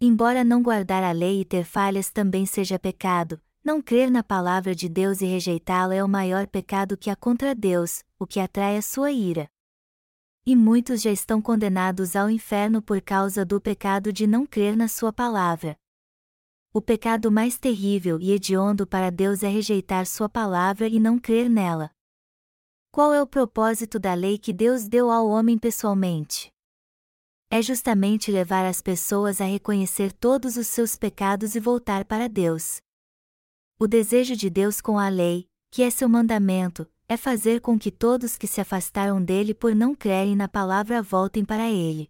Embora 0.00 0.42
não 0.42 0.60
guardar 0.60 1.04
a 1.04 1.12
lei 1.12 1.42
e 1.42 1.44
ter 1.44 1.64
falhas 1.64 2.10
também 2.10 2.46
seja 2.46 2.78
pecado, 2.78 3.40
não 3.64 3.80
crer 3.80 4.10
na 4.10 4.22
palavra 4.22 4.74
de 4.74 4.90
Deus 4.90 5.22
e 5.22 5.24
rejeitá-la 5.24 5.94
é 5.94 6.04
o 6.04 6.08
maior 6.08 6.46
pecado 6.46 6.98
que 6.98 7.08
há 7.08 7.16
contra 7.16 7.54
Deus, 7.54 8.04
o 8.18 8.26
que 8.26 8.38
atrai 8.38 8.76
a 8.76 8.82
sua 8.82 9.10
ira. 9.10 9.48
E 10.44 10.54
muitos 10.54 11.00
já 11.00 11.10
estão 11.10 11.40
condenados 11.40 12.14
ao 12.14 12.28
inferno 12.28 12.82
por 12.82 13.00
causa 13.00 13.42
do 13.42 13.58
pecado 13.58 14.12
de 14.12 14.26
não 14.26 14.44
crer 14.44 14.76
na 14.76 14.86
sua 14.86 15.10
palavra. 15.10 15.74
O 16.74 16.82
pecado 16.82 17.32
mais 17.32 17.58
terrível 17.58 18.20
e 18.20 18.32
hediondo 18.32 18.86
para 18.86 19.10
Deus 19.10 19.42
é 19.42 19.48
rejeitar 19.48 20.04
sua 20.04 20.28
palavra 20.28 20.86
e 20.86 21.00
não 21.00 21.18
crer 21.18 21.48
nela. 21.48 21.90
Qual 22.92 23.14
é 23.14 23.22
o 23.22 23.26
propósito 23.26 23.98
da 23.98 24.12
lei 24.12 24.36
que 24.36 24.52
Deus 24.52 24.86
deu 24.86 25.10
ao 25.10 25.26
homem 25.26 25.56
pessoalmente? 25.56 26.52
É 27.48 27.62
justamente 27.62 28.30
levar 28.30 28.66
as 28.66 28.82
pessoas 28.82 29.40
a 29.40 29.44
reconhecer 29.46 30.12
todos 30.12 30.58
os 30.58 30.66
seus 30.66 30.96
pecados 30.96 31.54
e 31.54 31.60
voltar 31.60 32.04
para 32.04 32.28
Deus. 32.28 32.83
O 33.76 33.88
desejo 33.88 34.36
de 34.36 34.48
Deus 34.48 34.80
com 34.80 35.00
a 35.00 35.08
lei, 35.08 35.48
que 35.68 35.82
é 35.82 35.90
seu 35.90 36.08
mandamento, 36.08 36.88
é 37.08 37.16
fazer 37.16 37.60
com 37.60 37.76
que 37.76 37.90
todos 37.90 38.38
que 38.38 38.46
se 38.46 38.60
afastaram 38.60 39.20
dele 39.20 39.52
por 39.52 39.74
não 39.74 39.96
crerem 39.96 40.36
na 40.36 40.46
palavra 40.46 41.02
voltem 41.02 41.44
para 41.44 41.68
ele. 41.68 42.08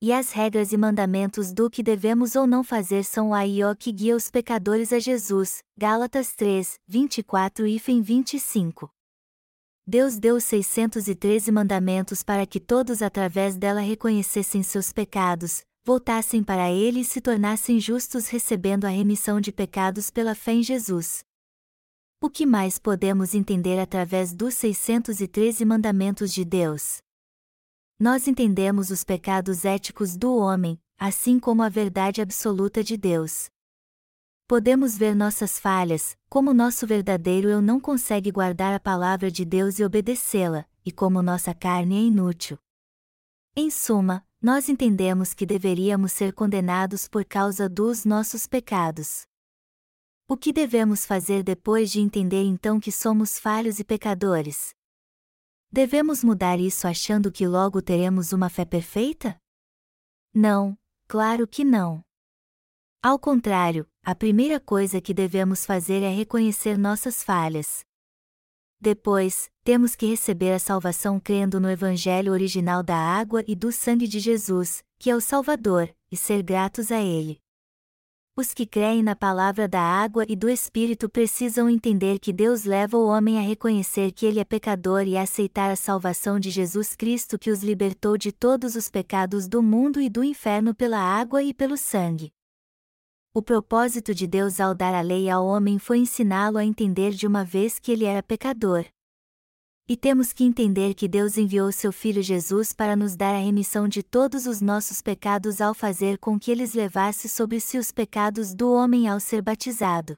E 0.00 0.12
as 0.12 0.30
regras 0.30 0.72
e 0.72 0.76
mandamentos 0.76 1.52
do 1.52 1.68
que 1.68 1.82
devemos 1.82 2.36
ou 2.36 2.46
não 2.46 2.62
fazer 2.62 3.02
são 3.02 3.32
o 3.32 3.76
que 3.76 3.90
guia 3.90 4.14
os 4.14 4.30
pecadores 4.30 4.92
a 4.92 5.00
Jesus. 5.00 5.60
Gálatas 5.76 6.34
3, 6.34 6.78
24 6.86 7.66
e 7.66 7.76
25. 7.76 8.88
Deus 9.84 10.20
deu 10.20 10.36
os 10.36 10.44
613 10.44 11.50
mandamentos 11.50 12.22
para 12.22 12.46
que 12.46 12.60
todos 12.60 13.02
através 13.02 13.56
dela 13.56 13.80
reconhecessem 13.80 14.62
seus 14.62 14.92
pecados, 14.92 15.64
voltassem 15.90 16.40
para 16.40 16.70
ele 16.70 17.00
e 17.00 17.04
se 17.04 17.20
tornassem 17.20 17.80
justos 17.80 18.28
recebendo 18.28 18.84
a 18.84 18.88
remissão 18.88 19.40
de 19.40 19.50
pecados 19.50 20.08
pela 20.08 20.36
fé 20.36 20.52
em 20.52 20.62
Jesus. 20.62 21.24
O 22.22 22.30
que 22.30 22.46
mais 22.46 22.78
podemos 22.78 23.34
entender 23.34 23.76
através 23.76 24.32
dos 24.32 24.54
613 24.54 25.64
mandamentos 25.64 26.32
de 26.32 26.44
Deus? 26.44 26.98
Nós 27.98 28.28
entendemos 28.28 28.90
os 28.90 29.02
pecados 29.02 29.64
éticos 29.64 30.16
do 30.16 30.36
homem, 30.36 30.80
assim 30.96 31.40
como 31.40 31.60
a 31.60 31.68
verdade 31.68 32.22
absoluta 32.22 32.84
de 32.84 32.96
Deus. 32.96 33.50
Podemos 34.46 34.96
ver 34.96 35.16
nossas 35.16 35.58
falhas, 35.58 36.16
como 36.28 36.54
nosso 36.54 36.86
verdadeiro 36.86 37.48
eu 37.48 37.60
não 37.60 37.80
consegue 37.80 38.30
guardar 38.30 38.72
a 38.72 38.78
palavra 38.78 39.28
de 39.28 39.44
Deus 39.44 39.80
e 39.80 39.84
obedecê-la, 39.84 40.64
e 40.84 40.92
como 40.92 41.20
nossa 41.20 41.52
carne 41.52 41.96
é 41.96 42.02
inútil. 42.02 42.56
Em 43.56 43.68
suma, 43.68 44.24
nós 44.42 44.70
entendemos 44.70 45.34
que 45.34 45.44
deveríamos 45.44 46.12
ser 46.12 46.32
condenados 46.32 47.06
por 47.06 47.24
causa 47.26 47.68
dos 47.68 48.06
nossos 48.06 48.46
pecados. 48.46 49.26
O 50.26 50.36
que 50.36 50.52
devemos 50.52 51.04
fazer 51.04 51.42
depois 51.42 51.90
de 51.90 52.00
entender 52.00 52.44
então 52.44 52.80
que 52.80 52.90
somos 52.90 53.38
falhos 53.38 53.78
e 53.78 53.84
pecadores? 53.84 54.74
Devemos 55.70 56.24
mudar 56.24 56.58
isso 56.58 56.86
achando 56.86 57.30
que 57.30 57.46
logo 57.46 57.82
teremos 57.82 58.32
uma 58.32 58.48
fé 58.48 58.64
perfeita? 58.64 59.36
Não, 60.32 60.78
claro 61.06 61.46
que 61.46 61.62
não. 61.62 62.02
Ao 63.02 63.18
contrário, 63.18 63.86
a 64.02 64.14
primeira 64.14 64.58
coisa 64.58 65.00
que 65.00 65.12
devemos 65.12 65.66
fazer 65.66 66.02
é 66.02 66.10
reconhecer 66.10 66.78
nossas 66.78 67.22
falhas, 67.22 67.84
depois, 68.80 69.50
temos 69.62 69.94
que 69.94 70.06
receber 70.06 70.52
a 70.52 70.58
salvação 70.58 71.20
crendo 71.20 71.60
no 71.60 71.70
Evangelho 71.70 72.32
original 72.32 72.82
da 72.82 72.96
água 72.96 73.44
e 73.46 73.54
do 73.54 73.70
sangue 73.70 74.08
de 74.08 74.18
Jesus, 74.18 74.82
que 74.98 75.10
é 75.10 75.14
o 75.14 75.20
Salvador, 75.20 75.94
e 76.10 76.16
ser 76.16 76.42
gratos 76.42 76.90
a 76.90 76.98
Ele. 76.98 77.38
Os 78.34 78.54
que 78.54 78.64
creem 78.64 79.02
na 79.02 79.14
palavra 79.14 79.68
da 79.68 79.82
água 79.82 80.24
e 80.26 80.34
do 80.34 80.48
Espírito 80.48 81.10
precisam 81.10 81.68
entender 81.68 82.18
que 82.18 82.32
Deus 82.32 82.64
leva 82.64 82.96
o 82.96 83.06
homem 83.06 83.38
a 83.38 83.42
reconhecer 83.42 84.12
que 84.12 84.24
ele 84.24 84.40
é 84.40 84.44
pecador 84.44 85.02
e 85.06 85.14
a 85.14 85.22
aceitar 85.22 85.70
a 85.70 85.76
salvação 85.76 86.40
de 86.40 86.48
Jesus 86.48 86.96
Cristo 86.96 87.38
que 87.38 87.50
os 87.50 87.62
libertou 87.62 88.16
de 88.16 88.32
todos 88.32 88.76
os 88.76 88.88
pecados 88.88 89.46
do 89.46 89.62
mundo 89.62 90.00
e 90.00 90.08
do 90.08 90.24
inferno 90.24 90.74
pela 90.74 90.98
água 90.98 91.42
e 91.42 91.52
pelo 91.52 91.76
sangue. 91.76 92.32
O 93.32 93.40
propósito 93.40 94.12
de 94.12 94.26
Deus 94.26 94.58
ao 94.58 94.74
dar 94.74 94.92
a 94.92 95.00
lei 95.00 95.30
ao 95.30 95.46
homem 95.46 95.78
foi 95.78 95.98
ensiná-lo 95.98 96.58
a 96.58 96.64
entender 96.64 97.12
de 97.12 97.28
uma 97.28 97.44
vez 97.44 97.78
que 97.78 97.92
ele 97.92 98.04
era 98.04 98.24
pecador. 98.24 98.84
E 99.88 99.96
temos 99.96 100.32
que 100.32 100.42
entender 100.42 100.94
que 100.94 101.06
Deus 101.06 101.38
enviou 101.38 101.70
seu 101.70 101.92
Filho 101.92 102.24
Jesus 102.24 102.72
para 102.72 102.96
nos 102.96 103.14
dar 103.14 103.32
a 103.32 103.38
remissão 103.38 103.86
de 103.86 104.02
todos 104.02 104.46
os 104.46 104.60
nossos 104.60 105.00
pecados 105.00 105.60
ao 105.60 105.74
fazer 105.74 106.18
com 106.18 106.40
que 106.40 106.50
eles 106.50 106.74
levasse 106.74 107.28
sobre 107.28 107.60
si 107.60 107.78
os 107.78 107.92
pecados 107.92 108.52
do 108.52 108.72
homem 108.72 109.08
ao 109.08 109.20
ser 109.20 109.42
batizado. 109.42 110.16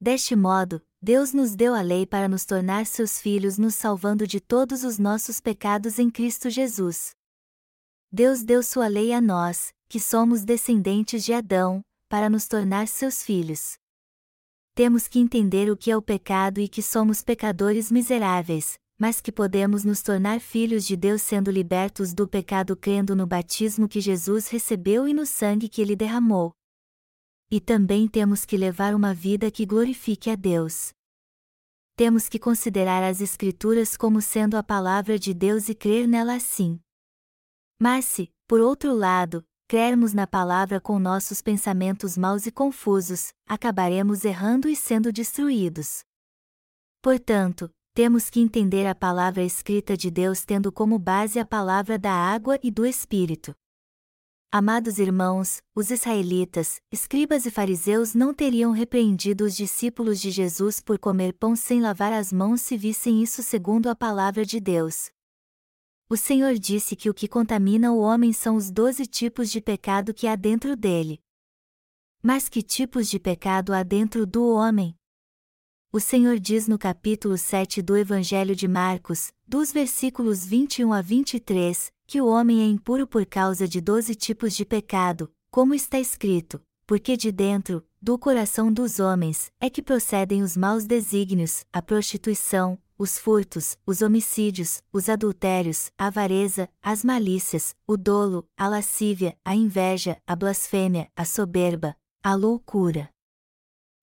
Deste 0.00 0.34
modo, 0.34 0.80
Deus 1.02 1.34
nos 1.34 1.54
deu 1.54 1.74
a 1.74 1.82
lei 1.82 2.06
para 2.06 2.28
nos 2.28 2.46
tornar 2.46 2.86
seus 2.86 3.20
filhos, 3.20 3.58
nos 3.58 3.74
salvando 3.74 4.26
de 4.26 4.40
todos 4.40 4.84
os 4.84 4.98
nossos 4.98 5.38
pecados 5.38 5.98
em 5.98 6.08
Cristo 6.08 6.48
Jesus. 6.48 7.10
Deus 8.10 8.42
deu 8.42 8.62
sua 8.62 8.88
lei 8.88 9.12
a 9.12 9.20
nós, 9.20 9.70
que 9.86 10.00
somos 10.00 10.44
descendentes 10.44 11.22
de 11.22 11.34
Adão, 11.34 11.82
para 12.08 12.30
nos 12.30 12.46
tornar 12.46 12.88
seus 12.88 13.22
filhos. 13.22 13.76
Temos 14.74 15.08
que 15.08 15.18
entender 15.18 15.70
o 15.70 15.76
que 15.76 15.90
é 15.90 15.96
o 15.96 16.02
pecado 16.02 16.60
e 16.60 16.68
que 16.68 16.82
somos 16.82 17.22
pecadores 17.22 17.90
miseráveis, 17.90 18.78
mas 18.98 19.20
que 19.20 19.32
podemos 19.32 19.84
nos 19.84 20.02
tornar 20.02 20.40
filhos 20.40 20.86
de 20.86 20.96
Deus 20.96 21.22
sendo 21.22 21.50
libertos 21.50 22.14
do 22.14 22.26
pecado 22.26 22.76
crendo 22.76 23.16
no 23.16 23.26
batismo 23.26 23.88
que 23.88 24.00
Jesus 24.00 24.48
recebeu 24.48 25.06
e 25.08 25.14
no 25.14 25.26
sangue 25.26 25.68
que 25.68 25.80
ele 25.80 25.96
derramou. 25.96 26.52
E 27.50 27.60
também 27.60 28.08
temos 28.08 28.44
que 28.44 28.56
levar 28.56 28.94
uma 28.94 29.14
vida 29.14 29.50
que 29.50 29.64
glorifique 29.64 30.30
a 30.30 30.34
Deus. 30.34 30.92
Temos 31.94 32.28
que 32.28 32.38
considerar 32.38 33.02
as 33.02 33.20
Escrituras 33.20 33.96
como 33.96 34.20
sendo 34.20 34.56
a 34.56 34.62
palavra 34.62 35.18
de 35.18 35.32
Deus 35.32 35.68
e 35.68 35.74
crer 35.74 36.06
nela 36.06 36.34
assim. 36.34 36.78
Mas 37.80 38.04
se, 38.04 38.30
por 38.46 38.60
outro 38.60 38.94
lado, 38.94 39.42
crermos 39.68 40.12
na 40.12 40.26
palavra 40.26 40.80
com 40.80 40.98
nossos 40.98 41.42
pensamentos 41.42 42.16
maus 42.16 42.46
e 42.46 42.52
confusos, 42.52 43.32
acabaremos 43.48 44.24
errando 44.24 44.68
e 44.68 44.76
sendo 44.76 45.12
destruídos. 45.12 46.04
Portanto, 47.02 47.68
temos 47.92 48.30
que 48.30 48.40
entender 48.40 48.86
a 48.86 48.94
palavra 48.94 49.42
escrita 49.42 49.96
de 49.96 50.10
Deus 50.10 50.44
tendo 50.44 50.70
como 50.70 50.98
base 50.98 51.38
a 51.38 51.44
palavra 51.44 51.98
da 51.98 52.12
água 52.12 52.58
e 52.62 52.70
do 52.70 52.86
Espírito. 52.86 53.54
Amados 54.52 54.98
irmãos, 54.98 55.60
os 55.74 55.90
israelitas, 55.90 56.80
escribas 56.92 57.44
e 57.44 57.50
fariseus 57.50 58.14
não 58.14 58.32
teriam 58.32 58.70
repreendido 58.70 59.44
os 59.44 59.56
discípulos 59.56 60.20
de 60.20 60.30
Jesus 60.30 60.80
por 60.80 60.98
comer 60.98 61.32
pão 61.32 61.56
sem 61.56 61.80
lavar 61.80 62.12
as 62.12 62.32
mãos 62.32 62.60
se 62.60 62.76
vissem 62.76 63.22
isso 63.22 63.42
segundo 63.42 63.88
a 63.88 63.96
palavra 63.96 64.46
de 64.46 64.60
Deus. 64.60 65.10
O 66.08 66.16
Senhor 66.16 66.54
disse 66.54 66.94
que 66.94 67.10
o 67.10 67.14
que 67.14 67.26
contamina 67.26 67.90
o 67.90 67.98
homem 67.98 68.32
são 68.32 68.54
os 68.54 68.70
doze 68.70 69.06
tipos 69.06 69.50
de 69.50 69.60
pecado 69.60 70.14
que 70.14 70.28
há 70.28 70.36
dentro 70.36 70.76
dele. 70.76 71.20
Mas 72.22 72.48
que 72.48 72.62
tipos 72.62 73.10
de 73.10 73.18
pecado 73.18 73.72
há 73.72 73.82
dentro 73.82 74.24
do 74.24 74.48
homem? 74.48 74.96
O 75.90 75.98
Senhor 75.98 76.38
diz 76.38 76.68
no 76.68 76.78
capítulo 76.78 77.36
7 77.36 77.82
do 77.82 77.96
Evangelho 77.96 78.54
de 78.54 78.68
Marcos, 78.68 79.32
dos 79.44 79.72
versículos 79.72 80.46
21 80.46 80.92
a 80.92 81.02
23, 81.02 81.92
que 82.06 82.20
o 82.20 82.28
homem 82.28 82.60
é 82.60 82.66
impuro 82.66 83.04
por 83.04 83.26
causa 83.26 83.66
de 83.66 83.80
doze 83.80 84.14
tipos 84.14 84.54
de 84.54 84.64
pecado, 84.64 85.28
como 85.50 85.74
está 85.74 85.98
escrito, 85.98 86.62
porque 86.86 87.16
de 87.16 87.32
dentro, 87.32 87.84
do 88.00 88.16
coração 88.16 88.72
dos 88.72 89.00
homens, 89.00 89.50
é 89.58 89.68
que 89.68 89.82
procedem 89.82 90.40
os 90.40 90.56
maus 90.56 90.84
desígnios, 90.84 91.64
a 91.72 91.82
prostituição, 91.82 92.78
os 92.98 93.18
furtos, 93.18 93.76
os 93.86 94.00
homicídios, 94.00 94.82
os 94.92 95.08
adultérios, 95.08 95.90
a 95.98 96.06
avareza, 96.06 96.68
as 96.82 97.04
malícias, 97.04 97.76
o 97.86 97.96
dolo, 97.96 98.48
a 98.56 98.66
lascívia, 98.68 99.38
a 99.44 99.54
inveja, 99.54 100.20
a 100.26 100.34
blasfêmia, 100.34 101.10
a 101.14 101.24
soberba, 101.24 101.96
a 102.22 102.34
loucura. 102.34 103.10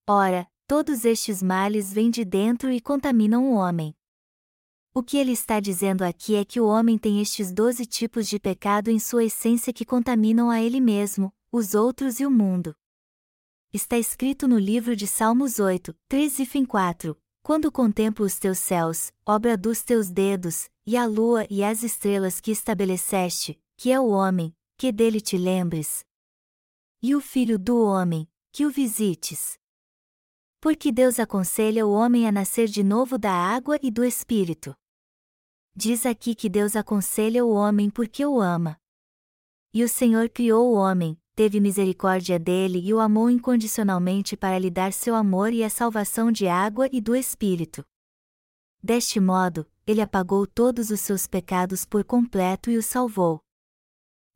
Ora, 0.08 0.48
todos 0.68 1.06
estes 1.06 1.42
males 1.42 1.92
vêm 1.92 2.12
de 2.12 2.24
dentro 2.24 2.72
e 2.72 2.80
contaminam 2.80 3.52
o 3.52 3.56
homem. 3.56 3.96
O 4.94 5.02
que 5.02 5.18
ele 5.18 5.32
está 5.32 5.60
dizendo 5.60 6.04
aqui 6.04 6.36
é 6.36 6.46
que 6.46 6.60
o 6.60 6.68
homem 6.68 7.00
tem 7.00 7.20
estes 7.20 7.52
doze 7.52 7.86
tipos 7.86 8.28
de 8.28 8.40
pecado 8.40 8.92
em 8.92 9.00
sua 9.00 9.24
essência 9.24 9.74
que 9.74 9.84
contaminam 9.84 10.52
a 10.52 10.62
ele 10.62 10.80
mesmo, 10.80 11.34
os 11.52 11.74
outros 11.74 12.20
e 12.20 12.26
o 12.28 12.32
mundo. 12.32 12.76
Está 13.74 13.98
escrito 13.98 14.48
no 14.48 14.60
livro 14.60 14.96
de 14.96 15.08
Salmos 15.08 15.58
8, 15.58 15.96
3 16.08 16.40
e 16.40 16.66
4, 16.68 17.18
quando 17.44 17.70
contemplo 17.70 18.26
os 18.26 18.40
teus 18.40 18.58
céus, 18.58 19.12
obra 19.26 19.58
dos 19.58 19.84
teus 19.84 20.10
dedos, 20.10 20.70
e 20.88 20.96
a 20.96 21.06
lua 21.06 21.46
e 21.50 21.62
as 21.62 21.84
estrelas 21.84 22.40
que 22.40 22.52
estabeleceste, 22.52 23.62
que 23.76 23.92
é 23.92 24.00
o 24.00 24.08
homem, 24.08 24.56
que 24.78 24.94
dele 24.94 25.20
te 25.20 25.38
lembres. 25.38 26.06
E 27.02 27.14
o 27.14 27.20
filho 27.20 27.60
do 27.60 27.84
homem, 27.84 28.30
que 28.50 28.66
o 28.66 28.72
visites. 28.72 29.60
Porque 30.62 30.90
Deus 30.90 31.20
aconselha 31.20 31.86
o 31.86 31.92
homem 31.92 32.26
a 32.26 32.32
nascer 32.32 32.70
de 32.70 32.82
novo 32.82 33.18
da 33.18 33.34
água 33.34 33.78
e 33.84 33.92
do 33.92 34.06
Espírito. 34.06 34.74
Diz 35.76 36.06
aqui 36.06 36.34
que 36.34 36.48
Deus 36.48 36.78
aconselha 36.78 37.44
o 37.44 37.52
homem 37.52 37.90
porque 37.90 38.26
o 38.26 38.40
ama. 38.40 38.80
E 39.74 39.84
o 39.84 39.90
Senhor 39.90 40.30
criou 40.30 40.72
o 40.72 40.76
homem, 40.76 41.20
teve 41.36 41.60
misericórdia 41.60 42.38
dele 42.38 42.80
e 42.80 42.94
o 42.94 43.00
amou 43.00 43.30
incondicionalmente 43.30 44.38
para 44.38 44.60
lhe 44.60 44.70
dar 44.70 44.94
seu 44.94 45.16
amor 45.16 45.52
e 45.52 45.64
a 45.64 45.70
salvação 45.70 46.32
de 46.32 46.48
água 46.48 46.88
e 46.92 47.02
do 47.02 47.16
Espírito. 47.16 47.84
Deste 48.82 49.20
modo, 49.20 49.66
ele 49.88 50.02
apagou 50.02 50.46
todos 50.46 50.90
os 50.90 51.00
seus 51.00 51.26
pecados 51.26 51.86
por 51.86 52.04
completo 52.04 52.70
e 52.70 52.78
o 52.78 52.84
salvou. 52.84 53.42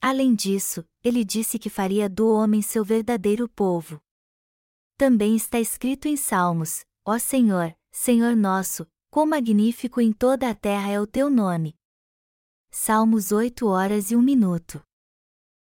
Além 0.01 0.33
disso, 0.35 0.85
ele 1.03 1.23
disse 1.23 1.57
que 1.59 1.69
faria 1.69 2.09
do 2.09 2.27
homem 2.27 2.61
seu 2.61 2.83
verdadeiro 2.83 3.47
povo. 3.49 3.99
Também 4.97 5.35
está 5.35 5.59
escrito 5.59 6.07
em 6.07 6.15
Salmos: 6.15 6.85
Ó 7.05 7.17
Senhor, 7.19 7.75
Senhor 7.91 8.35
nosso, 8.35 8.87
quão 9.09 9.25
magnífico 9.25 9.99
em 10.01 10.11
toda 10.11 10.49
a 10.49 10.55
terra 10.55 10.91
é 10.91 10.99
o 10.99 11.07
teu 11.07 11.29
nome. 11.29 11.75
Salmos 12.71 13.31
8 13.31 13.65
horas 13.67 14.11
e 14.11 14.15
1 14.15 14.21
minuto. 14.21 14.86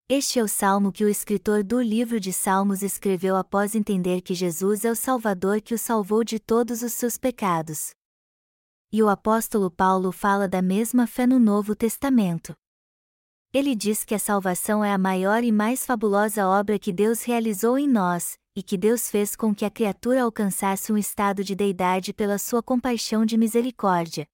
Este 0.09 0.39
é 0.39 0.45
o 0.45 0.47
salmo 0.47 0.93
que 0.93 1.05
o 1.05 1.09
escritor 1.09 1.65
do 1.65 1.83
livro 1.83 2.21
de 2.21 2.33
Salmos 2.33 2.81
escreveu 2.81 3.35
após 3.35 3.75
entender 3.75 4.21
que 4.21 4.37
Jesus 4.37 4.85
é 4.85 4.91
o 4.91 4.95
Salvador 4.95 5.61
que 5.61 5.75
o 5.75 5.79
salvou 5.79 6.23
de 6.23 6.39
todos 6.39 6.83
os 6.83 6.93
seus 6.93 7.19
pecados. 7.19 7.91
E 8.93 9.03
o 9.03 9.09
apóstolo 9.09 9.69
Paulo 9.69 10.13
fala 10.13 10.47
da 10.47 10.63
mesma 10.63 11.09
fé 11.09 11.27
no 11.27 11.41
Novo 11.41 11.75
Testamento. 11.75 12.55
Ele 13.53 13.75
diz 13.75 14.05
que 14.05 14.15
a 14.15 14.19
salvação 14.21 14.85
é 14.85 14.93
a 14.93 14.99
maior 14.99 15.43
e 15.43 15.51
mais 15.51 15.85
fabulosa 15.85 16.47
obra 16.47 16.79
que 16.79 16.93
Deus 16.93 17.25
realizou 17.25 17.77
em 17.77 17.89
nós, 17.89 18.39
e 18.55 18.63
que 18.63 18.79
Deus 18.79 19.11
fez 19.11 19.35
com 19.35 19.53
que 19.53 19.65
a 19.65 19.71
criatura 19.73 20.23
alcançasse 20.23 20.93
um 20.93 20.97
estado 20.97 21.43
de 21.43 21.57
deidade 21.57 22.13
pela 22.13 22.39
sua 22.39 22.63
compaixão 22.63 23.27
de 23.27 23.37
misericórdia. 23.37 24.25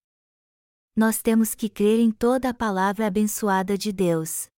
Nós 0.94 1.22
temos 1.22 1.54
que 1.54 1.70
crer 1.70 1.98
em 1.98 2.10
toda 2.10 2.50
a 2.50 2.54
palavra 2.54 3.06
abençoada 3.06 3.78
de 3.78 3.90
Deus. 3.90 4.51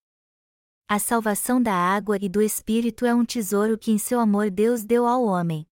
A 0.87 0.99
salvação 0.99 1.63
da 1.63 1.73
água 1.73 2.19
e 2.21 2.29
do 2.29 2.43
Espírito 2.43 3.07
é 3.07 3.15
um 3.15 3.25
tesouro 3.25 3.79
que 3.79 3.91
em 3.91 3.97
seu 3.97 4.21
amor 4.21 4.51
Deus 4.51 4.85
deu 4.85 5.07
ao 5.07 5.25
homem. 5.25 5.67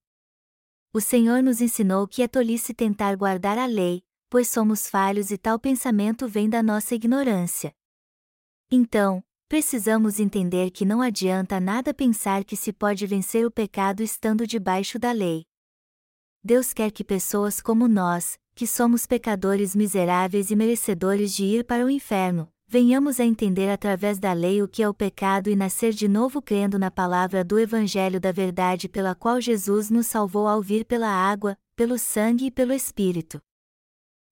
O 0.91 1.03
Senhor 1.03 1.43
nos 1.43 1.61
ensinou 1.61 2.09
que 2.09 2.23
é 2.23 2.29
tolice 2.29 2.73
tentar 2.73 3.15
guardar 3.15 3.59
a 3.59 3.67
lei, 3.67 4.03
pois 4.31 4.49
somos 4.49 4.89
falhos 4.89 5.31
e 5.31 5.37
tal 5.37 5.59
pensamento 5.59 6.27
vem 6.27 6.49
da 6.49 6.63
nossa 6.63 6.95
ignorância. 6.95 7.75
Então, 8.71 9.23
precisamos 9.49 10.19
entender 10.19 10.71
que 10.71 10.87
não 10.87 11.03
adianta 11.03 11.61
nada 11.61 11.93
pensar 11.93 12.43
que 12.43 12.57
se 12.57 12.73
pode 12.73 13.07
vencer 13.07 13.45
o 13.45 13.51
pecado 13.51 14.03
estando 14.03 14.47
debaixo 14.47 14.99
da 14.99 15.13
lei. 15.13 15.45
Deus 16.43 16.73
quer 16.73 16.91
que 16.91 17.05
pessoas 17.05 17.61
como 17.61 17.87
nós, 17.87 18.39
que 18.55 18.67
somos 18.67 19.07
pecadores 19.07 19.77
miseráveis 19.77 20.51
e 20.51 20.57
merecedores 20.57 21.35
de 21.35 21.45
ir 21.45 21.65
para 21.65 21.85
o 21.85 21.91
inferno, 21.91 22.52
venhamos 22.73 23.20
a 23.20 23.25
entender 23.27 23.68
através 23.68 24.18
da 24.18 24.33
lei 24.33 24.62
o 24.62 24.66
que 24.66 24.83
é 24.83 24.89
o 24.89 24.95
pecado 24.95 25.51
e 25.51 25.55
nascer 25.55 25.93
de 25.93 26.09
novo 26.09 26.41
crendo 26.41 26.79
na 26.79 26.91
palavra 26.91 27.45
do 27.45 27.59
Evangelho 27.59 28.18
da 28.18 28.33
Verdade 28.33 28.89
pela 28.89 29.14
qual 29.14 29.39
Jesus 29.43 29.91
nos 29.91 30.07
salvou 30.07 30.49
ao 30.49 30.62
vir 30.62 30.87
pela 30.87 31.07
água, 31.07 31.55
pelo 31.77 31.99
sangue 31.99 32.47
e 32.47 32.51
pelo 32.51 32.73
Espírito. 32.73 33.43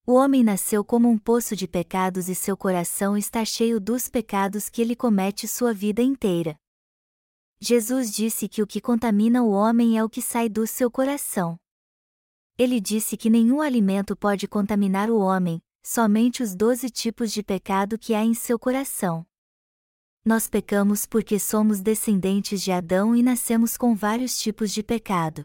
O 0.06 0.14
homem 0.14 0.42
nasceu 0.42 0.82
como 0.82 1.06
um 1.06 1.18
poço 1.18 1.54
de 1.54 1.68
pecados 1.68 2.30
e 2.30 2.34
seu 2.34 2.56
coração 2.56 3.14
está 3.14 3.44
cheio 3.44 3.78
dos 3.78 4.08
pecados 4.08 4.70
que 4.70 4.80
ele 4.80 4.96
comete 4.96 5.46
sua 5.46 5.74
vida 5.74 6.00
inteira. 6.00 6.56
Jesus 7.60 8.10
disse 8.10 8.48
que 8.48 8.62
o 8.62 8.66
que 8.66 8.80
contamina 8.80 9.42
o 9.42 9.50
homem 9.50 9.98
é 9.98 10.02
o 10.02 10.08
que 10.08 10.22
sai 10.22 10.48
do 10.48 10.66
seu 10.66 10.90
coração. 10.90 11.58
Ele 12.56 12.80
disse 12.80 13.18
que 13.18 13.28
nenhum 13.28 13.60
alimento 13.60 14.16
pode 14.16 14.48
contaminar 14.48 15.10
o 15.10 15.18
homem, 15.18 15.62
somente 15.82 16.42
os 16.42 16.54
doze 16.54 16.90
tipos 16.90 17.32
de 17.32 17.42
pecado 17.42 17.98
que 17.98 18.14
há 18.14 18.24
em 18.24 18.34
seu 18.34 18.58
coração. 18.58 19.26
Nós 20.24 20.48
pecamos 20.48 21.06
porque 21.06 21.38
somos 21.38 21.80
descendentes 21.80 22.62
de 22.62 22.70
Adão 22.70 23.16
e 23.16 23.22
nascemos 23.22 23.76
com 23.76 23.94
vários 23.94 24.38
tipos 24.38 24.70
de 24.70 24.82
pecado. 24.82 25.44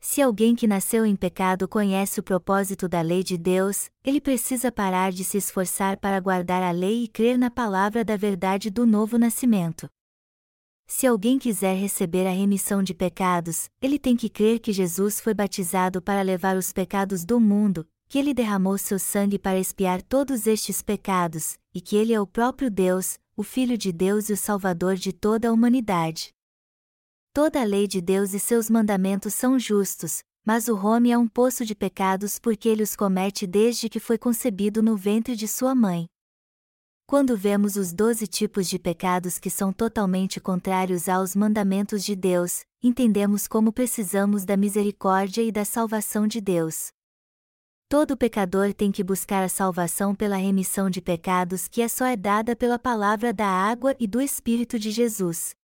Se 0.00 0.22
alguém 0.22 0.54
que 0.54 0.66
nasceu 0.66 1.04
em 1.04 1.16
pecado 1.16 1.66
conhece 1.68 2.20
o 2.20 2.22
propósito 2.22 2.88
da 2.88 3.00
lei 3.00 3.22
de 3.22 3.36
Deus, 3.36 3.90
ele 4.04 4.20
precisa 4.20 4.70
parar 4.70 5.10
de 5.10 5.24
se 5.24 5.38
esforçar 5.38 5.96
para 5.96 6.20
guardar 6.20 6.62
a 6.62 6.70
lei 6.70 7.04
e 7.04 7.08
crer 7.08 7.36
na 7.36 7.50
palavra 7.50 8.04
da 8.04 8.16
verdade 8.16 8.70
do 8.70 8.86
novo 8.86 9.18
nascimento. 9.18 9.88
Se 10.86 11.06
alguém 11.06 11.38
quiser 11.38 11.74
receber 11.74 12.26
a 12.26 12.30
remissão 12.30 12.82
de 12.82 12.94
pecados, 12.94 13.68
ele 13.82 13.98
tem 13.98 14.16
que 14.16 14.30
crer 14.30 14.58
que 14.58 14.72
Jesus 14.72 15.20
foi 15.20 15.34
batizado 15.34 16.00
para 16.00 16.22
levar 16.22 16.56
os 16.56 16.72
pecados 16.72 17.24
do 17.24 17.38
mundo, 17.38 17.86
que 18.08 18.18
ele 18.18 18.32
derramou 18.32 18.78
seu 18.78 18.98
sangue 18.98 19.38
para 19.38 19.58
expiar 19.58 20.00
todos 20.00 20.46
estes 20.46 20.80
pecados, 20.80 21.58
e 21.74 21.80
que 21.80 21.94
ele 21.94 22.14
é 22.14 22.20
o 22.20 22.26
próprio 22.26 22.70
Deus, 22.70 23.18
o 23.36 23.42
Filho 23.42 23.76
de 23.76 23.92
Deus 23.92 24.30
e 24.30 24.32
o 24.32 24.36
Salvador 24.36 24.94
de 24.96 25.12
toda 25.12 25.48
a 25.48 25.52
humanidade. 25.52 26.32
Toda 27.34 27.60
a 27.60 27.64
lei 27.64 27.86
de 27.86 28.00
Deus 28.00 28.32
e 28.32 28.40
seus 28.40 28.70
mandamentos 28.70 29.34
são 29.34 29.58
justos, 29.58 30.22
mas 30.44 30.66
o 30.66 30.76
homem 30.84 31.12
é 31.12 31.18
um 31.18 31.28
poço 31.28 31.64
de 31.64 31.74
pecados 31.74 32.38
porque 32.38 32.68
ele 32.68 32.82
os 32.82 32.96
comete 32.96 33.46
desde 33.46 33.88
que 33.90 34.00
foi 34.00 34.16
concebido 34.16 34.82
no 34.82 34.96
ventre 34.96 35.36
de 35.36 35.46
sua 35.46 35.74
mãe. 35.74 36.06
Quando 37.06 37.36
vemos 37.36 37.76
os 37.76 37.92
doze 37.92 38.26
tipos 38.26 38.68
de 38.68 38.78
pecados 38.78 39.38
que 39.38 39.50
são 39.50 39.72
totalmente 39.72 40.40
contrários 40.40 41.08
aos 41.08 41.36
mandamentos 41.36 42.02
de 42.02 42.16
Deus, 42.16 42.64
entendemos 42.82 43.46
como 43.46 43.72
precisamos 43.72 44.44
da 44.44 44.56
misericórdia 44.56 45.42
e 45.42 45.52
da 45.52 45.64
salvação 45.64 46.26
de 46.26 46.40
Deus. 46.40 46.90
Todo 47.90 48.18
pecador 48.18 48.74
tem 48.74 48.92
que 48.92 49.02
buscar 49.02 49.42
a 49.42 49.48
salvação 49.48 50.14
pela 50.14 50.36
remissão 50.36 50.90
de 50.90 51.00
pecados 51.00 51.66
que 51.66 51.80
é 51.80 51.88
só 51.88 52.04
é 52.04 52.16
dada 52.16 52.54
pela 52.54 52.78
palavra 52.78 53.32
da 53.32 53.46
água 53.46 53.96
e 53.98 54.06
do 54.06 54.20
Espírito 54.20 54.78
de 54.78 54.90
Jesus. 54.90 55.54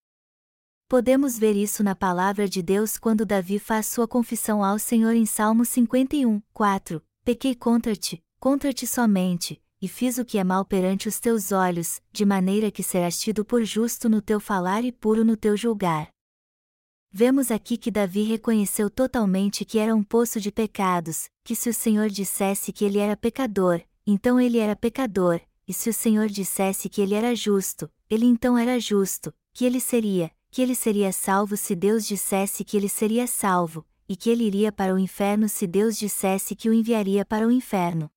Podemos 0.89 1.39
ver 1.39 1.55
isso 1.55 1.85
na 1.85 1.95
palavra 1.95 2.49
de 2.49 2.63
Deus 2.63 2.97
quando 2.97 3.27
Davi 3.27 3.59
faz 3.59 3.89
sua 3.89 4.09
confissão 4.09 4.65
ao 4.65 4.79
Senhor 4.79 5.15
em 5.15 5.27
Salmo 5.27 5.67
51, 5.67 6.41
4: 6.55 7.03
Pequei 7.27 7.55
contra 7.55 7.95
ti, 7.95 8.25
contra 8.41 8.73
ti 8.73 8.87
somente, 8.87 9.61
e 9.83 9.87
fiz 9.87 10.17
o 10.17 10.25
que 10.25 10.39
é 10.39 10.45
mal 10.45 10.65
perante 10.65 11.09
os 11.09 11.21
teus 11.21 11.53
olhos, 11.53 12.01
de 12.11 12.25
maneira 12.25 12.71
que 12.71 12.83
serás 12.83 13.21
tido 13.21 13.45
por 13.45 13.63
justo 13.65 14.09
no 14.09 14.23
teu 14.23 14.41
falar 14.41 14.83
e 14.83 14.91
puro 14.91 15.27
no 15.27 15.37
teu 15.37 15.59
julgar. 15.59 16.14
Vemos 17.17 17.53
aqui 17.53 17.77
que 17.77 17.93
Davi 17.93 18.25
reconheceu 18.25 18.91
totalmente 18.91 19.65
que 19.65 19.79
era 19.79 19.95
um 19.95 20.03
poço 20.03 20.41
de 20.41 20.51
pecados, 20.51 21.29
que 21.45 21.55
se 21.55 21.71
o 21.71 21.73
Senhor 21.73 22.09
dissesse 22.09 22.73
que 22.73 22.85
ele 22.85 22.99
era 22.99 23.17
pecador, 23.17 23.81
então 24.05 24.41
ele 24.41 24.59
era 24.59 24.75
pecador, 24.75 25.41
e 25.65 25.73
se 25.73 25.89
o 25.89 25.95
Senhor 25.95 26.27
dissesse 26.27 26.89
que 26.89 27.01
ele 27.01 27.15
era 27.15 27.33
justo, 27.33 27.89
ele 28.11 28.27
então 28.27 28.59
era 28.59 28.81
justo, 28.81 29.33
que 29.53 29.65
ele 29.65 29.79
seria, 29.79 30.29
que 30.51 30.61
ele 30.61 30.75
seria 30.75 31.13
salvo 31.13 31.57
se 31.57 31.77
Deus 31.77 32.05
dissesse 32.05 32.65
que 32.65 32.77
ele 32.77 32.89
seria 32.89 33.29
salvo, 33.29 33.87
e 34.09 34.17
que 34.17 34.29
ele 34.29 34.43
iria 34.43 34.73
para 34.73 34.93
o 34.93 34.99
inferno 34.99 35.49
se 35.49 35.69
Deus 35.69 35.97
dissesse 35.97 36.57
que 36.57 36.69
o 36.69 36.75
enviaria 36.75 37.25
para 37.25 37.47
o 37.47 37.53
inferno. 37.53 38.11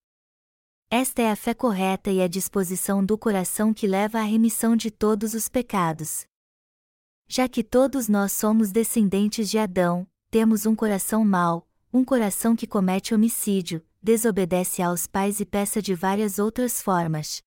Esta 0.90 1.22
é 1.22 1.30
a 1.30 1.36
fé 1.36 1.54
correta 1.54 2.10
e 2.10 2.20
a 2.20 2.28
disposição 2.28 3.06
do 3.06 3.16
coração 3.16 3.76
que 3.76 3.86
leva 3.86 4.18
à 4.18 4.24
remissão 4.24 4.76
de 4.76 4.90
todos 4.90 5.36
os 5.36 5.48
pecados. 5.48 6.26
Já 7.30 7.50
que 7.50 7.62
todos 7.62 8.08
nós 8.08 8.32
somos 8.32 8.72
descendentes 8.72 9.50
de 9.50 9.58
Adão, 9.58 10.08
temos 10.32 10.66
um 10.66 10.74
coração 10.74 11.26
mau, 11.26 11.68
um 11.92 12.04
coração 12.04 12.56
que 12.56 12.66
comete 12.66 13.14
homicídio, 13.14 13.86
desobedece 14.02 14.82
aos 14.82 15.06
pais 15.08 15.42
e 15.42 15.46
peça 15.46 15.82
de 15.82 15.94
várias 15.94 16.40
outras 16.40 16.82
formas. 16.82 17.42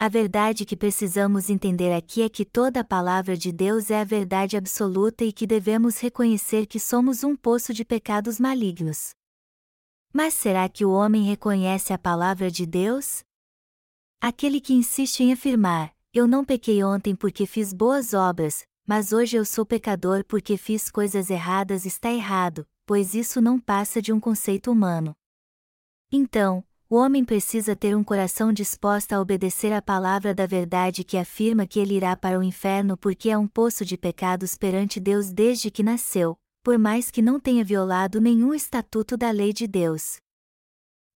A 0.00 0.08
verdade 0.08 0.64
que 0.64 0.76
precisamos 0.76 1.50
entender 1.50 1.92
aqui 1.92 2.22
é 2.22 2.28
que 2.30 2.46
toda 2.46 2.80
a 2.80 2.84
palavra 2.84 3.36
de 3.36 3.52
Deus 3.52 3.90
é 3.90 4.00
a 4.00 4.04
verdade 4.04 4.56
absoluta 4.56 5.22
e 5.22 5.32
que 5.32 5.46
devemos 5.46 5.98
reconhecer 5.98 6.66
que 6.66 6.80
somos 6.80 7.22
um 7.22 7.36
poço 7.36 7.74
de 7.74 7.84
pecados 7.84 8.40
malignos. 8.40 9.10
Mas 10.12 10.32
será 10.32 10.66
que 10.68 10.84
o 10.84 10.92
homem 10.92 11.24
reconhece 11.24 11.92
a 11.92 11.98
palavra 11.98 12.50
de 12.50 12.64
Deus? 12.64 13.22
Aquele 14.20 14.60
que 14.60 14.72
insiste 14.72 15.20
em 15.20 15.32
afirmar: 15.32 15.94
Eu 16.14 16.26
não 16.26 16.44
pequei 16.44 16.82
ontem 16.82 17.14
porque 17.14 17.44
fiz 17.44 17.72
boas 17.72 18.14
obras, 18.14 18.64
mas 18.88 19.12
hoje 19.12 19.36
eu 19.36 19.44
sou 19.44 19.66
pecador 19.66 20.24
porque 20.24 20.56
fiz 20.56 20.90
coisas 20.90 21.28
erradas 21.28 21.84
está 21.84 22.10
errado, 22.10 22.66
pois 22.86 23.14
isso 23.14 23.38
não 23.38 23.60
passa 23.60 24.00
de 24.00 24.14
um 24.14 24.18
conceito 24.18 24.72
humano. 24.72 25.14
Então, 26.10 26.64
o 26.88 26.96
homem 26.96 27.22
precisa 27.22 27.76
ter 27.76 27.94
um 27.94 28.02
coração 28.02 28.50
disposto 28.50 29.12
a 29.12 29.20
obedecer 29.20 29.74
à 29.74 29.82
palavra 29.82 30.34
da 30.34 30.46
verdade 30.46 31.04
que 31.04 31.18
afirma 31.18 31.66
que 31.66 31.78
ele 31.78 31.96
irá 31.96 32.16
para 32.16 32.38
o 32.38 32.42
inferno 32.42 32.96
porque 32.96 33.28
é 33.28 33.36
um 33.36 33.46
poço 33.46 33.84
de 33.84 33.98
pecados 33.98 34.56
perante 34.56 34.98
Deus 34.98 35.30
desde 35.30 35.70
que 35.70 35.82
nasceu, 35.82 36.38
por 36.64 36.78
mais 36.78 37.10
que 37.10 37.20
não 37.20 37.38
tenha 37.38 37.62
violado 37.62 38.22
nenhum 38.22 38.54
estatuto 38.54 39.18
da 39.18 39.30
lei 39.30 39.52
de 39.52 39.66
Deus. 39.66 40.16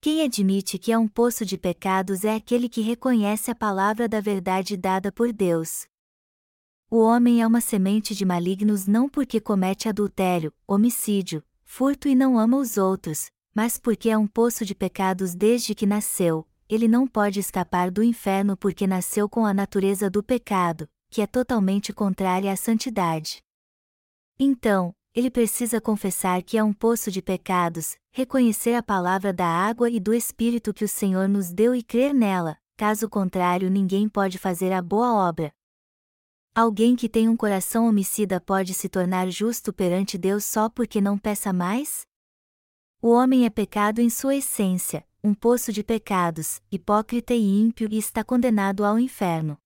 Quem 0.03 0.23
admite 0.23 0.79
que 0.79 0.93
é 0.93 0.99
um 0.99 1.09
poço 1.09 1.43
de 1.47 1.57
pecados 1.57 2.23
é 2.23 2.35
aquele 2.35 2.69
que 2.69 2.83
reconhece 2.83 3.51
a 3.51 3.55
palavra 3.55 4.07
da 4.07 4.21
verdade 4.21 4.77
dada 4.77 5.11
por 5.11 5.33
Deus. 5.33 5.91
O 6.95 6.99
homem 6.99 7.41
é 7.41 7.47
uma 7.47 7.63
semente 7.63 8.15
de 8.15 8.23
malignos 8.23 8.87
não 8.87 9.09
porque 9.09 9.41
comete 9.41 9.89
adultério, 9.89 10.53
homicídio, 10.69 11.43
furto 11.65 12.07
e 12.07 12.15
não 12.15 12.39
ama 12.39 12.59
os 12.59 12.77
outros, 12.77 13.31
mas 13.55 13.79
porque 13.79 14.11
é 14.11 14.19
um 14.19 14.27
poço 14.27 14.63
de 14.63 14.75
pecados 14.75 15.35
desde 15.35 15.75
que 15.75 15.87
nasceu, 15.87 16.47
ele 16.69 16.87
não 16.87 17.07
pode 17.07 17.41
escapar 17.41 17.91
do 17.91 18.03
inferno 18.03 18.59
porque 18.59 18.87
nasceu 18.87 19.27
com 19.27 19.47
a 19.47 19.55
natureza 19.55 20.11
do 20.11 20.23
pecado, 20.23 20.87
que 21.09 21.23
é 21.23 21.27
totalmente 21.27 21.95
contrária 21.95 22.53
à 22.53 22.57
santidade. 22.57 23.43
Então, 24.39 24.95
ele 25.15 25.31
precisa 25.31 25.81
confessar 25.81 26.43
que 26.43 26.59
é 26.59 26.63
um 26.63 26.75
poço 26.75 27.11
de 27.11 27.23
pecados, 27.23 27.97
reconhecer 28.11 28.75
a 28.75 28.83
palavra 28.83 29.33
da 29.33 29.47
água 29.47 29.89
e 29.89 29.99
do 29.99 30.13
Espírito 30.13 30.75
que 30.75 30.85
o 30.85 30.89
Senhor 30.89 31.27
nos 31.27 31.55
deu 31.55 31.75
e 31.75 31.83
crer 31.83 32.13
nela, 32.13 32.59
caso 32.77 33.09
contrário, 33.09 33.71
ninguém 33.71 34.11
pode 34.11 34.37
fazer 34.37 34.75
a 34.75 34.83
boa 34.83 35.15
obra. 35.27 35.55
Alguém 36.55 36.95
que 36.95 37.09
tem 37.09 37.31
um 37.31 37.37
coração 37.37 37.89
homicida 37.89 38.39
pode 38.39 38.75
se 38.75 38.87
tornar 38.87 39.31
justo 39.31 39.73
perante 39.73 40.19
Deus 40.19 40.45
só 40.45 40.69
porque 40.69 41.01
não 41.01 41.17
peça 41.17 41.51
mais? 41.51 42.07
O 43.01 43.09
homem 43.09 43.47
é 43.47 43.51
pecado 43.51 44.01
em 44.03 44.11
sua 44.11 44.37
essência, 44.37 45.03
um 45.25 45.33
poço 45.33 45.73
de 45.73 45.83
pecados, 45.83 46.61
hipócrita 46.71 47.33
e 47.33 47.43
ímpio 47.43 47.89
e 47.91 47.97
está 47.97 48.23
condenado 48.23 48.85
ao 48.85 48.99
inferno. 48.99 49.57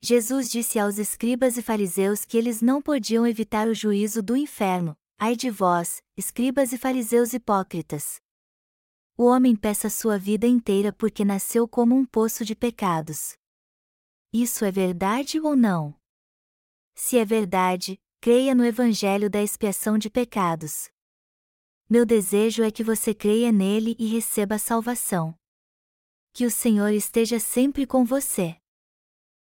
Jesus 0.00 0.48
disse 0.48 0.78
aos 0.78 0.98
escribas 0.98 1.56
e 1.56 1.62
fariseus 1.62 2.24
que 2.24 2.38
eles 2.38 2.62
não 2.62 2.80
podiam 2.80 3.26
evitar 3.26 3.66
o 3.66 3.74
juízo 3.74 4.22
do 4.22 4.36
inferno. 4.36 4.96
Ai 5.18 5.34
de 5.34 5.50
vós, 5.50 6.00
escribas 6.16 6.72
e 6.72 6.78
fariseus 6.78 7.32
hipócritas! 7.32 8.20
O 9.16 9.24
homem 9.24 9.56
peça 9.56 9.90
sua 9.90 10.16
vida 10.16 10.46
inteira 10.46 10.92
porque 10.92 11.24
nasceu 11.24 11.66
como 11.66 11.96
um 11.96 12.04
poço 12.04 12.44
de 12.44 12.54
pecados. 12.54 13.36
Isso 14.32 14.62
é 14.64 14.70
verdade 14.70 15.40
ou 15.40 15.56
não? 15.56 15.98
Se 16.94 17.16
é 17.16 17.24
verdade, 17.24 17.98
creia 18.20 18.54
no 18.54 18.62
Evangelho 18.62 19.30
da 19.30 19.42
expiação 19.42 19.96
de 19.96 20.10
pecados. 20.10 20.90
Meu 21.88 22.04
desejo 22.04 22.62
é 22.62 22.70
que 22.70 22.84
você 22.84 23.14
creia 23.14 23.50
nele 23.50 23.96
e 23.98 24.06
receba 24.06 24.56
a 24.56 24.58
salvação. 24.58 25.34
Que 26.34 26.44
o 26.44 26.50
Senhor 26.50 26.90
esteja 26.90 27.40
sempre 27.40 27.86
com 27.86 28.04
você. 28.04 28.60